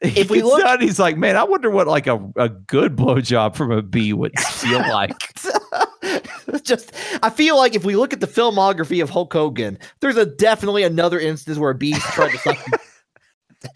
If 0.00 0.28
we 0.28 0.42
look- 0.42 0.60
done, 0.60 0.80
he's 0.80 0.98
like, 0.98 1.16
man, 1.16 1.36
I 1.36 1.44
wonder 1.44 1.70
what 1.70 1.86
like 1.86 2.08
a, 2.08 2.16
a 2.36 2.48
good 2.48 2.96
blowjob 2.96 3.54
from 3.54 3.70
a 3.70 3.80
bee 3.82 4.12
would 4.12 4.36
feel 4.40 4.78
like. 4.92 5.14
Just, 6.62 6.92
I 7.22 7.30
feel 7.30 7.56
like 7.56 7.74
if 7.74 7.84
we 7.84 7.96
look 7.96 8.12
at 8.12 8.20
the 8.20 8.26
filmography 8.26 9.02
of 9.02 9.10
Hulk 9.10 9.32
Hogan, 9.32 9.78
there's 10.00 10.16
a 10.16 10.26
definitely 10.26 10.82
another 10.82 11.18
instance 11.18 11.58
where 11.58 11.70
a 11.70 11.74
bee's 11.74 11.98
tried 11.98 12.32
to 12.32 12.38
suck. 12.38 12.58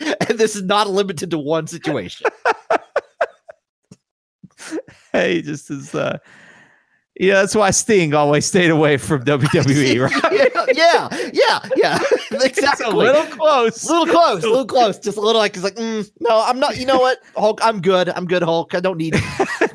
and 0.29 0.39
this 0.39 0.57
is 0.57 0.63
not 0.63 0.89
limited 0.89 1.31
to 1.31 1.39
one 1.39 1.67
situation. 1.67 2.27
hey, 5.13 5.43
just 5.43 5.71
as 5.71 5.95
uh 5.95 6.19
yeah, 7.21 7.35
that's 7.35 7.55
why 7.55 7.71
Sting 7.71 8.15
always 8.15 8.47
stayed 8.47 8.71
away 8.71 8.97
from 8.97 9.23
WWE, 9.25 10.01
right? 10.01 10.75
yeah, 10.75 11.09
yeah, 11.13 11.29
yeah, 11.35 11.69
yeah. 11.77 11.99
exactly. 12.33 12.63
It's 12.65 12.81
a 12.81 12.89
little 12.89 13.25
close. 13.25 13.87
A 13.87 13.93
little 13.93 14.07
close, 14.07 14.43
a 14.43 14.49
little 14.49 14.65
close, 14.65 14.99
just 14.99 15.19
a 15.19 15.21
little 15.21 15.39
like 15.39 15.55
it's 15.55 15.63
like, 15.63 15.77
mm, 15.77 16.11
no, 16.21 16.43
I'm 16.43 16.59
not. 16.59 16.79
You 16.79 16.87
know 16.87 16.99
what, 16.99 17.19
Hulk? 17.37 17.61
I'm 17.63 17.83
good. 17.83 18.09
I'm 18.09 18.25
good, 18.25 18.43
Hulk. 18.43 18.75
I 18.75 18.81
don't 18.81 18.97
need. 18.97 19.15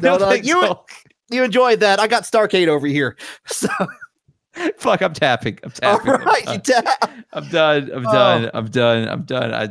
No, 0.02 0.18
no, 0.18 0.30
thanks, 0.30 0.48
you 0.48 0.60
Hulk. 0.62 0.90
You 1.30 1.44
enjoyed 1.44 1.80
that. 1.82 2.00
I 2.00 2.08
got 2.08 2.24
Starcade 2.24 2.68
over 2.68 2.88
here. 2.88 3.16
So, 3.48 3.68
Fuck, 4.78 5.02
I'm 5.02 5.14
tapping. 5.14 5.60
I'm 5.64 5.72
all 5.84 6.00
tapping. 6.00 6.12
I'm 6.14 6.24
done. 6.28 6.54
you 6.54 6.60
ta- 6.60 7.10
I'm 7.34 7.50
done. 7.50 7.92
I'm 7.94 8.08
Oh. 8.08 8.12
done. 8.12 8.52
I'm 8.56 8.66
done. 8.72 9.08
I'm 9.08 9.22
done. 9.24 9.54
I 9.54 9.70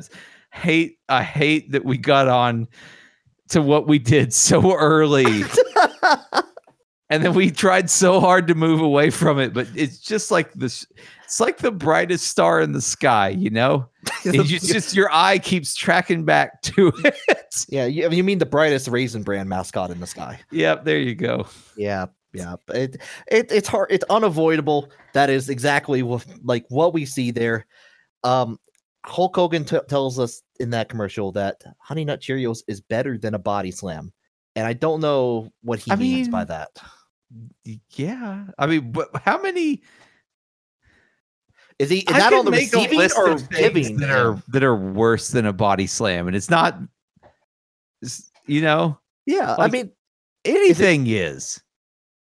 hate 0.57 0.99
I 1.09 1.23
hate 1.25 1.73
that 1.73 1.85
we 1.85 1.99
got 1.99 2.29
on 2.29 2.69
to 3.49 3.61
what 3.62 3.88
we 3.88 3.99
did 3.99 4.33
so 4.33 4.75
early. 4.77 5.25
and 7.11 7.25
then 7.25 7.35
we 7.35 7.51
tried 7.51 7.88
so 7.90 8.21
hard 8.21 8.49
to 8.49 8.55
move 8.55 8.81
away 8.81 9.11
from 9.11 9.38
it, 9.38 9.53
but 9.53 9.69
it's 9.75 9.99
just 9.99 10.31
like 10.31 10.53
this 10.55 10.87
it's 11.25 11.40
like 11.40 11.59
the 11.59 11.73
brightest 11.73 12.29
star 12.29 12.61
in 12.61 12.71
the 12.73 12.81
sky, 12.81 13.29
you 13.29 13.51
know? 13.51 13.88
It's 14.25 14.49
just, 14.49 14.73
just 14.73 14.95
your 14.95 15.09
eye 15.12 15.38
keeps 15.38 15.75
tracking 15.75 16.25
back 16.25 16.62
to 16.62 16.92
it. 17.05 17.66
yeah, 17.69 17.85
you, 17.85 18.09
you 18.11 18.23
mean 18.23 18.38
the 18.38 18.47
brightest 18.47 18.88
Raisin 18.88 19.23
Bran 19.23 19.49
mascot 19.49 19.90
in 19.90 19.99
the 20.01 20.07
sky? 20.07 20.40
yep, 20.53 20.85
there 20.85 20.99
you 20.99 21.14
go. 21.14 21.47
Yeah, 21.77 22.07
yeah. 22.33 22.57
It, 22.69 22.97
it 23.29 23.51
it's 23.51 23.69
hard. 23.69 23.90
It's 23.90 24.05
unavoidable. 24.11 24.90
That 25.12 25.31
is 25.31 25.49
exactly 25.49 26.03
what 26.03 26.25
like 26.45 26.66
what 26.69 26.92
we 26.92 27.05
see 27.05 27.31
there. 27.31 27.66
Um, 28.23 28.59
Hulk 29.05 29.35
Hogan 29.37 29.64
t- 29.64 29.79
tells 29.88 30.19
us 30.19 30.42
in 30.61 30.71
that 30.71 30.88
commercial 30.88 31.33
that 31.33 31.62
Honey 31.79 32.05
Nut 32.05 32.21
Cheerios 32.21 32.62
is 32.69 32.81
better 32.81 33.19
than 33.19 33.35
a 33.35 33.38
body 33.38 33.71
slam, 33.71 34.12
and 34.55 34.66
I 34.66 34.73
don't 34.73 35.01
know 35.01 35.53
what 35.62 35.78
he 35.78 35.91
I 35.91 35.97
means 35.97 36.28
by 36.28 36.45
that. 36.45 36.70
Yeah. 37.95 38.45
I 38.59 38.66
mean, 38.66 38.93
but 38.93 39.11
how 39.24 39.41
many 39.41 39.83
Is 41.79 41.91
he 41.91 41.99
is 41.99 42.14
I 42.14 42.18
that 42.18 42.33
on 42.33 42.45
the 42.45 42.53
a 42.53 42.55
receiving 42.55 42.99
list 42.99 43.16
or 43.18 43.35
giving? 43.37 43.97
that 43.99 44.11
are 44.11 44.43
that 44.49 44.62
are 44.64 44.77
worse 44.77 45.29
than 45.31 45.45
a 45.47 45.53
body 45.53 45.87
slam, 45.87 46.27
and 46.27 46.37
it's 46.37 46.51
not. 46.51 46.74
it's- 48.03 48.31
You 48.47 48.61
know, 48.62 48.99
Yeah, 49.27 49.57
I 49.59 49.68
mean, 49.68 49.91
anything 50.45 51.07
is. 51.09 51.61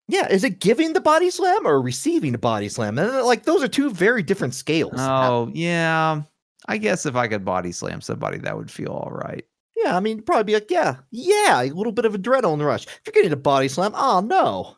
yeah. 0.08 0.26
Is 0.28 0.42
it 0.42 0.58
giving 0.58 0.92
the 0.94 1.00
body 1.00 1.30
slam 1.30 1.64
or 1.66 1.80
receiving 1.80 2.32
the 2.32 2.38
body 2.38 2.68
slam? 2.68 2.98
And 2.98 3.22
like 3.24 3.44
those 3.44 3.62
are 3.62 3.68
two 3.68 3.90
very 3.90 4.22
different 4.24 4.54
scales. 4.54 4.94
Oh 4.98 5.50
yeah, 5.54 6.22
I 6.66 6.76
guess 6.76 7.06
if 7.06 7.14
I 7.14 7.28
could 7.28 7.44
body 7.44 7.70
slam 7.72 8.00
somebody, 8.00 8.38
that 8.38 8.56
would 8.56 8.70
feel 8.70 8.88
all 8.90 9.12
right. 9.12 9.44
Yeah, 9.76 9.96
I 9.96 10.00
mean, 10.00 10.22
probably 10.22 10.42
be 10.42 10.54
like, 10.54 10.72
yeah, 10.72 10.96
yeah, 11.12 11.62
a 11.62 11.70
little 11.70 11.92
bit 11.92 12.04
of 12.04 12.12
a 12.16 12.18
adrenaline 12.18 12.66
rush. 12.66 12.84
If 12.86 13.00
you're 13.06 13.12
getting 13.12 13.32
a 13.32 13.36
body 13.36 13.68
slam, 13.68 13.92
oh 13.94 14.18
no. 14.20 14.74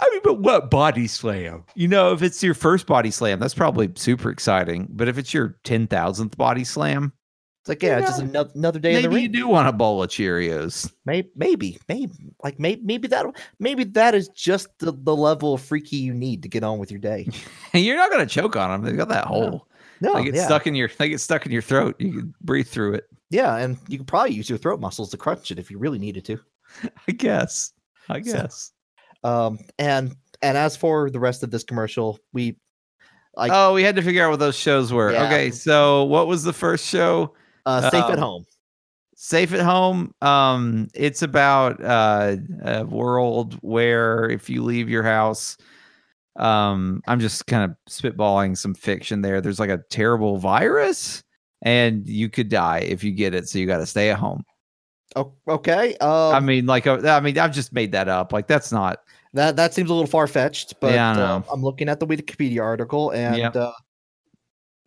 I 0.00 0.08
mean, 0.12 0.20
but 0.24 0.40
what 0.40 0.70
body 0.70 1.06
slam? 1.06 1.64
You 1.74 1.86
know, 1.88 2.12
if 2.12 2.22
it's 2.22 2.42
your 2.42 2.54
first 2.54 2.86
body 2.86 3.10
slam, 3.10 3.38
that's 3.38 3.54
probably 3.54 3.90
super 3.96 4.30
exciting. 4.30 4.88
But 4.90 5.08
if 5.08 5.18
it's 5.18 5.34
your 5.34 5.58
ten 5.64 5.86
thousandth 5.86 6.36
body 6.38 6.64
slam, 6.64 7.12
It's 7.60 7.68
like, 7.68 7.82
yeah, 7.82 7.98
it's 7.98 8.08
just 8.08 8.22
another, 8.22 8.50
another 8.54 8.78
day 8.78 8.96
in 8.96 9.02
the 9.02 9.08
week. 9.10 9.14
Maybe 9.24 9.36
you 9.38 9.44
do 9.44 9.48
want 9.48 9.68
a 9.68 9.72
bowl 9.72 10.02
of 10.02 10.08
Cheerios. 10.08 10.90
Maybe, 11.04 11.28
maybe, 11.36 11.78
maybe, 11.88 12.32
like 12.42 12.58
maybe, 12.58 12.80
maybe 12.82 13.08
that, 13.08 13.26
maybe 13.58 13.84
that 13.84 14.14
is 14.14 14.28
just 14.30 14.68
the, 14.78 14.92
the 14.92 15.14
level 15.14 15.52
of 15.54 15.60
freaky 15.60 15.96
you 15.96 16.14
need 16.14 16.42
to 16.44 16.48
get 16.48 16.64
on 16.64 16.78
with 16.78 16.90
your 16.90 17.00
day. 17.00 17.28
And 17.74 17.84
you're 17.84 17.96
not 17.96 18.10
gonna 18.10 18.24
choke 18.26 18.56
on 18.56 18.70
them. 18.82 18.90
They 18.90 18.96
got 18.96 19.08
that 19.10 19.26
hole. 19.26 19.66
No, 20.00 20.14
they 20.14 20.24
get 20.24 20.34
yeah, 20.34 20.46
stuck 20.46 20.66
in 20.66 20.74
your 20.74 20.88
they 20.96 21.10
get 21.10 21.20
stuck 21.20 21.44
in 21.44 21.52
your 21.52 21.60
throat. 21.60 21.96
You 21.98 22.12
can 22.12 22.34
breathe 22.40 22.68
through 22.68 22.94
it. 22.94 23.04
yeah, 23.28 23.56
and 23.58 23.76
you 23.86 23.98
can 23.98 24.06
probably 24.06 24.32
use 24.32 24.48
your 24.48 24.56
throat 24.58 24.80
muscles 24.80 25.10
to 25.10 25.18
crunch 25.18 25.50
it 25.50 25.58
if 25.58 25.70
you 25.70 25.76
really 25.78 25.98
needed 25.98 26.24
to. 26.24 26.38
I 27.08 27.12
guess. 27.12 27.72
I 28.08 28.22
So- 28.22 28.32
guess. 28.32 28.72
Um, 29.24 29.58
and 29.78 30.14
and 30.42 30.56
as 30.56 30.76
for 30.76 31.10
the 31.10 31.20
rest 31.20 31.42
of 31.42 31.50
this 31.50 31.64
commercial, 31.64 32.18
we 32.32 32.56
like 33.36 33.52
oh, 33.52 33.74
we 33.74 33.82
had 33.82 33.96
to 33.96 34.02
figure 34.02 34.24
out 34.24 34.30
what 34.30 34.40
those 34.40 34.56
shows 34.56 34.92
were. 34.92 35.12
Yeah. 35.12 35.26
Okay, 35.26 35.50
so 35.50 36.04
what 36.04 36.26
was 36.26 36.44
the 36.44 36.52
first 36.52 36.86
show? 36.86 37.34
uh, 37.66 37.90
safe 37.90 38.04
at 38.04 38.12
um, 38.12 38.18
home. 38.18 38.44
Safe 39.14 39.52
at 39.52 39.60
home. 39.60 40.14
Um, 40.22 40.88
it's 40.94 41.22
about 41.22 41.82
uh, 41.82 42.36
a 42.62 42.84
world 42.84 43.54
where 43.60 44.28
if 44.30 44.48
you 44.48 44.64
leave 44.64 44.88
your 44.88 45.02
house, 45.02 45.58
um, 46.36 47.02
I'm 47.06 47.20
just 47.20 47.46
kind 47.46 47.70
of 47.70 47.76
spitballing 47.88 48.56
some 48.56 48.74
fiction 48.74 49.20
there. 49.20 49.40
There's 49.40 49.60
like 49.60 49.70
a 49.70 49.82
terrible 49.90 50.38
virus, 50.38 51.22
and 51.62 52.06
you 52.06 52.30
could 52.30 52.48
die 52.48 52.78
if 52.78 53.04
you 53.04 53.12
get 53.12 53.34
it. 53.34 53.48
So 53.48 53.58
you 53.58 53.66
got 53.66 53.78
to 53.78 53.86
stay 53.86 54.10
at 54.10 54.18
home. 54.18 54.44
Oh, 55.16 55.32
okay. 55.48 55.96
Um, 55.98 56.34
I 56.34 56.40
mean, 56.40 56.66
like, 56.66 56.86
uh, 56.86 57.00
I 57.04 57.20
mean, 57.20 57.36
I've 57.38 57.52
just 57.52 57.72
made 57.72 57.92
that 57.92 58.08
up. 58.08 58.32
Like, 58.32 58.46
that's 58.46 58.70
not. 58.70 59.00
that 59.34 59.56
that 59.56 59.74
seems 59.74 59.90
a 59.90 59.92
little 59.92 60.06
far 60.08 60.26
fetched, 60.26 60.74
but 60.80 60.92
Yeah, 60.92 61.12
uh. 61.12 61.42
I'm 61.52 61.62
looking 61.62 61.88
at 61.88 62.00
the 62.00 62.06
Wikipedia 62.06 62.62
article, 62.62 63.10
and 63.10 63.36
Yep. 63.36 63.56
uh, 63.56 63.72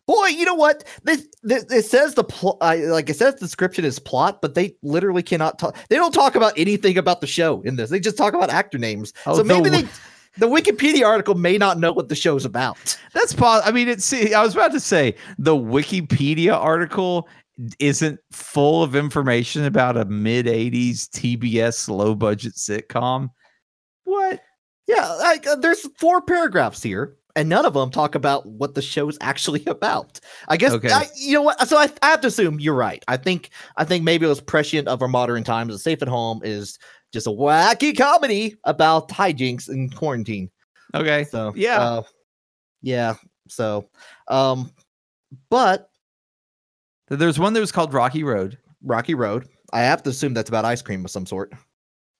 boy, 0.06 0.26
you 0.26 0.44
know 0.44 0.54
what? 0.54 0.84
This, 1.02 1.26
this 1.42 1.64
it 1.64 1.84
says 1.84 2.14
the 2.14 2.24
plot, 2.24 2.58
like 2.60 3.08
it 3.10 3.16
says, 3.16 3.34
the 3.34 3.40
description 3.40 3.84
is 3.84 3.98
plot, 3.98 4.40
but 4.42 4.54
they 4.54 4.74
literally 4.82 5.22
cannot 5.22 5.58
talk. 5.58 5.76
They 5.88 5.96
don't 5.96 6.12
talk 6.12 6.34
about 6.34 6.52
anything 6.58 6.98
about 6.98 7.20
the 7.20 7.26
show 7.26 7.60
in 7.62 7.76
this. 7.76 7.90
They 7.90 8.00
just 8.00 8.16
talk 8.16 8.34
about 8.34 8.50
actor 8.50 8.78
names. 8.78 9.12
Oh, 9.26 9.36
so 9.36 9.42
the 9.42 9.44
maybe 9.44 9.70
they. 9.70 9.88
The 10.36 10.48
Wikipedia 10.48 11.06
article 11.06 11.36
may 11.36 11.56
not 11.58 11.78
know 11.78 11.92
what 11.92 12.08
the 12.08 12.16
show's 12.16 12.44
about. 12.44 12.98
That's 13.12 13.32
pos- 13.32 13.62
I 13.64 13.70
mean, 13.70 13.88
it's. 13.88 14.12
I 14.12 14.42
was 14.42 14.54
about 14.54 14.72
to 14.72 14.80
say 14.80 15.14
the 15.38 15.54
Wikipedia 15.54 16.54
article 16.54 17.28
isn't 17.78 18.18
full 18.32 18.82
of 18.82 18.96
information 18.96 19.64
about 19.64 19.96
a 19.96 20.04
mid 20.04 20.46
'80s 20.46 21.08
TBS 21.10 21.88
low 21.88 22.14
budget 22.14 22.54
sitcom. 22.54 23.28
What? 24.04 24.40
Yeah, 24.86 25.12
like 25.14 25.46
uh, 25.46 25.56
there's 25.56 25.86
four 25.98 26.20
paragraphs 26.20 26.82
here, 26.82 27.16
and 27.36 27.48
none 27.48 27.64
of 27.64 27.72
them 27.74 27.90
talk 27.90 28.14
about 28.14 28.44
what 28.46 28.74
the 28.74 28.82
show's 28.82 29.16
actually 29.22 29.64
about. 29.66 30.20
I 30.48 30.56
guess 30.56 30.72
Okay. 30.72 30.90
I, 30.90 31.06
you 31.16 31.34
know 31.34 31.42
what. 31.42 31.66
So 31.68 31.76
I, 31.78 31.88
I 32.02 32.10
have 32.10 32.20
to 32.22 32.28
assume 32.28 32.60
you're 32.60 32.74
right. 32.74 33.02
I 33.08 33.16
think 33.16 33.50
I 33.76 33.84
think 33.84 34.04
maybe 34.04 34.26
it 34.26 34.28
was 34.28 34.40
prescient 34.40 34.88
of 34.88 35.00
our 35.00 35.08
modern 35.08 35.44
times. 35.44 35.72
The 35.72 35.78
Safe 35.78 36.02
at 36.02 36.08
Home 36.08 36.40
is 36.44 36.78
just 37.12 37.26
a 37.26 37.30
wacky 37.30 37.96
comedy 37.96 38.56
about 38.64 39.08
hijinks 39.08 39.68
in 39.70 39.88
quarantine. 39.90 40.50
Okay. 40.94 41.24
So 41.24 41.52
Yeah. 41.56 41.80
uh, 41.80 42.02
yeah. 42.82 43.14
So, 43.48 43.88
um, 44.28 44.70
but 45.50 45.88
There's 47.08 47.38
one 47.38 47.52
that 47.52 47.60
was 47.60 47.72
called 47.72 47.92
Rocky 47.92 48.24
Road. 48.24 48.58
Rocky 48.82 49.14
Road. 49.14 49.48
I 49.72 49.80
have 49.80 50.02
to 50.04 50.10
assume 50.10 50.34
that's 50.34 50.48
about 50.48 50.64
ice 50.64 50.82
cream 50.82 51.04
of 51.04 51.10
some 51.10 51.26
sort. 51.26 51.52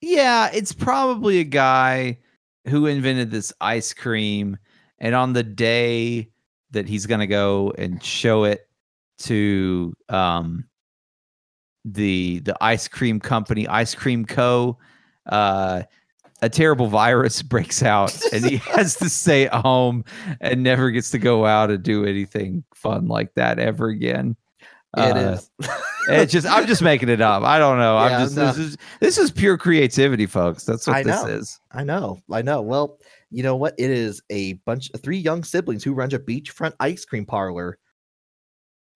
Yeah, 0.00 0.50
it's 0.52 0.72
probably 0.72 1.38
a 1.38 1.44
guy 1.44 2.18
who 2.66 2.86
invented 2.86 3.30
this 3.30 3.52
ice 3.60 3.92
cream, 3.92 4.58
and 4.98 5.14
on 5.14 5.32
the 5.32 5.42
day 5.42 6.30
that 6.72 6.88
he's 6.88 7.06
gonna 7.06 7.26
go 7.26 7.72
and 7.78 8.02
show 8.02 8.44
it 8.44 8.68
to 9.18 9.94
um 10.08 10.64
the 11.84 12.40
the 12.40 12.56
ice 12.60 12.88
cream 12.88 13.20
company, 13.20 13.66
Ice 13.68 13.94
Cream 13.94 14.24
Co. 14.24 14.78
Uh, 15.26 15.82
a 16.42 16.48
terrible 16.48 16.88
virus 16.88 17.42
breaks 17.42 17.82
out, 17.82 18.16
and 18.32 18.44
he 18.44 18.56
has 18.74 18.96
to 18.96 19.08
stay 19.08 19.46
at 19.46 19.54
home 19.54 20.04
and 20.40 20.62
never 20.62 20.90
gets 20.90 21.10
to 21.10 21.18
go 21.18 21.46
out 21.46 21.70
and 21.70 21.82
do 21.82 22.04
anything 22.04 22.64
fun 22.74 23.06
like 23.06 23.34
that 23.34 23.58
ever 23.58 23.88
again. 23.88 24.36
It 24.96 25.16
Uh, 25.16 25.38
is. 25.38 25.50
It's 26.06 26.30
just 26.34 26.46
I'm 26.46 26.66
just 26.66 26.82
making 26.82 27.08
it 27.08 27.22
up. 27.22 27.44
I 27.44 27.58
don't 27.58 27.78
know. 27.78 27.96
Yeah, 27.96 28.02
I'm 28.18 28.24
just 28.24 28.36
no. 28.36 28.46
this 28.48 28.58
is 28.58 28.76
this 29.00 29.16
is 29.16 29.30
pure 29.30 29.56
creativity, 29.56 30.26
folks. 30.26 30.64
That's 30.64 30.86
what 30.86 30.96
I 30.96 31.02
this 31.02 31.22
know. 31.22 31.28
is. 31.30 31.58
I 31.72 31.82
know, 31.82 32.18
I 32.30 32.42
know. 32.42 32.60
Well, 32.60 32.98
you 33.30 33.42
know 33.42 33.56
what? 33.56 33.74
It 33.78 33.90
is 33.90 34.20
a 34.28 34.52
bunch 34.66 34.90
of 34.92 35.00
three 35.00 35.16
young 35.16 35.44
siblings 35.44 35.82
who 35.82 35.94
runs 35.94 36.12
a 36.12 36.18
beachfront 36.18 36.74
ice 36.78 37.06
cream 37.06 37.24
parlor. 37.24 37.78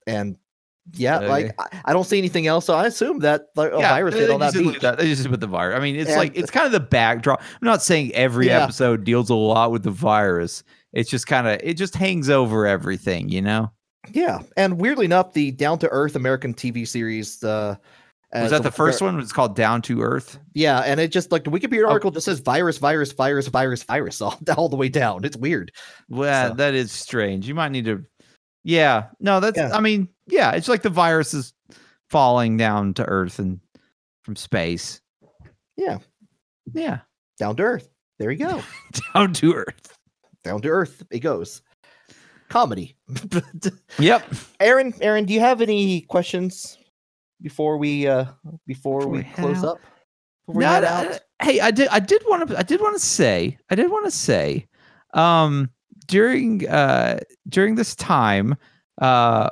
And 0.07 0.37
yeah, 0.93 1.19
like 1.21 1.55
I, 1.59 1.81
I 1.87 1.93
don't 1.95 2.05
see 2.05 2.19
anything 2.19 2.47
else, 2.47 2.67
so 2.67 2.75
I 2.75 2.87
assume 2.87 3.21
that 3.21 3.47
like, 3.57 3.73
a 3.73 3.79
virus 3.79 4.15
they 4.15 4.21
hit 4.21 4.31
on 4.31 4.41
that 4.41 4.53
beach. 4.53 4.81
that- 4.81 4.99
They 4.99 5.07
just 5.07 5.27
put 5.29 5.41
the 5.41 5.47
virus. 5.47 5.79
I 5.79 5.83
mean, 5.83 5.97
it's 5.97 6.11
And- 6.11 6.19
like 6.19 6.37
it's 6.37 6.51
kind 6.51 6.67
of 6.67 6.73
the 6.73 6.81
backdrop. 6.81 7.41
I'm 7.41 7.59
not 7.67 7.83
saying 7.83 8.13
every 8.15 8.49
Yeah. 8.49 8.65
episode 8.65 9.05
deals 9.05 9.31
a 9.31 9.35
lot 9.35 9.71
with 9.73 9.83
the 9.83 9.91
virus. 9.91 10.63
It's 10.93 11.09
just 11.09 11.27
kind 11.27 11.47
of 11.47 11.59
it 11.63 11.75
just 11.75 11.95
hangs 11.95 12.29
over 12.29 12.67
everything, 12.67 13.31
you 13.31 13.41
know. 13.43 13.73
Yeah, 14.13 14.41
and 14.57 14.81
weirdly 14.81 15.05
enough, 15.05 15.33
the 15.33 15.51
down 15.51 15.79
to 15.81 15.89
earth 15.89 16.17
American 16.17 16.55
TV 16.55 16.87
series. 16.87 17.43
Uh, 17.43 17.77
Was 18.33 18.51
that 18.51 18.63
the 18.63 18.71
first 18.71 19.01
one? 19.03 19.19
It's 19.21 19.33
called 19.33 19.57
Down 19.57 19.83
to 19.83 20.03
Earth. 20.03 20.39
Yeah, 20.55 20.81
and 20.81 20.99
it 21.01 21.11
just 21.13 21.33
like 21.33 21.45
the 21.45 21.51
Wikipedia 21.51 21.85
Oh. 21.85 21.91
article 21.91 22.11
just 22.11 22.27
says 22.27 22.41
virus, 22.41 22.79
virus, 22.79 23.13
virus, 23.13 23.49
virus, 23.49 23.83
virus 23.83 24.21
all, 24.23 24.39
all 24.57 24.69
the 24.69 24.77
way 24.77 24.89
down. 24.89 25.25
It's 25.25 25.37
weird. 25.37 25.73
Well, 26.09 26.51
So- 26.51 26.55
that 26.55 26.75
is 26.75 26.93
strange. 26.93 27.47
You 27.49 27.55
might 27.55 27.73
need 27.73 27.85
to. 27.87 28.05
Yeah, 28.65 29.07
no, 29.21 29.41
that's. 29.41 29.57
Yeah. 29.57 29.71
I 29.75 29.81
mean, 29.81 30.09
yeah, 30.27 30.53
it's 30.53 30.69
like 30.69 30.83
the 30.83 30.91
virus 30.91 31.35
is 31.35 31.53
falling 32.11 32.57
down 32.57 32.95
to 32.95 33.05
Earth 33.05 33.39
and 33.39 33.61
from 34.23 34.37
space. 34.37 35.01
Yeah. 35.77 35.99
Yeah, 36.75 37.01
Down 37.39 37.57
to 37.57 37.63
earth. 37.63 37.89
There 38.19 38.31
you 38.31 38.39
go. 38.47 38.63
down 39.15 39.33
to 39.35 39.55
Earth. 39.55 39.97
down 40.45 40.61
to 40.63 40.69
earth. 40.69 41.03
It 41.11 41.21
goes. 41.21 41.63
Comedy. 42.49 42.97
Yep. 43.99 44.23
Aaron, 44.61 44.95
Aaron, 45.01 45.25
do 45.25 45.33
you 45.35 45.41
have 45.41 45.61
any 45.61 46.03
questions 46.03 46.79
before 47.43 47.77
we 47.79 48.07
uh 48.07 48.27
before, 48.67 49.01
Before 49.01 49.13
we 49.13 49.19
we 49.19 49.25
close 49.25 49.59
out? 49.59 49.65
up? 49.65 49.81
Before 50.47 50.59
we 50.59 50.65
No, 50.65 50.71
head 50.71 50.83
no, 50.83 50.89
out? 50.89 51.05
no, 51.11 51.19
hey, 51.43 51.61
I 51.61 51.71
did 51.71 51.89
I 51.89 51.99
did 52.01 52.23
want 52.29 52.49
to 52.49 52.59
I 52.59 52.63
did 52.63 52.81
want 52.81 52.97
to 52.99 53.05
say 53.05 53.59
I 53.71 53.75
did 53.75 53.91
want 53.91 54.05
to 54.07 54.11
say 54.11 54.67
um 55.15 55.71
during 56.07 56.69
uh 56.69 57.19
during 57.49 57.75
this 57.75 57.95
time 57.97 58.57
uh 59.01 59.51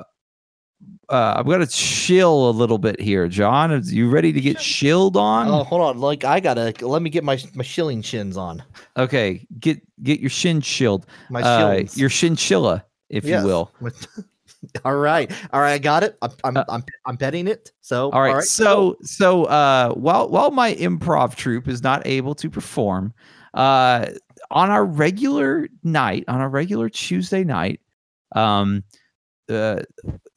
uh 1.09 1.33
I'm 1.37 1.45
gonna 1.45 1.65
chill 1.67 2.49
a 2.49 2.51
little 2.51 2.77
bit 2.77 2.99
here, 2.99 3.27
John. 3.27 3.71
Are 3.71 3.77
you 3.77 4.09
ready 4.09 4.31
to 4.33 4.41
get 4.41 4.59
chilled 4.59 5.15
on? 5.17 5.47
Oh, 5.47 5.63
hold 5.63 5.81
on. 5.81 5.99
Like 5.99 6.23
I 6.25 6.39
gotta 6.39 6.73
let 6.85 7.01
me 7.01 7.09
get 7.09 7.23
my 7.23 7.39
my 7.53 7.63
shilling 7.63 8.01
shins 8.01 8.35
on. 8.37 8.61
Okay, 8.97 9.45
get 9.59 9.81
get 10.03 10.19
your 10.19 10.29
shin 10.29 10.59
chilled. 10.61 11.05
My 11.29 11.41
Uh, 11.41 11.83
your 11.93 12.09
chinchilla, 12.09 12.83
if 13.09 13.23
Yes. 13.25 13.41
you 13.41 13.47
will. 13.47 13.71
all 14.85 14.95
right. 14.95 15.31
All 15.53 15.61
right, 15.61 15.73
I 15.73 15.77
got 15.77 16.03
it. 16.03 16.17
I'm 16.21 16.31
I'm 16.43 16.57
Uh, 16.57 16.63
I'm, 16.69 16.83
I'm 17.05 17.17
petting 17.17 17.47
it. 17.47 17.71
So 17.81 18.11
All 18.11 18.21
right. 18.21 18.43
So 18.43 18.97
so 19.01 19.45
uh 19.45 19.93
while 19.93 20.29
while 20.29 20.51
my 20.51 20.75
improv 20.75 21.35
troupe 21.35 21.67
is 21.67 21.83
not 21.83 22.05
able 22.05 22.35
to 22.35 22.49
perform, 22.49 23.13
uh 23.53 24.07
on 24.51 24.69
our 24.69 24.85
regular 24.85 25.67
night, 25.83 26.23
on 26.27 26.41
a 26.41 26.49
regular 26.49 26.89
Tuesday 26.89 27.43
night, 27.43 27.81
um 28.35 28.83
uh 29.49 29.81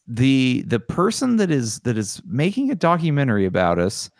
the 0.06 0.62
the 0.66 0.80
person 0.80 1.36
that 1.36 1.50
is 1.50 1.80
that 1.80 1.96
is 1.96 2.20
making 2.26 2.70
a 2.70 2.74
documentary 2.74 3.46
about 3.46 3.78
us 3.78 4.10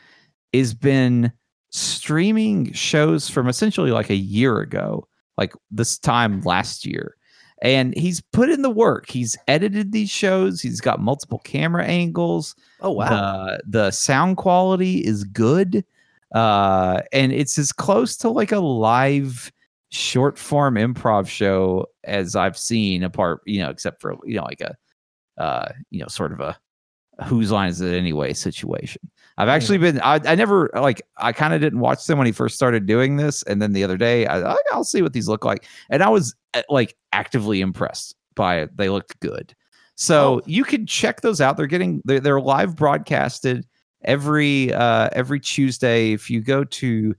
has 0.52 0.74
been 0.74 1.32
streaming 1.70 2.72
shows 2.72 3.28
from 3.28 3.48
essentially 3.48 3.90
like 3.90 4.10
a 4.10 4.16
year 4.16 4.58
ago, 4.58 5.06
like 5.36 5.52
this 5.70 5.98
time 5.98 6.40
last 6.42 6.84
year. 6.86 7.16
And 7.62 7.94
he's 7.96 8.20
put 8.20 8.48
in 8.48 8.62
the 8.62 8.70
work. 8.70 9.10
He's 9.10 9.36
edited 9.46 9.92
these 9.92 10.10
shows. 10.10 10.62
He's 10.62 10.80
got 10.80 11.00
multiple 11.00 11.40
camera 11.40 11.84
angles 11.84 12.54
oh 12.82 12.90
wow. 12.92 13.08
the 13.08 13.62
the 13.66 13.90
sound 13.90 14.36
quality 14.36 14.98
is 14.98 15.24
good 15.24 15.84
uh 16.34 17.00
and 17.12 17.32
it's 17.32 17.58
as 17.58 17.72
close 17.72 18.16
to 18.16 18.28
like 18.28 18.52
a 18.52 18.60
live 18.60 19.52
short 19.90 20.38
form 20.38 20.74
improv 20.74 21.26
show 21.26 21.86
as 22.04 22.36
i've 22.36 22.56
seen 22.56 23.02
apart 23.02 23.40
you 23.46 23.60
know 23.60 23.70
except 23.70 24.00
for 24.00 24.16
you 24.24 24.36
know 24.36 24.44
like 24.44 24.60
a 24.60 24.76
uh 25.42 25.72
you 25.90 25.98
know 26.00 26.06
sort 26.06 26.32
of 26.32 26.40
a 26.40 26.56
whose 27.24 27.50
line 27.50 27.68
is 27.68 27.80
it 27.80 27.94
anyway 27.94 28.32
situation 28.32 29.02
i've 29.38 29.48
actually 29.48 29.78
been 29.78 30.00
i, 30.00 30.20
I 30.24 30.34
never 30.34 30.70
like 30.74 31.02
i 31.18 31.32
kind 31.32 31.54
of 31.54 31.60
didn't 31.60 31.80
watch 31.80 32.06
them 32.06 32.18
when 32.18 32.26
he 32.26 32.32
first 32.32 32.54
started 32.56 32.86
doing 32.86 33.16
this 33.16 33.42
and 33.44 33.60
then 33.62 33.72
the 33.72 33.84
other 33.84 33.96
day 33.96 34.26
I, 34.26 34.56
i'll 34.72 34.84
see 34.84 35.02
what 35.02 35.12
these 35.12 35.28
look 35.28 35.44
like 35.44 35.64
and 35.88 36.02
i 36.02 36.08
was 36.08 36.34
uh, 36.54 36.62
like 36.68 36.96
actively 37.12 37.60
impressed 37.60 38.16
by 38.34 38.60
it 38.60 38.76
they 38.76 38.88
looked 38.88 39.18
good 39.20 39.54
so 39.96 40.36
Oh. 40.36 40.40
you 40.46 40.64
can 40.64 40.86
check 40.86 41.20
those 41.20 41.42
out. 41.42 41.58
They're 41.58 41.66
getting 41.66 42.00
they're, 42.06 42.20
they're 42.20 42.40
live 42.40 42.74
broadcasted 42.74 43.66
every 44.02 44.72
uh 44.72 45.10
every 45.12 45.38
Tuesday. 45.40 46.12
If 46.12 46.30
you 46.30 46.40
go 46.40 46.64
to 46.64 47.14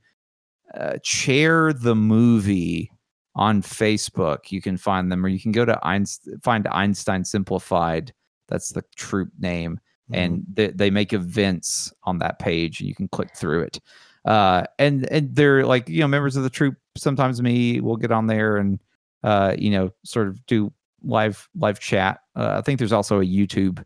uh, 0.74 0.97
Chair 1.03 1.74
the 1.74 1.93
Movie 1.93 2.91
on 3.36 3.62
Facebook, 3.62 4.51
you 4.51 4.64
can 4.64 4.78
find 4.78 5.12
them, 5.12 5.24
or 5.24 5.30
you 5.30 5.39
can 5.39 5.51
go 5.51 5.64
to 5.64 5.78
Einstein, 5.86 6.39
find 6.41 6.68
Einstein 6.70 7.24
Simplified. 7.24 8.14
That's 8.47 8.70
the 8.70 8.84
troupe 8.95 9.30
name. 9.38 9.80
And 10.14 10.43
they, 10.53 10.68
they 10.68 10.89
make 10.89 11.14
events 11.14 11.93
on 12.03 12.20
that 12.20 12.39
page 12.39 12.80
and 12.80 12.88
you 12.89 12.95
can 12.95 13.07
click 13.07 13.36
through 13.36 13.62
it. 13.64 13.80
Uh 14.26 14.66
and 14.78 15.09
and 15.12 15.36
they're 15.36 15.66
like 15.66 15.89
you 15.89 15.99
know 16.01 16.07
members 16.07 16.36
of 16.36 16.43
the 16.43 16.49
troupe 16.49 16.76
sometimes 16.95 17.41
me 17.41 17.82
will 17.82 17.97
get 17.97 18.12
on 18.12 18.28
there 18.28 18.57
and 18.57 18.80
uh 19.24 19.55
you 19.57 19.72
know 19.72 19.89
sort 20.03 20.28
of 20.28 20.45
do 20.45 20.72
live 21.03 21.49
live 21.55 21.80
chat. 21.80 22.20
Uh, 22.36 22.55
i 22.57 22.62
think 22.62 22.78
there's 22.78 22.91
also 22.91 23.20
a 23.20 23.26
youtube 23.26 23.84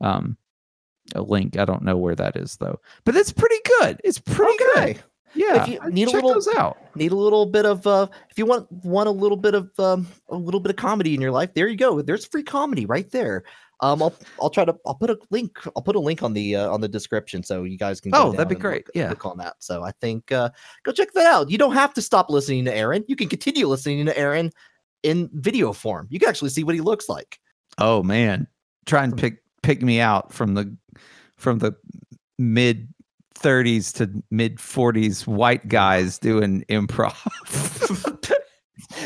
um 0.00 0.36
a 1.14 1.22
link. 1.22 1.56
I 1.56 1.64
don't 1.64 1.82
know 1.84 1.96
where 1.96 2.14
that 2.16 2.36
is 2.36 2.56
though. 2.56 2.80
But 3.04 3.16
it's 3.16 3.32
pretty 3.32 3.56
good. 3.80 4.00
It's 4.04 4.18
pretty 4.18 4.52
Okay. 4.74 4.92
good. 4.94 5.02
Yeah. 5.34 5.64
You 5.66 5.78
I- 5.80 5.88
need 5.90 6.08
a 6.08 6.10
little- 6.10 6.34
those 6.34 6.48
out. 6.48 6.76
Need 6.96 7.12
a 7.12 7.16
little 7.16 7.46
bit 7.46 7.64
of 7.64 7.86
uh 7.86 8.08
if 8.30 8.36
you 8.38 8.46
want 8.46 8.70
want 8.84 9.08
a 9.08 9.12
little 9.12 9.36
bit 9.36 9.54
of 9.54 9.70
um 9.78 10.08
a 10.28 10.36
little 10.36 10.60
bit 10.60 10.70
of 10.70 10.76
comedy 10.76 11.14
in 11.14 11.20
your 11.20 11.30
life, 11.30 11.54
there 11.54 11.68
you 11.68 11.76
go. 11.76 12.02
There's 12.02 12.26
free 12.26 12.42
comedy 12.42 12.84
right 12.84 13.08
there. 13.10 13.44
Um 13.80 14.02
I'll 14.02 14.14
I'll 14.40 14.50
try 14.50 14.64
to 14.64 14.74
I'll 14.86 14.94
put 14.94 15.10
a 15.10 15.18
link 15.30 15.58
I'll 15.76 15.82
put 15.82 15.96
a 15.96 16.00
link 16.00 16.22
on 16.22 16.32
the 16.32 16.56
uh, 16.56 16.70
on 16.70 16.80
the 16.80 16.88
description 16.88 17.42
so 17.42 17.62
you 17.64 17.78
guys 17.78 18.00
can 18.00 18.10
go 18.12 18.24
Oh, 18.28 18.32
that'd 18.32 18.48
be 18.48 18.54
great. 18.54 18.86
look- 18.86 18.96
Yeah. 18.96 19.06
click 19.08 19.24
on 19.26 19.38
that. 19.38 19.54
So 19.60 19.82
I 19.84 19.92
think 20.00 20.32
uh 20.32 20.50
go 20.84 20.92
check 20.92 21.12
that 21.12 21.26
out. 21.26 21.50
You 21.50 21.58
don't 21.58 21.74
have 21.74 21.94
to 21.94 22.02
stop 22.02 22.28
listening 22.30 22.64
to 22.66 22.74
Aaron. 22.76 23.04
You 23.08 23.16
can 23.16 23.28
continue 23.28 23.66
listening 23.68 24.04
to 24.06 24.16
Aaron 24.18 24.50
in 25.04 25.30
video 25.32 25.72
form. 25.72 26.08
You 26.10 26.18
can 26.18 26.28
actually 26.28 26.50
see 26.50 26.64
what 26.64 26.74
he 26.74 26.80
looks 26.80 27.08
like. 27.08 27.38
Oh 27.78 28.02
man, 28.02 28.46
try 28.86 29.04
and 29.04 29.16
pick 29.16 29.42
pick 29.62 29.80
me 29.82 30.00
out 30.00 30.32
from 30.32 30.54
the 30.54 30.76
from 31.36 31.58
the 31.60 31.72
mid 32.38 32.88
30s 33.36 33.94
to 33.94 34.10
mid 34.32 34.56
40s 34.58 35.24
white 35.24 35.68
guys 35.68 36.18
doing 36.18 36.64
improv. 36.68 37.14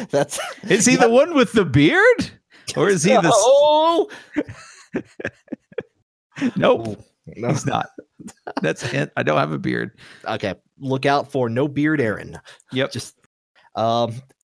That's 0.11 0.39
is 0.68 0.87
he 0.87 0.97
the 0.97 1.11
one 1.11 1.35
with 1.35 1.53
the 1.53 1.64
beard? 1.66 2.31
Or 2.77 2.89
is 2.89 3.03
he 3.03 3.11
the 3.13 3.33
Oh 3.35 4.09
Nope, 6.57 6.99
no. 7.37 7.49
he's 7.49 7.67
not. 7.67 7.89
That's 8.63 8.83
a 8.83 8.87
hint. 8.87 9.13
I 9.17 9.23
don't 9.23 9.39
have 9.39 9.53
a 9.53 9.59
beard. 9.59 9.93
Okay, 10.27 10.55
look 10.79 11.07
out 11.07 11.31
for 11.31 11.49
no 11.49 11.69
beard 11.69 12.01
Aaron. 12.01 12.39
Yep. 12.73 12.93
Just 12.93 13.17
um 13.75 14.15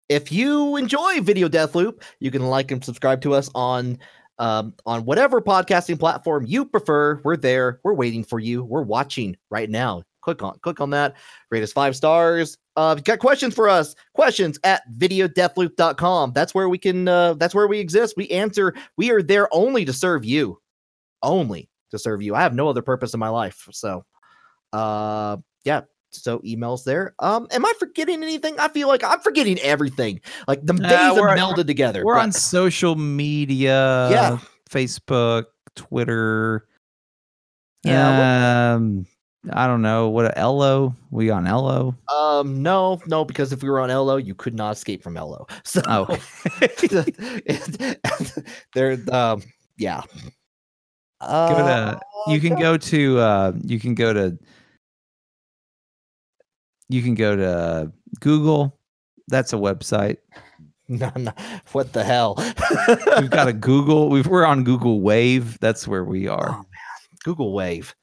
if 0.09 0.31
you 0.31 0.75
enjoy 0.75 1.21
Video 1.21 1.47
Death 1.47 1.75
Loop, 1.75 2.03
you 2.19 2.31
can 2.31 2.47
like 2.47 2.71
and 2.71 2.83
subscribe 2.83 3.21
to 3.21 3.33
us 3.33 3.49
on 3.55 3.97
um 4.39 4.73
on 4.85 5.05
whatever 5.05 5.41
podcasting 5.41 5.99
platform 5.99 6.45
you 6.47 6.65
prefer. 6.65 7.21
We're 7.23 7.37
there. 7.37 7.79
We're 7.83 7.93
waiting 7.93 8.23
for 8.23 8.39
you. 8.39 8.63
We're 8.63 8.81
watching 8.83 9.35
right 9.49 9.69
now. 9.69 10.03
Click 10.25 10.41
on 10.41 10.57
click 10.63 10.81
on 10.81 10.89
that. 10.89 11.13
Rate 11.51 11.61
us 11.61 11.71
five 11.71 11.95
stars. 11.95 12.57
Uh 12.75 12.95
if 12.97 12.99
you 12.99 13.03
got 13.03 13.19
questions 13.19 13.53
for 13.53 13.69
us, 13.69 13.93
questions 14.15 14.57
at 14.63 14.81
videodeathloop.com. 14.97 16.31
That's 16.33 16.55
where 16.55 16.67
we 16.67 16.79
can 16.79 17.07
uh 17.07 17.35
that's 17.35 17.53
where 17.53 17.67
we 17.67 17.77
exist. 17.79 18.15
We 18.17 18.27
answer. 18.29 18.73
We 18.97 19.11
are 19.11 19.21
there 19.21 19.47
only 19.53 19.85
to 19.85 19.93
serve 19.93 20.25
you. 20.25 20.59
Only 21.21 21.69
to 21.91 21.99
serve 21.99 22.23
you. 22.23 22.33
I 22.33 22.41
have 22.41 22.55
no 22.55 22.67
other 22.67 22.81
purpose 22.81 23.13
in 23.13 23.19
my 23.19 23.29
life. 23.29 23.67
So 23.71 24.03
uh 24.73 25.37
yeah 25.63 25.81
so 26.11 26.39
emails 26.39 26.83
there 26.85 27.13
um 27.19 27.45
am 27.51 27.65
i 27.65 27.73
forgetting 27.77 28.23
anything 28.23 28.57
i 28.57 28.67
feel 28.69 28.87
like 28.87 29.03
i'm 29.03 29.19
forgetting 29.19 29.59
everything 29.59 30.19
like 30.47 30.65
the 30.65 30.71
days 30.73 30.89
have 30.89 31.17
we're- 31.17 31.37
melded 31.37 31.67
together 31.67 32.03
We're 32.05 32.15
but- 32.15 32.23
on 32.23 32.31
social 32.31 32.95
media. 32.95 34.09
Yeah. 34.09 34.37
Facebook, 34.69 35.45
Twitter. 35.75 36.67
Yeah, 37.83 38.73
Um 38.75 39.05
I 39.53 39.67
don't 39.67 39.81
know. 39.81 40.09
What 40.09 40.25
a 40.25 40.37
Ello? 40.37 40.95
We 41.11 41.29
on 41.29 41.47
Ello? 41.47 41.95
um 42.13 42.61
no 42.63 42.99
no 43.07 43.23
because 43.25 43.51
if 43.53 43.61
we 43.63 43.69
were 43.69 43.79
on 43.79 43.89
Ello, 43.89 44.17
you 44.17 44.35
could 44.35 44.53
not 44.55 44.71
escape 44.73 45.01
from 45.03 45.17
Ello 45.17 45.47
so 45.63 45.81
Oh. 45.87 46.05
there 48.75 48.97
um 49.11 49.41
yeah 49.77 50.01
Go 51.21 51.27
uh, 51.27 51.93
to 51.95 51.99
you 52.31 52.39
can 52.39 52.55
go 52.59 52.77
to 52.77 53.19
uh 53.19 53.51
you 53.63 53.79
can 53.79 53.95
go 53.95 54.13
to 54.13 54.37
you 56.89 57.01
can 57.01 57.15
go 57.15 57.35
to 57.35 57.91
google 58.19 58.77
that's 59.27 59.53
a 59.53 59.55
website 59.55 60.17
no, 60.87 61.11
no, 61.15 61.31
what 61.71 61.93
the 61.93 62.03
hell 62.03 62.35
we've 63.19 63.29
got 63.31 63.47
a 63.47 63.53
google 63.53 64.09
we've, 64.09 64.27
we're 64.27 64.45
on 64.45 64.63
google 64.63 65.01
wave 65.01 65.59
that's 65.59 65.87
where 65.87 66.03
we 66.03 66.27
Oh, 66.29 66.35
are 66.35 66.49
man. 66.51 66.65
Google 67.23 67.53
Wave. 67.53 67.95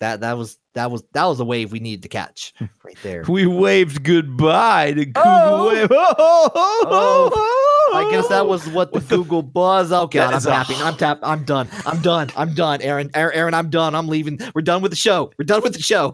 That 0.00 0.20
that 0.20 0.38
was 0.38 0.58
that 0.74 0.90
was 0.92 1.02
that 1.12 1.24
was 1.24 1.40
a 1.40 1.44
wave 1.44 1.72
we 1.72 1.80
needed 1.80 2.02
to 2.02 2.08
catch 2.08 2.54
hmm. 2.56 2.66
right 2.84 2.96
there. 3.02 3.24
we 3.28 3.46
waved 3.46 4.04
goodbye 4.04 4.92
to 4.92 5.10
oh! 5.16 5.70
google 5.74 5.98
Oh! 5.98 7.30
wave 7.30 7.32
oh, 7.34 7.92
I 7.94 8.10
guess 8.12 8.28
that 8.28 8.46
was 8.46 8.68
what 8.68 8.92
the 8.92 8.98
What 8.98 9.08
the- 9.08 9.16
Google 9.16 9.42
Buzz. 9.42 9.90
Oh 9.90 10.06
god, 10.06 10.34
I'm 10.34 10.40
tapping. 10.40 10.76
I'm 10.76 10.96
tap. 10.96 11.18
I'm 11.22 11.42
done. 11.44 11.68
I'm 11.84 12.00
done. 12.00 12.30
I'm 12.36 12.54
done. 12.54 12.80
Aaron, 12.82 13.10
Aaron, 13.14 13.34
Aaron, 13.34 13.54
I'm 13.54 13.70
done. 13.70 13.94
I'm 13.96 14.06
leaving. 14.06 14.38
We're 14.54 14.62
done 14.62 14.82
with 14.82 14.92
the 14.92 14.96
show. 14.96 15.32
We're 15.36 15.44
done 15.44 15.62
with 15.62 15.74
the 15.74 15.82
show. 15.82 16.12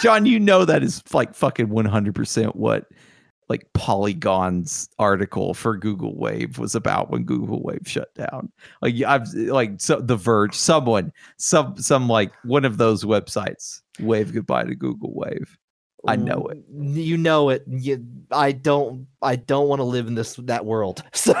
john 0.00 0.26
you 0.26 0.38
know 0.38 0.64
that 0.64 0.82
is 0.82 1.02
like 1.12 1.34
fucking 1.34 1.68
100% 1.68 2.56
what 2.56 2.86
like 3.48 3.70
polygon's 3.74 4.88
article 4.98 5.54
for 5.54 5.76
google 5.76 6.16
wave 6.16 6.58
was 6.58 6.74
about 6.74 7.10
when 7.10 7.24
google 7.24 7.62
wave 7.62 7.82
shut 7.86 8.14
down 8.14 8.50
like 8.80 8.94
i've 9.02 9.26
like 9.34 9.72
so 9.78 10.00
the 10.00 10.16
verge 10.16 10.54
someone 10.54 11.12
some 11.36 11.76
some 11.76 12.08
like 12.08 12.32
one 12.44 12.64
of 12.64 12.78
those 12.78 13.04
websites 13.04 13.80
wave 14.00 14.32
goodbye 14.32 14.64
to 14.64 14.74
google 14.74 15.12
wave 15.14 15.56
I 16.06 16.16
know 16.16 16.48
it. 16.48 16.58
You 16.72 17.16
know 17.16 17.50
it. 17.50 17.64
You, 17.68 18.04
I 18.32 18.52
don't. 18.52 19.06
I 19.20 19.36
don't 19.36 19.68
want 19.68 19.78
to 19.78 19.84
live 19.84 20.08
in 20.08 20.14
this 20.14 20.34
that 20.34 20.64
world. 20.64 21.02
So 21.14 21.32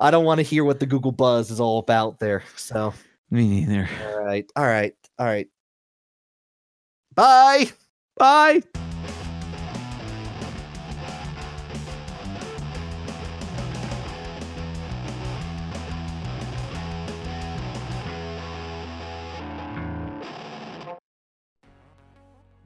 I 0.00 0.10
don't 0.10 0.24
want 0.24 0.38
to 0.40 0.42
hear 0.42 0.64
what 0.64 0.80
the 0.80 0.86
Google 0.86 1.12
Buzz 1.12 1.50
is 1.50 1.60
all 1.60 1.78
about 1.78 2.18
there. 2.18 2.42
So 2.56 2.92
me 3.30 3.64
neither 3.64 3.88
all 4.04 4.24
right, 4.24 4.50
all 4.56 4.64
right, 4.64 4.94
all 5.18 5.26
right. 5.26 5.48
Bye. 7.14 7.70
bye 8.16 8.60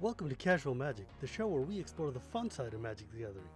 Welcome 0.01 0.29
to 0.29 0.37
Casual 0.37 0.77
Magic, 0.77 1.09
the 1.21 1.27
show 1.27 1.49
where 1.49 1.61
we 1.61 1.77
explore 1.77 2.13
the 2.13 2.21
fun 2.21 2.49
side 2.51 2.73
of 2.73 2.81
Magic 2.81 3.11
the 3.11 3.19
Gathering. 3.19 3.49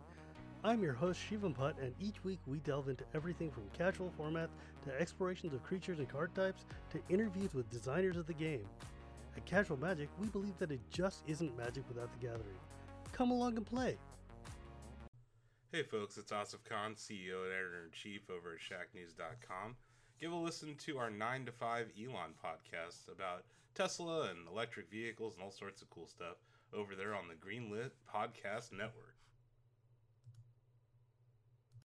I'm 0.65 0.83
your 0.83 0.93
host, 0.93 1.21
Shivam 1.21 1.55
Putt, 1.55 1.77
and 1.81 1.95
each 2.01 2.25
week 2.25 2.41
we 2.47 2.59
delve 2.59 2.89
into 2.89 3.05
everything 3.15 3.49
from 3.49 3.63
casual 3.73 4.11
format 4.17 4.51
to 4.85 5.01
explorations 5.01 5.55
of 5.55 5.63
creatures 5.63 6.01
and 6.01 6.09
card 6.09 6.35
types 6.35 6.65
to 6.91 7.01
interviews 7.09 7.55
with 7.55 7.71
designers 7.71 8.17
of 8.17 8.27
the 8.27 8.35
game. 8.35 8.65
At 9.37 9.47
Casual 9.47 9.77
Magic, 9.77 10.09
we 10.21 10.27
believe 10.27 10.59
that 10.59 10.73
it 10.73 10.81
just 10.91 11.23
isn't 11.29 11.57
magic 11.57 11.85
without 11.89 12.11
the 12.13 12.27
gathering. 12.27 12.59
Come 13.13 13.31
along 13.31 13.57
and 13.57 13.65
play. 13.65 13.97
Hey 15.71 15.85
folks, 15.85 16.19
it's 16.19 16.33
Asif 16.33 16.65
Khan, 16.69 16.97
CEO 16.97 17.45
and 17.45 17.53
editor 17.53 17.85
in 17.85 17.93
chief 17.93 18.23
over 18.29 18.55
at 18.55 18.59
ShackNews.com. 18.59 19.77
Give 20.21 20.33
a 20.33 20.37
listen 20.37 20.75
to 20.87 20.99
our 20.99 21.09
9 21.09 21.47
to 21.47 21.53
5 21.53 21.87
Elon 21.97 22.35
podcast 22.45 23.13
about 23.17 23.45
Tesla 23.75 24.29
and 24.31 24.49
electric 24.49 24.91
vehicles 24.91 25.35
and 25.35 25.43
all 25.43 25.51
sorts 25.51 25.83
of 25.83 25.91
cool 25.91 26.07
stuff 26.07 26.37
over 26.75 26.95
there 26.95 27.15
on 27.15 27.25
the 27.29 27.35
Greenlit 27.35 27.91
Podcast 28.13 28.73
Network. 28.73 29.12